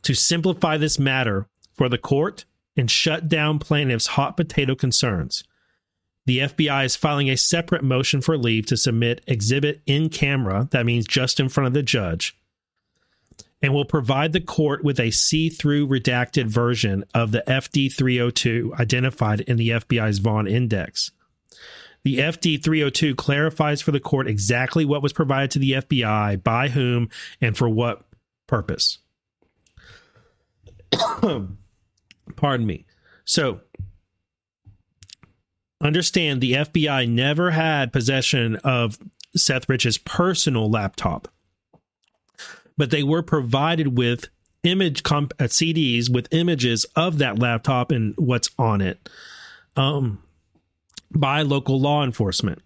[0.02, 2.46] To simplify this matter for the court
[2.76, 5.44] and shut down plaintiffs' hot potato concerns,
[6.26, 10.86] the FBI is filing a separate motion for leave to submit exhibit in camera, that
[10.86, 12.38] means just in front of the judge,
[13.62, 18.74] and will provide the court with a see through redacted version of the FD 302
[18.80, 21.12] identified in the FBI's Vaughn Index.
[22.04, 26.70] The FD 302 clarifies for the court exactly what was provided to the FBI, by
[26.70, 28.04] whom, and for what
[28.48, 28.98] purpose.
[32.36, 32.86] Pardon me.
[33.24, 33.62] So,
[35.82, 38.98] understand the FBI never had possession of
[39.36, 41.28] Seth Rich's personal laptop,
[42.78, 44.30] but they were provided with
[44.64, 49.10] image comp- uh, CDs with images of that laptop and what's on it
[49.76, 50.22] um,
[51.12, 52.62] by local law enforcement.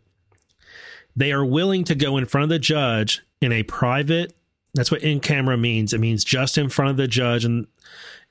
[1.16, 4.36] They are willing to go in front of the judge in a private.
[4.74, 5.94] That's what in camera means.
[5.94, 7.68] It means just in front of the judge and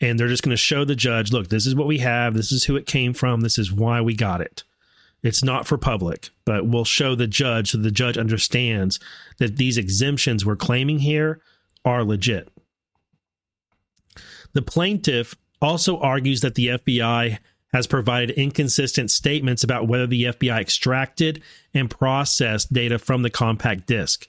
[0.01, 2.35] and they're just going to show the judge, look, this is what we have.
[2.35, 3.41] This is who it came from.
[3.41, 4.65] This is why we got it.
[5.25, 9.01] It's not for public, but we'll show the judge so the judge understands
[9.39, 11.41] that these exemptions we're claiming here
[11.83, 12.51] are legit.
[14.53, 17.39] The plaintiff also argues that the FBI
[17.73, 21.43] has provided inconsistent statements about whether the FBI extracted
[21.73, 24.29] and processed data from the compact disc,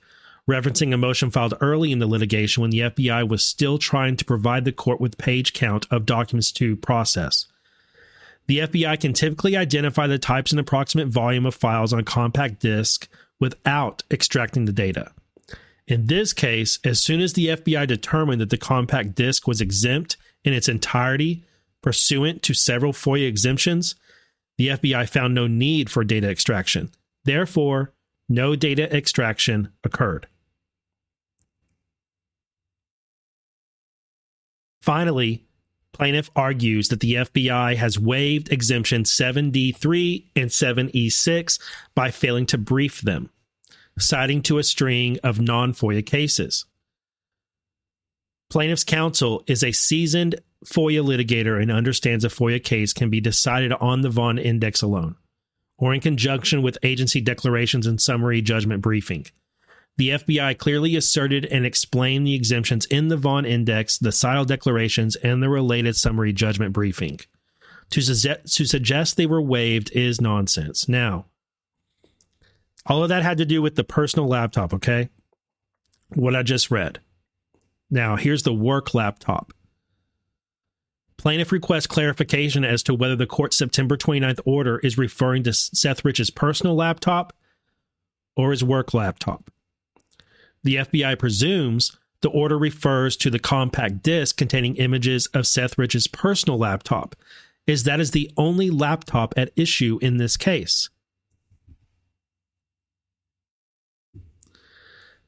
[0.49, 4.25] referencing a motion filed early in the litigation when the FBI was still trying to
[4.25, 7.47] provide the court with page count of documents to process.
[8.47, 12.59] The FBI can typically identify the types and approximate volume of files on a compact
[12.59, 13.07] disk
[13.39, 15.11] without extracting the data.
[15.87, 20.17] In this case, as soon as the FBI determined that the compact disk was exempt
[20.43, 21.43] in its entirety
[21.81, 23.95] pursuant to several FOIA exemptions,
[24.57, 26.91] the FBI found no need for data extraction.
[27.25, 27.93] Therefore,
[28.27, 30.27] no data extraction occurred.
[34.81, 35.44] Finally,
[35.95, 41.57] plaintiff argues that the FBI has waived exemption 7D3 and 7E6
[41.95, 43.29] by failing to brief them,
[43.97, 46.65] citing to a string of non FOIA cases.
[48.49, 50.35] Plaintiff's counsel is a seasoned
[50.65, 55.15] FOIA litigator and understands a FOIA case can be decided on the Vaughn Index alone,
[55.77, 59.27] or in conjunction with agency declarations and summary judgment briefing.
[59.97, 65.15] The FBI clearly asserted and explained the exemptions in the Vaughn Index, the Seidel declarations,
[65.15, 67.19] and the related summary judgment briefing.
[67.91, 70.89] To, su- to suggest they were waived is nonsense.
[70.89, 71.25] Now,
[72.85, 75.09] all of that had to do with the personal laptop, okay?
[76.09, 76.99] What I just read.
[77.89, 79.53] Now, here's the work laptop.
[81.17, 86.03] Plaintiff requests clarification as to whether the court's September 29th order is referring to Seth
[86.03, 87.33] Rich's personal laptop
[88.35, 89.49] or his work laptop.
[90.65, 96.07] The FBI presumes the order refers to the compact disc containing images of Seth Rich's
[96.07, 97.15] personal laptop,
[97.67, 100.89] as that is the only laptop at issue in this case.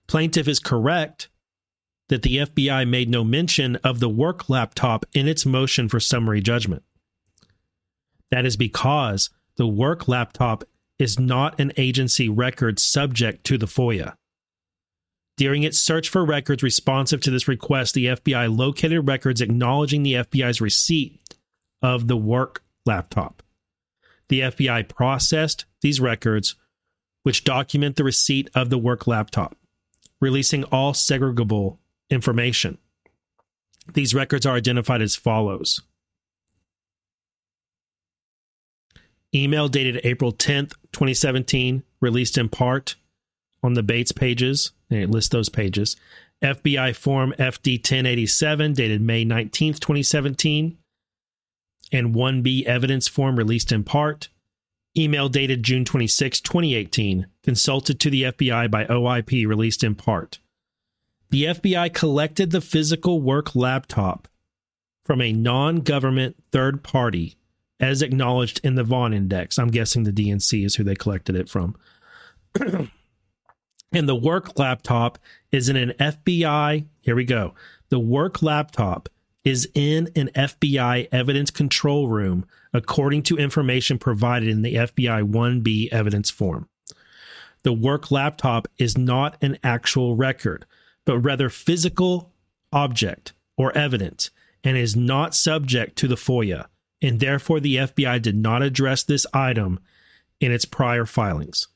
[0.08, 1.30] Plaintiff is correct
[2.10, 6.42] that the FBI made no mention of the work laptop in its motion for summary
[6.42, 6.82] judgment.
[8.32, 10.64] That is because the work laptop
[10.98, 14.16] is not an agency record subject to the FOIA.
[15.38, 20.14] During its search for records responsive to this request, the FBI located records acknowledging the
[20.14, 21.20] FBI's receipt
[21.82, 23.44] of the work laptop.
[24.30, 26.56] The FBI processed these records,
[27.24, 29.56] which document the receipt of the work laptop,
[30.20, 31.78] releasing all segregable
[32.10, 32.80] information.
[33.94, 35.82] These records are identified as follows
[39.36, 42.96] Email dated April 10th, 2017, released in part
[43.62, 44.72] on the Bates pages.
[44.90, 45.96] It lists those pages.
[46.42, 50.78] FBI Form FD 1087, dated May 19th, 2017.
[51.92, 54.30] And 1B Evidence Form, released in part.
[54.98, 60.40] Email dated June 26, 2018, consulted to the FBI by OIP, released in part
[61.30, 64.28] the FBI collected the physical work laptop
[65.06, 67.36] from a non government third party
[67.80, 69.60] as acknowledged in the Vaughn Index.
[69.60, 71.76] I'm guessing the DNC is who they collected it from.
[73.92, 75.18] and the work laptop
[75.52, 76.86] is in an FBI.
[77.02, 77.54] Here we go.
[77.90, 79.10] The work laptop
[79.44, 85.90] is in an FBI evidence control room, according to information provided in the FBI 1B
[85.92, 86.68] evidence form.
[87.64, 90.66] The work laptop is not an actual record
[91.08, 92.34] but rather physical
[92.74, 94.30] object or evidence
[94.64, 96.66] and is not subject to the FOIA,
[97.02, 99.80] and therefore the FBI did not address this item
[100.42, 101.70] in its prior filings.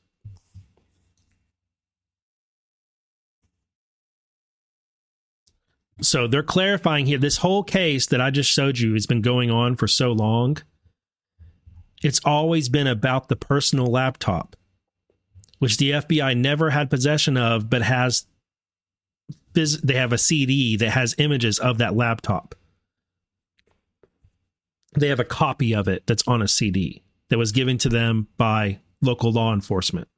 [6.00, 9.50] So they're clarifying here this whole case that I just showed you has been going
[9.50, 10.58] on for so long.
[12.02, 14.56] It's always been about the personal laptop,
[15.60, 18.26] which the FBI never had possession of, but has
[19.54, 22.54] they have a CD that has images of that laptop.
[24.98, 28.28] They have a copy of it that's on a CD that was given to them
[28.38, 30.08] by local law enforcement.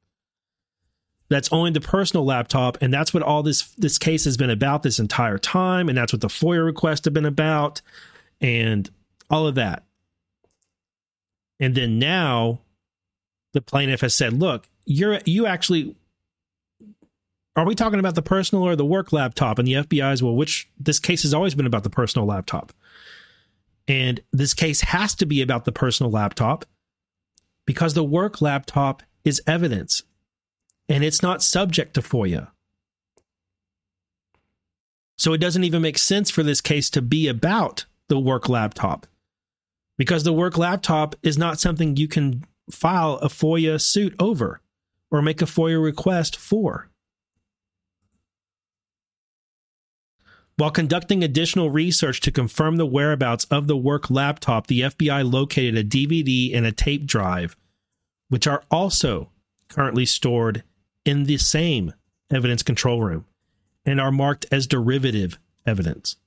[1.29, 4.83] That's only the personal laptop, and that's what all this this case has been about
[4.83, 7.81] this entire time, and that's what the FOIA request have been about,
[8.39, 8.89] and
[9.29, 9.83] all of that.
[11.59, 12.59] And then now,
[13.53, 15.95] the plaintiff has said, "Look, you're you actually
[17.55, 19.59] are we talking about the personal or the work laptop?
[19.59, 22.73] And the FBI's, well, which this case has always been about the personal laptop.
[23.87, 26.65] And this case has to be about the personal laptop
[27.65, 30.03] because the work laptop is evidence
[30.89, 32.49] and it's not subject to FOIA.
[35.17, 39.07] So it doesn't even make sense for this case to be about the work laptop
[39.97, 44.61] because the work laptop is not something you can file a FOIA suit over
[45.11, 46.89] or make a FOIA request for.
[50.57, 55.77] While conducting additional research to confirm the whereabouts of the work laptop, the FBI located
[55.77, 57.57] a DVD and a tape drive,
[58.29, 59.31] which are also
[59.67, 60.63] currently stored
[61.05, 61.93] in the same
[62.31, 63.25] evidence control room
[63.85, 66.17] and are marked as derivative evidence.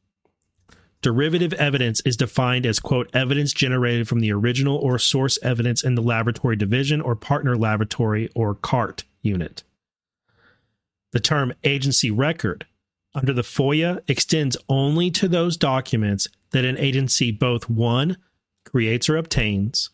[1.00, 5.94] Derivative evidence is defined as, quote, evidence generated from the original or source evidence in
[5.94, 9.62] the laboratory division or partner laboratory or CART unit.
[11.12, 12.66] The term agency record
[13.14, 18.16] under the FOIA extends only to those documents that an agency both one,
[18.64, 19.90] creates or obtains,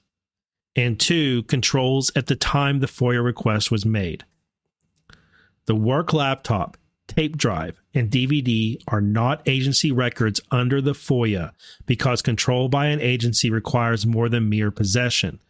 [0.75, 4.25] and two, controls at the time the FOIA request was made.
[5.67, 6.77] The work laptop,
[7.07, 11.53] tape drive, and DVD are not agency records under the FOIA
[11.87, 15.41] because control by an agency requires more than mere possession.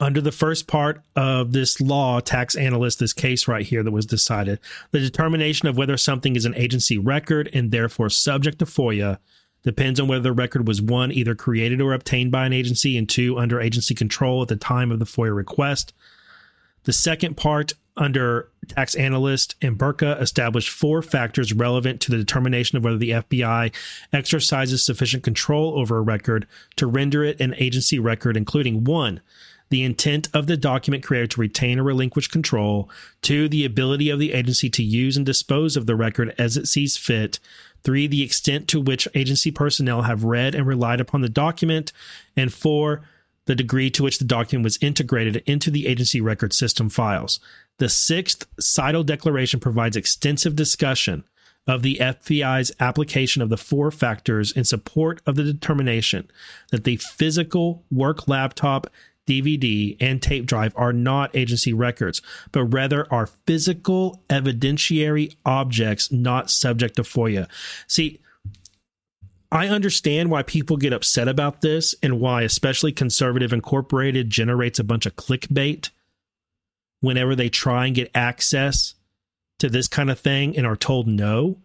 [0.00, 4.06] under the first part of this law, tax analyst, this case right here that was
[4.06, 4.60] decided,
[4.92, 9.18] the determination of whether something is an agency record and therefore subject to FOIA
[9.64, 13.08] depends on whether the record was one, either created or obtained by an agency, and
[13.08, 15.92] two, under agency control at the time of the FOIA request.
[16.88, 22.78] The second part under tax analyst and Burka established four factors relevant to the determination
[22.78, 23.74] of whether the FBI
[24.10, 26.46] exercises sufficient control over a record
[26.76, 29.20] to render it an agency record, including one,
[29.68, 32.88] the intent of the document creator to retain or relinquish control,
[33.20, 36.68] two, the ability of the agency to use and dispose of the record as it
[36.68, 37.38] sees fit,
[37.82, 41.92] three, the extent to which agency personnel have read and relied upon the document,
[42.34, 43.02] and four,
[43.48, 47.40] the degree to which the document was integrated into the agency record system files.
[47.78, 51.24] The sixth Seidel Declaration provides extensive discussion
[51.66, 56.30] of the FBI's application of the four factors in support of the determination
[56.72, 58.90] that the physical work laptop,
[59.26, 62.20] DVD, and tape drive are not agency records,
[62.52, 67.48] but rather are physical evidentiary objects not subject to FOIA.
[67.86, 68.20] See,
[69.50, 74.84] I understand why people get upset about this and why, especially Conservative Incorporated, generates a
[74.84, 75.90] bunch of clickbait
[77.00, 78.94] whenever they try and get access
[79.58, 81.58] to this kind of thing and are told no.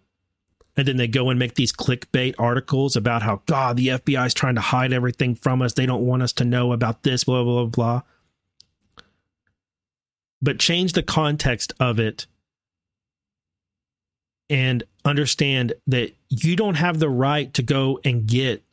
[0.75, 4.33] And then they go and make these clickbait articles about how, God, the FBI is
[4.33, 5.73] trying to hide everything from us.
[5.73, 8.01] They don't want us to know about this, blah, blah, blah, blah.
[10.41, 12.25] But change the context of it
[14.53, 18.63] and understand that you don't have the right to go and get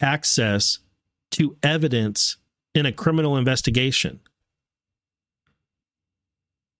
[0.00, 0.78] access
[1.32, 2.36] to evidence
[2.72, 4.20] in a criminal investigation.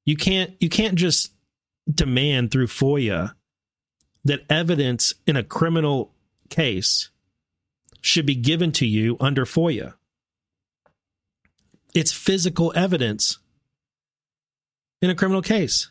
[0.04, 1.32] You can't you can't just
[1.92, 3.34] demand through FOIA
[4.24, 6.12] that evidence in a criminal
[6.48, 7.10] case
[8.00, 9.94] should be given to you under FOIA.
[11.92, 13.38] It's physical evidence
[15.02, 15.90] in a criminal case.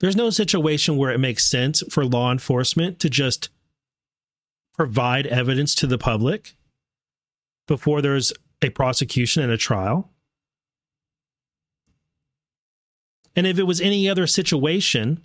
[0.00, 3.48] There's no situation where it makes sense for law enforcement to just
[4.76, 6.54] provide evidence to the public
[7.66, 10.10] before there's a prosecution and a trial.
[13.34, 15.22] And if it was any other situation,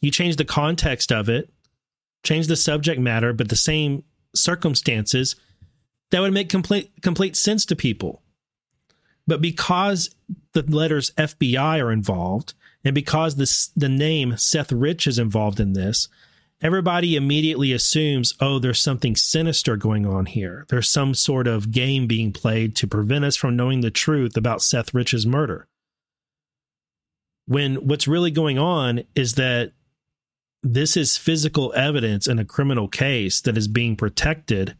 [0.00, 1.52] you change the context of it,
[2.24, 4.04] change the subject matter, but the same
[4.34, 5.36] circumstances,
[6.10, 8.22] that would make complete complete sense to people.
[9.26, 10.14] But because
[10.52, 12.54] the letters FBI are involved,
[12.84, 16.08] and because this the name Seth Rich is involved in this,
[16.60, 20.66] everybody immediately assumes, oh, there's something sinister going on here.
[20.68, 24.62] There's some sort of game being played to prevent us from knowing the truth about
[24.62, 25.66] Seth Rich's murder
[27.46, 29.72] when what's really going on is that
[30.62, 34.76] this is physical evidence in a criminal case that is being protected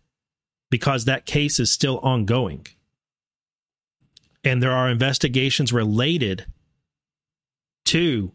[0.70, 2.66] because that case is still ongoing.
[4.42, 6.46] And there are investigations related
[7.86, 8.32] to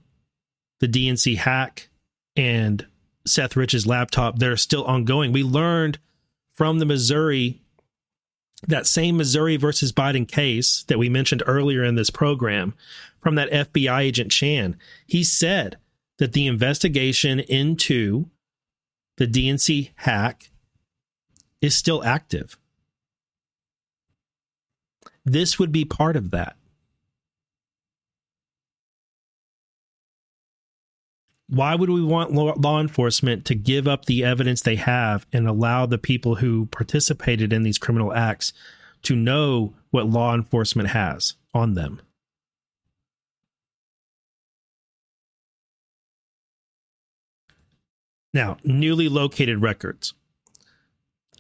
[0.79, 1.89] the DNC hack
[2.35, 2.85] and
[3.25, 5.31] Seth Rich's laptop that are still ongoing.
[5.31, 5.99] We learned
[6.53, 7.61] from the Missouri,
[8.67, 12.73] that same Missouri versus Biden case that we mentioned earlier in this program,
[13.21, 14.77] from that FBI agent Chan.
[15.05, 15.77] He said
[16.17, 18.29] that the investigation into
[19.17, 20.49] the DNC hack
[21.61, 22.57] is still active.
[25.25, 26.55] This would be part of that.
[31.49, 35.87] Why would we want law enforcement to give up the evidence they have and allow
[35.87, 38.53] the people who participated in these criminal acts
[39.03, 42.01] to know what law enforcement has on them?
[48.31, 50.13] Now, newly located records.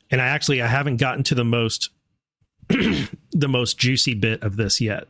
[0.09, 1.91] And I actually I haven't gotten to the most
[2.69, 5.07] the most juicy bit of this yet.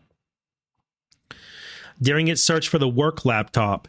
[2.01, 3.87] During its search for the work laptop,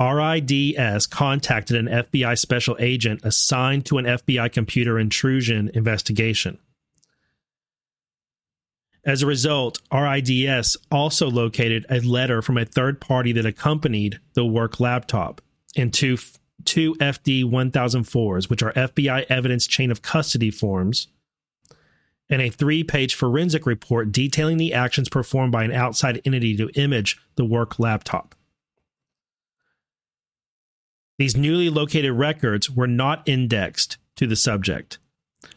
[0.00, 6.58] RIDS contacted an FBI special agent assigned to an FBI computer intrusion investigation.
[9.04, 14.44] As a result, RIDS also located a letter from a third party that accompanied the
[14.44, 15.40] work laptop
[15.76, 16.18] and two
[16.64, 21.08] two FD 1004s, which are FBI evidence chain of custody forms,
[22.28, 26.68] and a three page forensic report detailing the actions performed by an outside entity to
[26.74, 28.34] image the work laptop.
[31.18, 34.98] These newly located records were not indexed to the subject.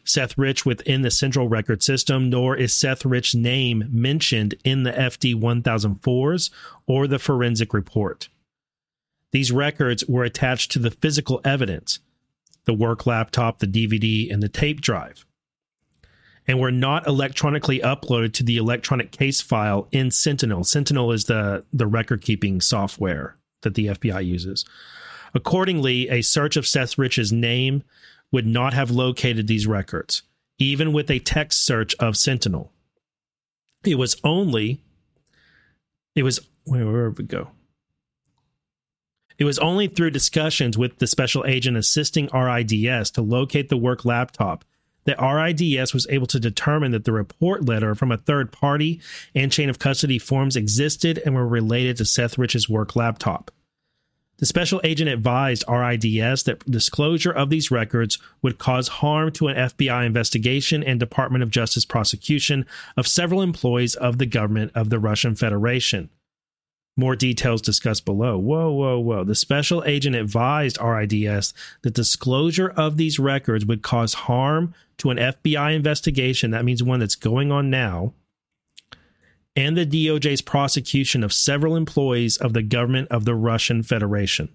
[0.03, 4.91] Seth Rich within the central record system, nor is Seth Rich's name mentioned in the
[4.91, 6.49] FD 1004s
[6.87, 8.29] or the forensic report.
[9.31, 11.99] These records were attached to the physical evidence
[12.65, 15.25] the work laptop, the DVD, and the tape drive
[16.47, 20.63] and were not electronically uploaded to the electronic case file in Sentinel.
[20.63, 24.65] Sentinel is the, the record keeping software that the FBI uses.
[25.33, 27.83] Accordingly, a search of Seth Rich's name
[28.31, 30.23] would not have located these records,
[30.57, 32.71] even with a text search of Sentinel.
[33.83, 34.81] It was only,
[36.15, 37.49] it was, where, where we go?
[39.37, 44.05] It was only through discussions with the special agent assisting RIDS to locate the work
[44.05, 44.63] laptop
[45.05, 49.01] that RIDS was able to determine that the report letter from a third party
[49.33, 53.51] and chain of custody forms existed and were related to Seth Rich's work laptop.
[54.41, 59.55] The special agent advised RIDS that disclosure of these records would cause harm to an
[59.55, 62.65] FBI investigation and Department of Justice prosecution
[62.97, 66.09] of several employees of the government of the Russian Federation.
[66.97, 68.35] More details discussed below.
[68.39, 69.23] Whoa, whoa, whoa.
[69.23, 71.53] The special agent advised RIDS
[71.83, 76.49] that disclosure of these records would cause harm to an FBI investigation.
[76.49, 78.13] That means one that's going on now
[79.55, 84.49] and the DOJ's prosecution of several employees of the government of the Russian Federation.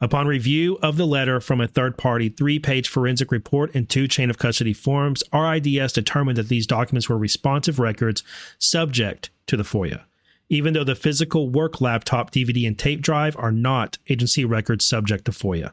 [0.00, 4.06] Upon review of the letter from a third party three page forensic report and two
[4.06, 8.22] chain of custody forms, RIDS determined that these documents were responsive records
[8.58, 10.02] subject to the FOIA,
[10.48, 15.24] even though the physical work laptop, DVD, and tape drive are not agency records subject
[15.24, 15.72] to FOIA.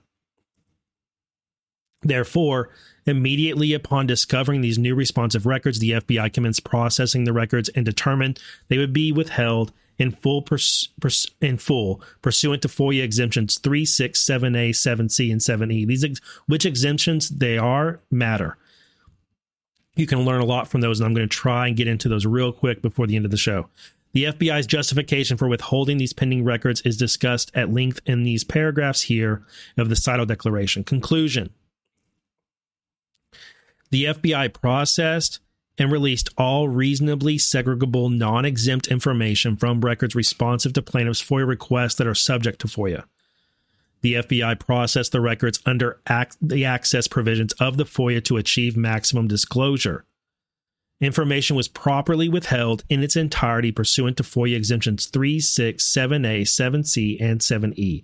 [2.06, 2.70] Therefore,
[3.08, 8.40] immediately upon discovering these new responsive records, the FBI commenced processing the records and determined
[8.68, 13.84] they would be withheld in full pers- pers- in full pursuant to FOIA exemptions 3,
[13.86, 15.88] 6, 7A, 7C, and 7E.
[15.88, 18.58] These ex- which exemptions they are matter.
[19.96, 22.10] You can learn a lot from those, and I'm going to try and get into
[22.10, 23.68] those real quick before the end of the show.
[24.12, 29.02] The FBI's justification for withholding these pending records is discussed at length in these paragraphs
[29.02, 29.44] here
[29.78, 30.84] of the Seidel Declaration.
[30.84, 31.50] Conclusion
[33.92, 35.40] the FBI processed
[35.78, 41.96] and released all reasonably segregable, non exempt information from records responsive to plaintiffs' FOIA requests
[41.96, 43.04] that are subject to FOIA.
[44.02, 48.78] The FBI processed the records under ac- the access provisions of the FOIA to achieve
[48.78, 50.06] maximum disclosure.
[51.02, 57.18] Information was properly withheld in its entirety pursuant to FOIA exemptions 3, 6, 7A, 7C,
[57.20, 58.04] and 7E.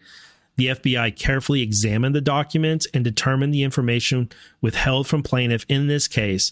[0.57, 4.29] The FBI carefully examined the documents and determined the information
[4.61, 6.51] withheld from plaintiff in this case,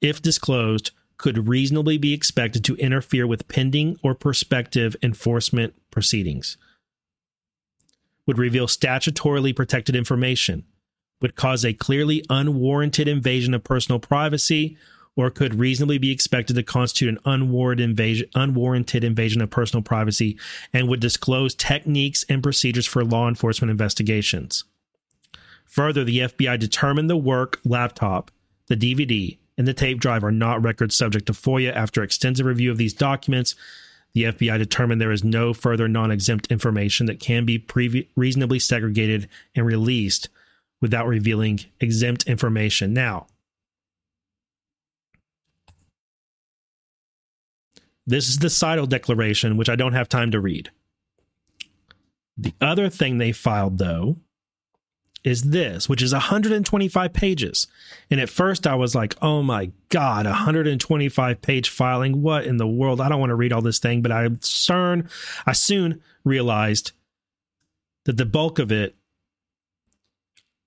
[0.00, 6.56] if disclosed, could reasonably be expected to interfere with pending or prospective enforcement proceedings,
[8.26, 10.64] would reveal statutorily protected information,
[11.20, 14.76] would cause a clearly unwarranted invasion of personal privacy,
[15.16, 20.38] or could reasonably be expected to constitute an unwarranted invasion, unwarranted invasion of personal privacy
[20.72, 24.64] and would disclose techniques and procedures for law enforcement investigations.
[25.64, 28.30] Further, the FBI determined the work laptop,
[28.68, 31.74] the DVD, and the tape drive are not records subject to FOIA.
[31.74, 33.54] After extensive review of these documents,
[34.12, 38.58] the FBI determined there is no further non exempt information that can be pre- reasonably
[38.58, 40.28] segregated and released
[40.80, 42.92] without revealing exempt information.
[42.92, 43.26] Now,
[48.06, 50.70] This is the Seidel declaration, which I don't have time to read.
[52.38, 54.16] The other thing they filed, though,
[55.24, 57.66] is this, which is 125 pages.
[58.10, 62.22] And at first I was like, oh my God, 125 page filing.
[62.22, 63.00] What in the world?
[63.00, 64.02] I don't want to read all this thing.
[64.02, 65.08] But I soon,
[65.44, 66.92] I soon realized
[68.04, 68.94] that the bulk of it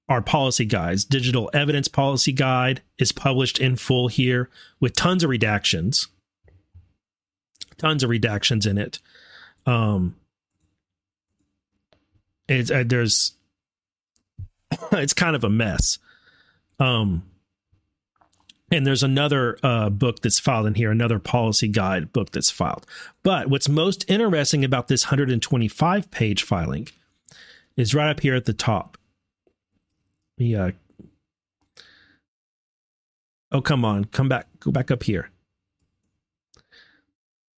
[0.10, 1.06] are policy guides.
[1.06, 4.50] Digital evidence policy guide is published in full here
[4.82, 6.08] with tons of redactions
[7.80, 9.00] tons of redactions in it.
[9.66, 10.16] Um,
[12.48, 13.34] it's uh, there's
[14.92, 15.98] it's kind of a mess.
[16.80, 17.24] Um,
[18.72, 22.86] and there's another uh, book that's filed in here, another policy guide book that's filed.
[23.24, 26.88] But what's most interesting about this 125 page filing
[27.76, 28.98] is right up here at the top.
[30.38, 30.72] Yeah.
[33.52, 34.06] Oh, come on.
[34.06, 34.48] Come back.
[34.60, 35.32] Go back up here.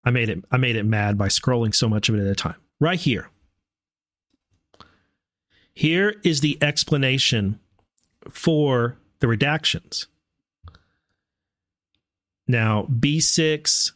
[0.04, 2.36] I made it I made it mad by scrolling so much of it at a
[2.36, 2.56] time.
[2.80, 3.30] Right here.
[5.74, 7.60] Here is the explanation
[8.30, 10.08] for the redactions.
[12.48, 13.92] Now, B6,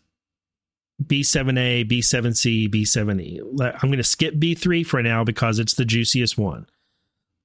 [1.03, 3.39] B7A, B7C, B7E.
[3.61, 6.67] I'm going to skip B3 for now because it's the juiciest one.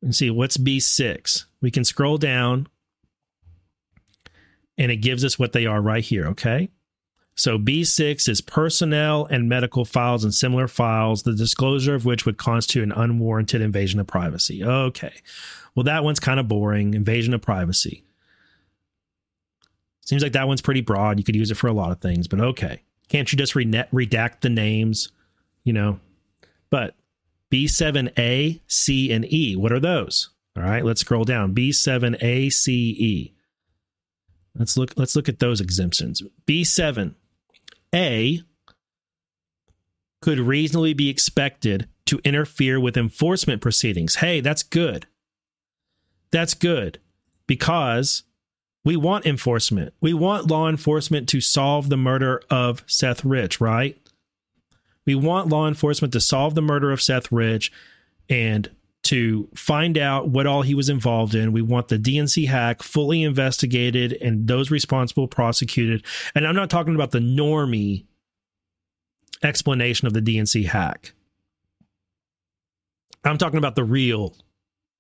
[0.03, 1.45] And see what's B6.
[1.61, 2.69] We can scroll down
[4.79, 6.71] and it gives us what they are right here, okay?
[7.41, 12.37] So B6 is personnel and medical files and similar files, the disclosure of which would
[12.37, 14.63] constitute an unwarranted invasion of privacy.
[14.63, 15.15] Okay.
[15.75, 16.93] Well, that one's kind of boring.
[16.93, 18.05] Invasion of privacy.
[20.03, 21.17] Seems like that one's pretty broad.
[21.17, 22.83] You could use it for a lot of things, but okay.
[23.09, 25.11] Can't you just redact the names?
[25.65, 25.99] You know?
[26.69, 26.95] But
[27.51, 30.29] B7A, C, and E, what are those?
[30.59, 31.55] All right, let's scroll down.
[31.55, 33.35] B7A, C, E.
[34.59, 36.23] Let's look let's look at those exemptions.
[36.47, 37.15] B7
[37.95, 38.43] a
[40.23, 44.17] could reasonably be expected to interfere with enforcement proceedings.
[44.17, 45.07] Hey, that's good.
[46.31, 46.99] That's good
[47.47, 48.25] because
[48.85, 49.95] we want enforcement.
[50.01, 53.97] We want law enforcement to solve the murder of Seth Rich, right?
[55.07, 57.73] We want law enforcement to solve the murder of Seth Rich
[58.29, 58.71] and
[59.11, 61.51] to find out what all he was involved in.
[61.51, 66.05] We want the DNC hack fully investigated and those responsible prosecuted.
[66.37, 68.05] And I'm not talking about the normie
[69.43, 71.13] explanation of the DNC hack.
[73.25, 74.37] I'm talking about the real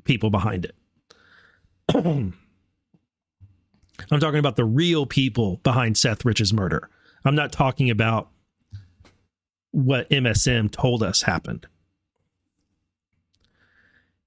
[0.02, 0.74] people behind it.
[1.94, 2.34] I'm
[4.18, 6.90] talking about the real people behind Seth Rich's murder.
[7.24, 8.28] I'm not talking about
[9.70, 11.68] what MSM told us happened.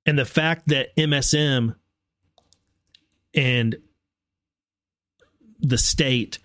[0.05, 1.75] And the fact that MSM
[3.33, 3.75] and
[5.59, 6.39] the state,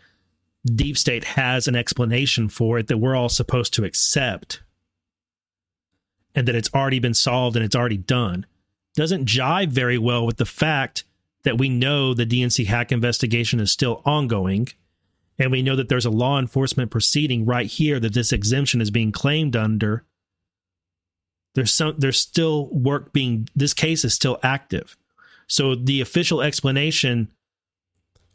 [0.65, 4.63] deep state, has an explanation for it that we're all supposed to accept
[6.35, 8.47] and that it's already been solved and it's already done
[8.95, 11.05] doesn't jive very well with the fact
[11.45, 14.69] that we know the DNC hack investigation is still ongoing.
[15.39, 18.91] And we know that there's a law enforcement proceeding right here that this exemption is
[18.91, 20.05] being claimed under
[21.55, 24.97] there's some there's still work being this case is still active.
[25.47, 27.29] So the official explanation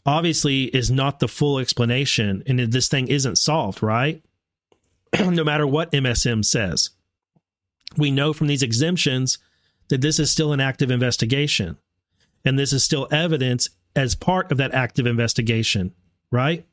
[0.06, 4.24] obviously is not the full explanation and this thing isn't solved, right?
[5.20, 6.90] no matter what MSM says.
[7.98, 9.38] We know from these exemptions
[9.90, 11.78] that this is still an active investigation.
[12.46, 15.94] And this is still evidence as part of that active investigation,
[16.32, 16.66] right?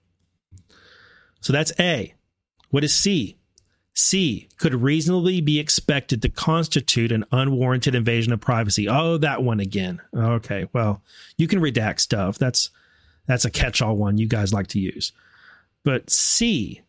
[1.41, 2.15] So that's A.
[2.71, 3.37] What is C?
[4.01, 8.89] C could reasonably be expected to constitute an unwarranted invasion of privacy.
[8.89, 10.01] Oh, that one again.
[10.15, 11.03] Okay, well,
[11.37, 12.39] you can redact stuff.
[12.39, 12.71] That's
[13.27, 15.13] that's a catch-all one you guys like to use.
[15.85, 16.83] But C,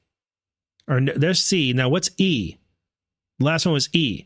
[0.87, 1.73] or there's C.
[1.73, 2.57] Now, what's E?
[3.39, 4.25] Last one was E.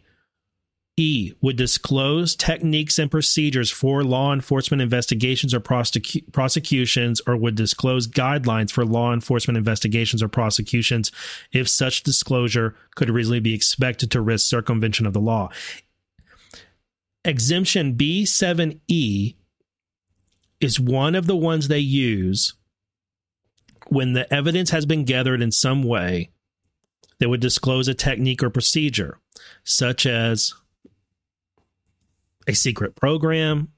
[0.98, 7.56] E would disclose techniques and procedures for law enforcement investigations or prosecu- prosecutions, or would
[7.56, 11.12] disclose guidelines for law enforcement investigations or prosecutions
[11.52, 15.50] if such disclosure could reasonably be expected to risk circumvention of the law.
[17.26, 19.36] Exemption B7E
[20.62, 22.54] is one of the ones they use
[23.88, 26.30] when the evidence has been gathered in some way
[27.20, 29.20] that would disclose a technique or procedure,
[29.64, 30.54] such as
[32.48, 33.70] a secret program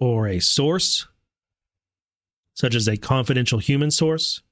[0.00, 1.06] or a source,
[2.54, 4.42] such as a confidential human source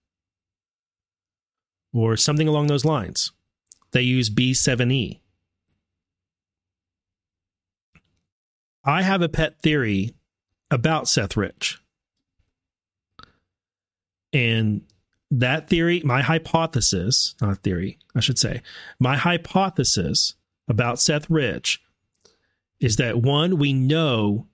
[1.93, 3.33] or something along those lines.
[3.93, 5.21] They use B7E.
[8.85, 10.15] I have a pet theory
[10.71, 11.81] about Seth Rich.
[14.33, 14.83] And
[15.31, 18.63] that theory, my hypothesis, not theory, I should say,
[19.01, 20.35] my hypothesis
[20.68, 21.82] about Seth Rich
[22.80, 24.47] is that one, we know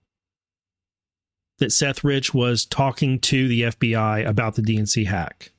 [1.58, 5.52] that Seth Rich was talking to the FBI about the DNC hack.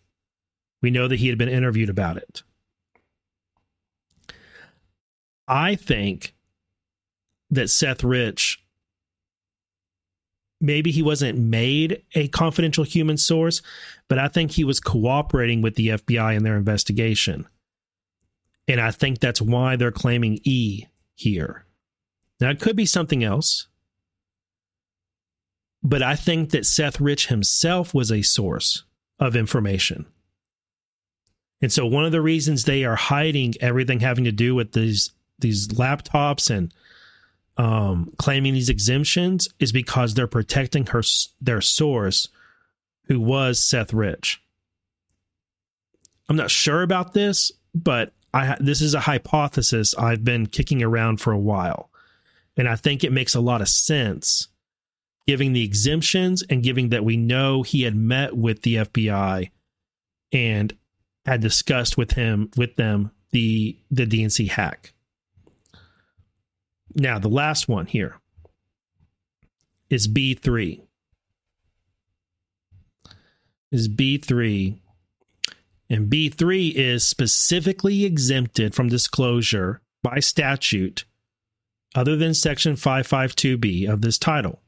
[0.82, 2.44] We know that he had been interviewed about it.
[5.48, 6.36] I think
[7.50, 8.64] that Seth Rich
[10.64, 13.62] maybe he wasn't made a confidential human source,
[14.08, 17.48] but I think he was cooperating with the FBI in their investigation.
[18.68, 20.86] And I think that's why they're claiming E
[21.16, 21.66] here.
[22.40, 23.68] Now, it could be something else,
[25.82, 28.84] but I think that Seth Rich himself was a source
[29.20, 30.06] of information.
[31.62, 35.12] And so, one of the reasons they are hiding everything having to do with these
[35.40, 36.74] these laptops and
[37.58, 41.04] um, claiming these exemptions is because they're protecting her
[41.40, 42.28] their source,
[43.06, 44.42] who was Seth Rich.
[46.28, 51.18] I'm not sure about this, but I this is a hypothesis I've been kicking around
[51.18, 51.90] for a while,
[52.58, 54.48] and I think it makes a lot of sense,
[55.28, 59.52] giving the exemptions and giving that we know he had met with the FBI
[60.32, 60.76] and
[61.26, 64.94] had discussed with him with them the the DNC hack.
[66.96, 68.20] Now the last one here
[69.90, 70.84] is B three.
[73.72, 74.83] Is B three
[75.94, 81.06] and B3 is specifically exempted from disclosure by statute
[81.94, 84.60] other than Section 552B of this title,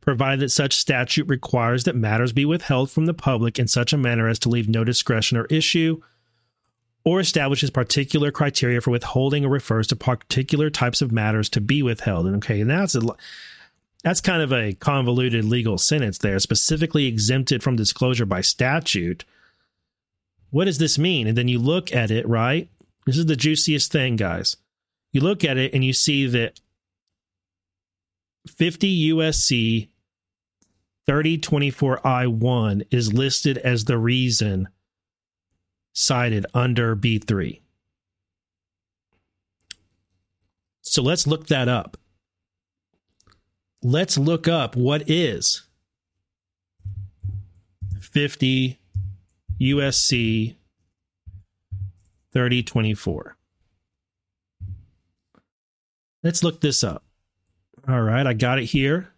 [0.00, 3.98] provided that such statute requires that matters be withheld from the public in such a
[3.98, 6.00] manner as to leave no discretion or issue,
[7.02, 11.82] or establishes particular criteria for withholding or refers to particular types of matters to be
[11.82, 12.26] withheld.
[12.26, 13.00] And okay, and that's a
[14.04, 19.24] that's kind of a convoluted legal sentence there, specifically exempted from disclosure by statute
[20.50, 21.26] what does this mean?
[21.26, 22.68] And then you look at it, right?
[23.06, 24.56] This is the juiciest thing, guys.
[25.12, 26.60] You look at it and you see that
[28.48, 29.88] 50 USC
[31.08, 34.68] 3024I1 is listed as the reason
[35.92, 37.60] cited under B3.
[40.82, 41.96] So let's look that up.
[43.82, 45.62] Let's look up what is
[48.00, 48.79] 50
[49.60, 50.56] USC
[52.32, 53.36] 3024.
[56.22, 57.04] Let's look this up.
[57.88, 59.12] All right, I got it here.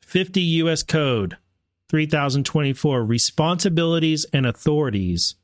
[0.00, 1.36] 50 US Code
[1.88, 5.34] 3024 Responsibilities and Authorities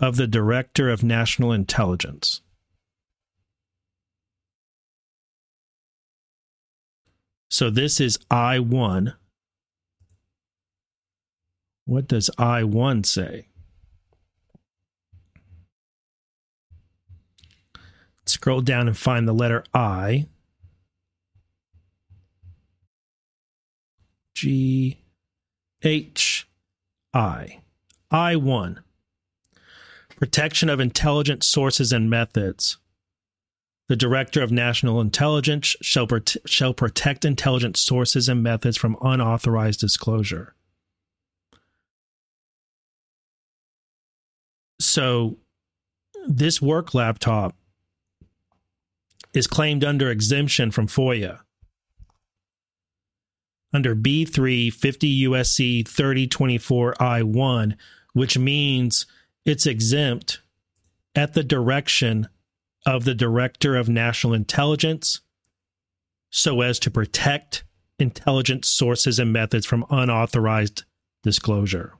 [0.00, 2.40] of the Director of National Intelligence.
[7.48, 9.14] So this is I1.
[11.88, 13.46] What does I1 say?
[18.26, 20.26] Scroll down and find the letter I.
[24.34, 24.98] G
[25.82, 26.46] H
[27.14, 27.60] I.
[28.10, 28.80] I 1.
[30.16, 32.76] Protection of intelligence sources and methods.
[33.88, 36.06] The Director of National Intelligence shall,
[36.44, 40.54] shall protect intelligence sources and methods from unauthorized disclosure.
[44.98, 45.36] So,
[46.26, 47.54] this work laptop
[49.32, 51.38] is claimed under exemption from FOIA
[53.72, 57.76] under B3 50 USC 3024 I1,
[58.12, 59.06] which means
[59.44, 60.40] it's exempt
[61.14, 62.28] at the direction
[62.84, 65.20] of the Director of National Intelligence
[66.30, 67.62] so as to protect
[68.00, 70.82] intelligence sources and methods from unauthorized
[71.22, 71.92] disclosure.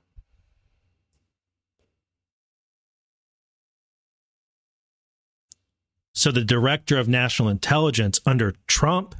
[6.18, 9.14] So the Director of National Intelligence under Trump,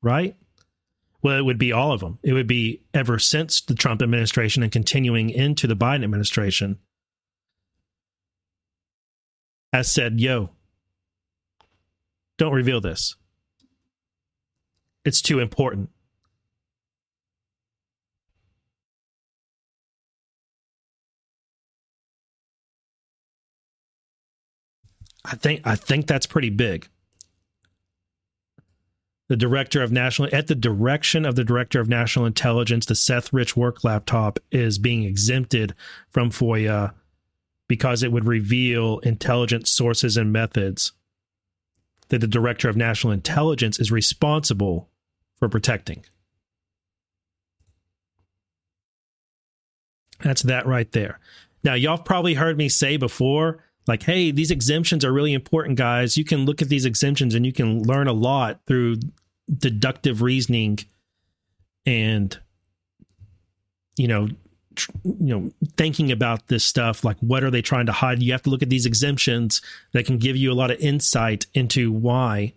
[0.00, 0.36] right?
[1.20, 2.20] Well, it would be all of them.
[2.22, 6.78] It would be ever since the Trump administration and continuing into the Biden administration.
[9.72, 10.50] Has said, yo,
[12.38, 13.16] don't reveal this.
[15.04, 15.90] It's too important.
[25.26, 26.88] I think I think that's pretty big.
[29.28, 33.32] The director of national at the direction of the director of national intelligence the seth
[33.32, 35.74] rich work laptop is being exempted
[36.10, 36.92] from foia
[37.68, 40.92] because it would reveal intelligence sources and methods
[42.08, 44.88] that the director of national intelligence is responsible
[45.40, 46.04] for protecting.
[50.22, 51.18] That's that right there.
[51.64, 56.16] Now y'all probably heard me say before like hey these exemptions are really important guys.
[56.16, 58.96] You can look at these exemptions and you can learn a lot through
[59.56, 60.78] deductive reasoning
[61.84, 62.38] and
[63.96, 64.28] you know
[64.74, 67.04] tr- you know thinking about this stuff.
[67.04, 68.22] Like what are they trying to hide?
[68.22, 71.46] You have to look at these exemptions that can give you a lot of insight
[71.54, 72.54] into why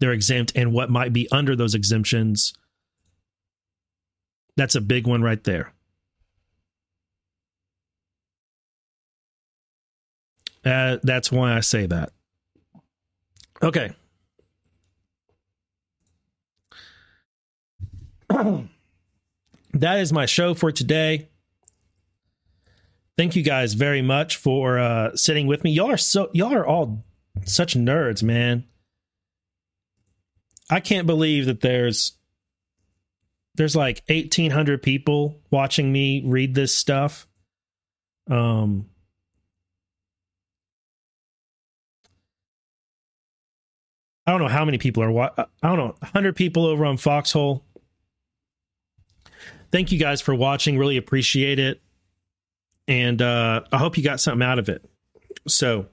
[0.00, 2.54] they're exempt and what might be under those exemptions.
[4.56, 5.73] That's a big one right there
[10.64, 12.12] Uh, that's why I say that.
[13.62, 13.92] Okay.
[19.74, 21.28] that is my show for today.
[23.16, 25.70] Thank you guys very much for uh, sitting with me.
[25.70, 27.04] Y'all are so y'all are all
[27.44, 28.64] such nerds, man.
[30.70, 32.12] I can't believe that there's
[33.54, 37.28] there's like 1800 people watching me read this stuff.
[38.28, 38.86] Um
[44.26, 45.10] I don't know how many people are.
[45.10, 47.62] Wa- I don't know, 100 people over on Foxhole.
[49.70, 50.78] Thank you guys for watching.
[50.78, 51.80] Really appreciate it.
[52.86, 54.84] And uh, I hope you got something out of it.
[55.46, 55.86] So,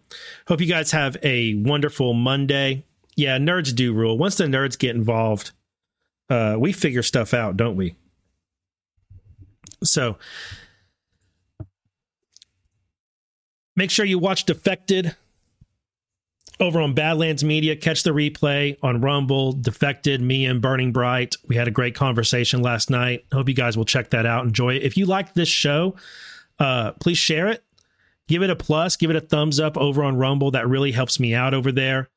[0.48, 2.86] hope you guys have a wonderful Monday.
[3.16, 4.18] Yeah, nerds do rule.
[4.18, 5.52] Once the nerds get involved,
[6.30, 7.95] uh, we figure stuff out, don't we?
[9.84, 10.18] So,
[13.76, 15.16] make sure you watch Defected
[16.62, 17.76] over on Badlands Media.
[17.76, 21.36] Catch the replay on Rumble, Defected, me and Burning Bright.
[21.48, 23.26] We had a great conversation last night.
[23.34, 24.46] Hope you guys will check that out.
[24.46, 24.84] Enjoy it.
[24.84, 25.96] If you like this show,
[26.60, 27.64] uh, please share it.
[28.28, 28.96] Give it a plus.
[28.96, 30.52] Give it a thumbs up over on Rumble.
[30.52, 32.10] That really helps me out over there.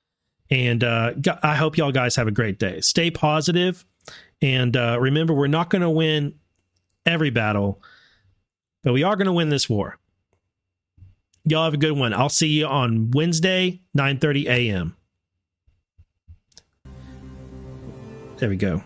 [0.50, 2.82] And uh, I hope y'all guys have a great day.
[2.82, 3.84] Stay positive,
[4.42, 6.34] and uh, remember, we're not going to win
[7.06, 7.82] every battle,
[8.82, 9.98] but we are going to win this war.
[11.46, 12.14] Y'all have a good one.
[12.14, 14.96] I'll see you on Wednesday, 9:30 a.m.
[18.38, 18.82] There we go.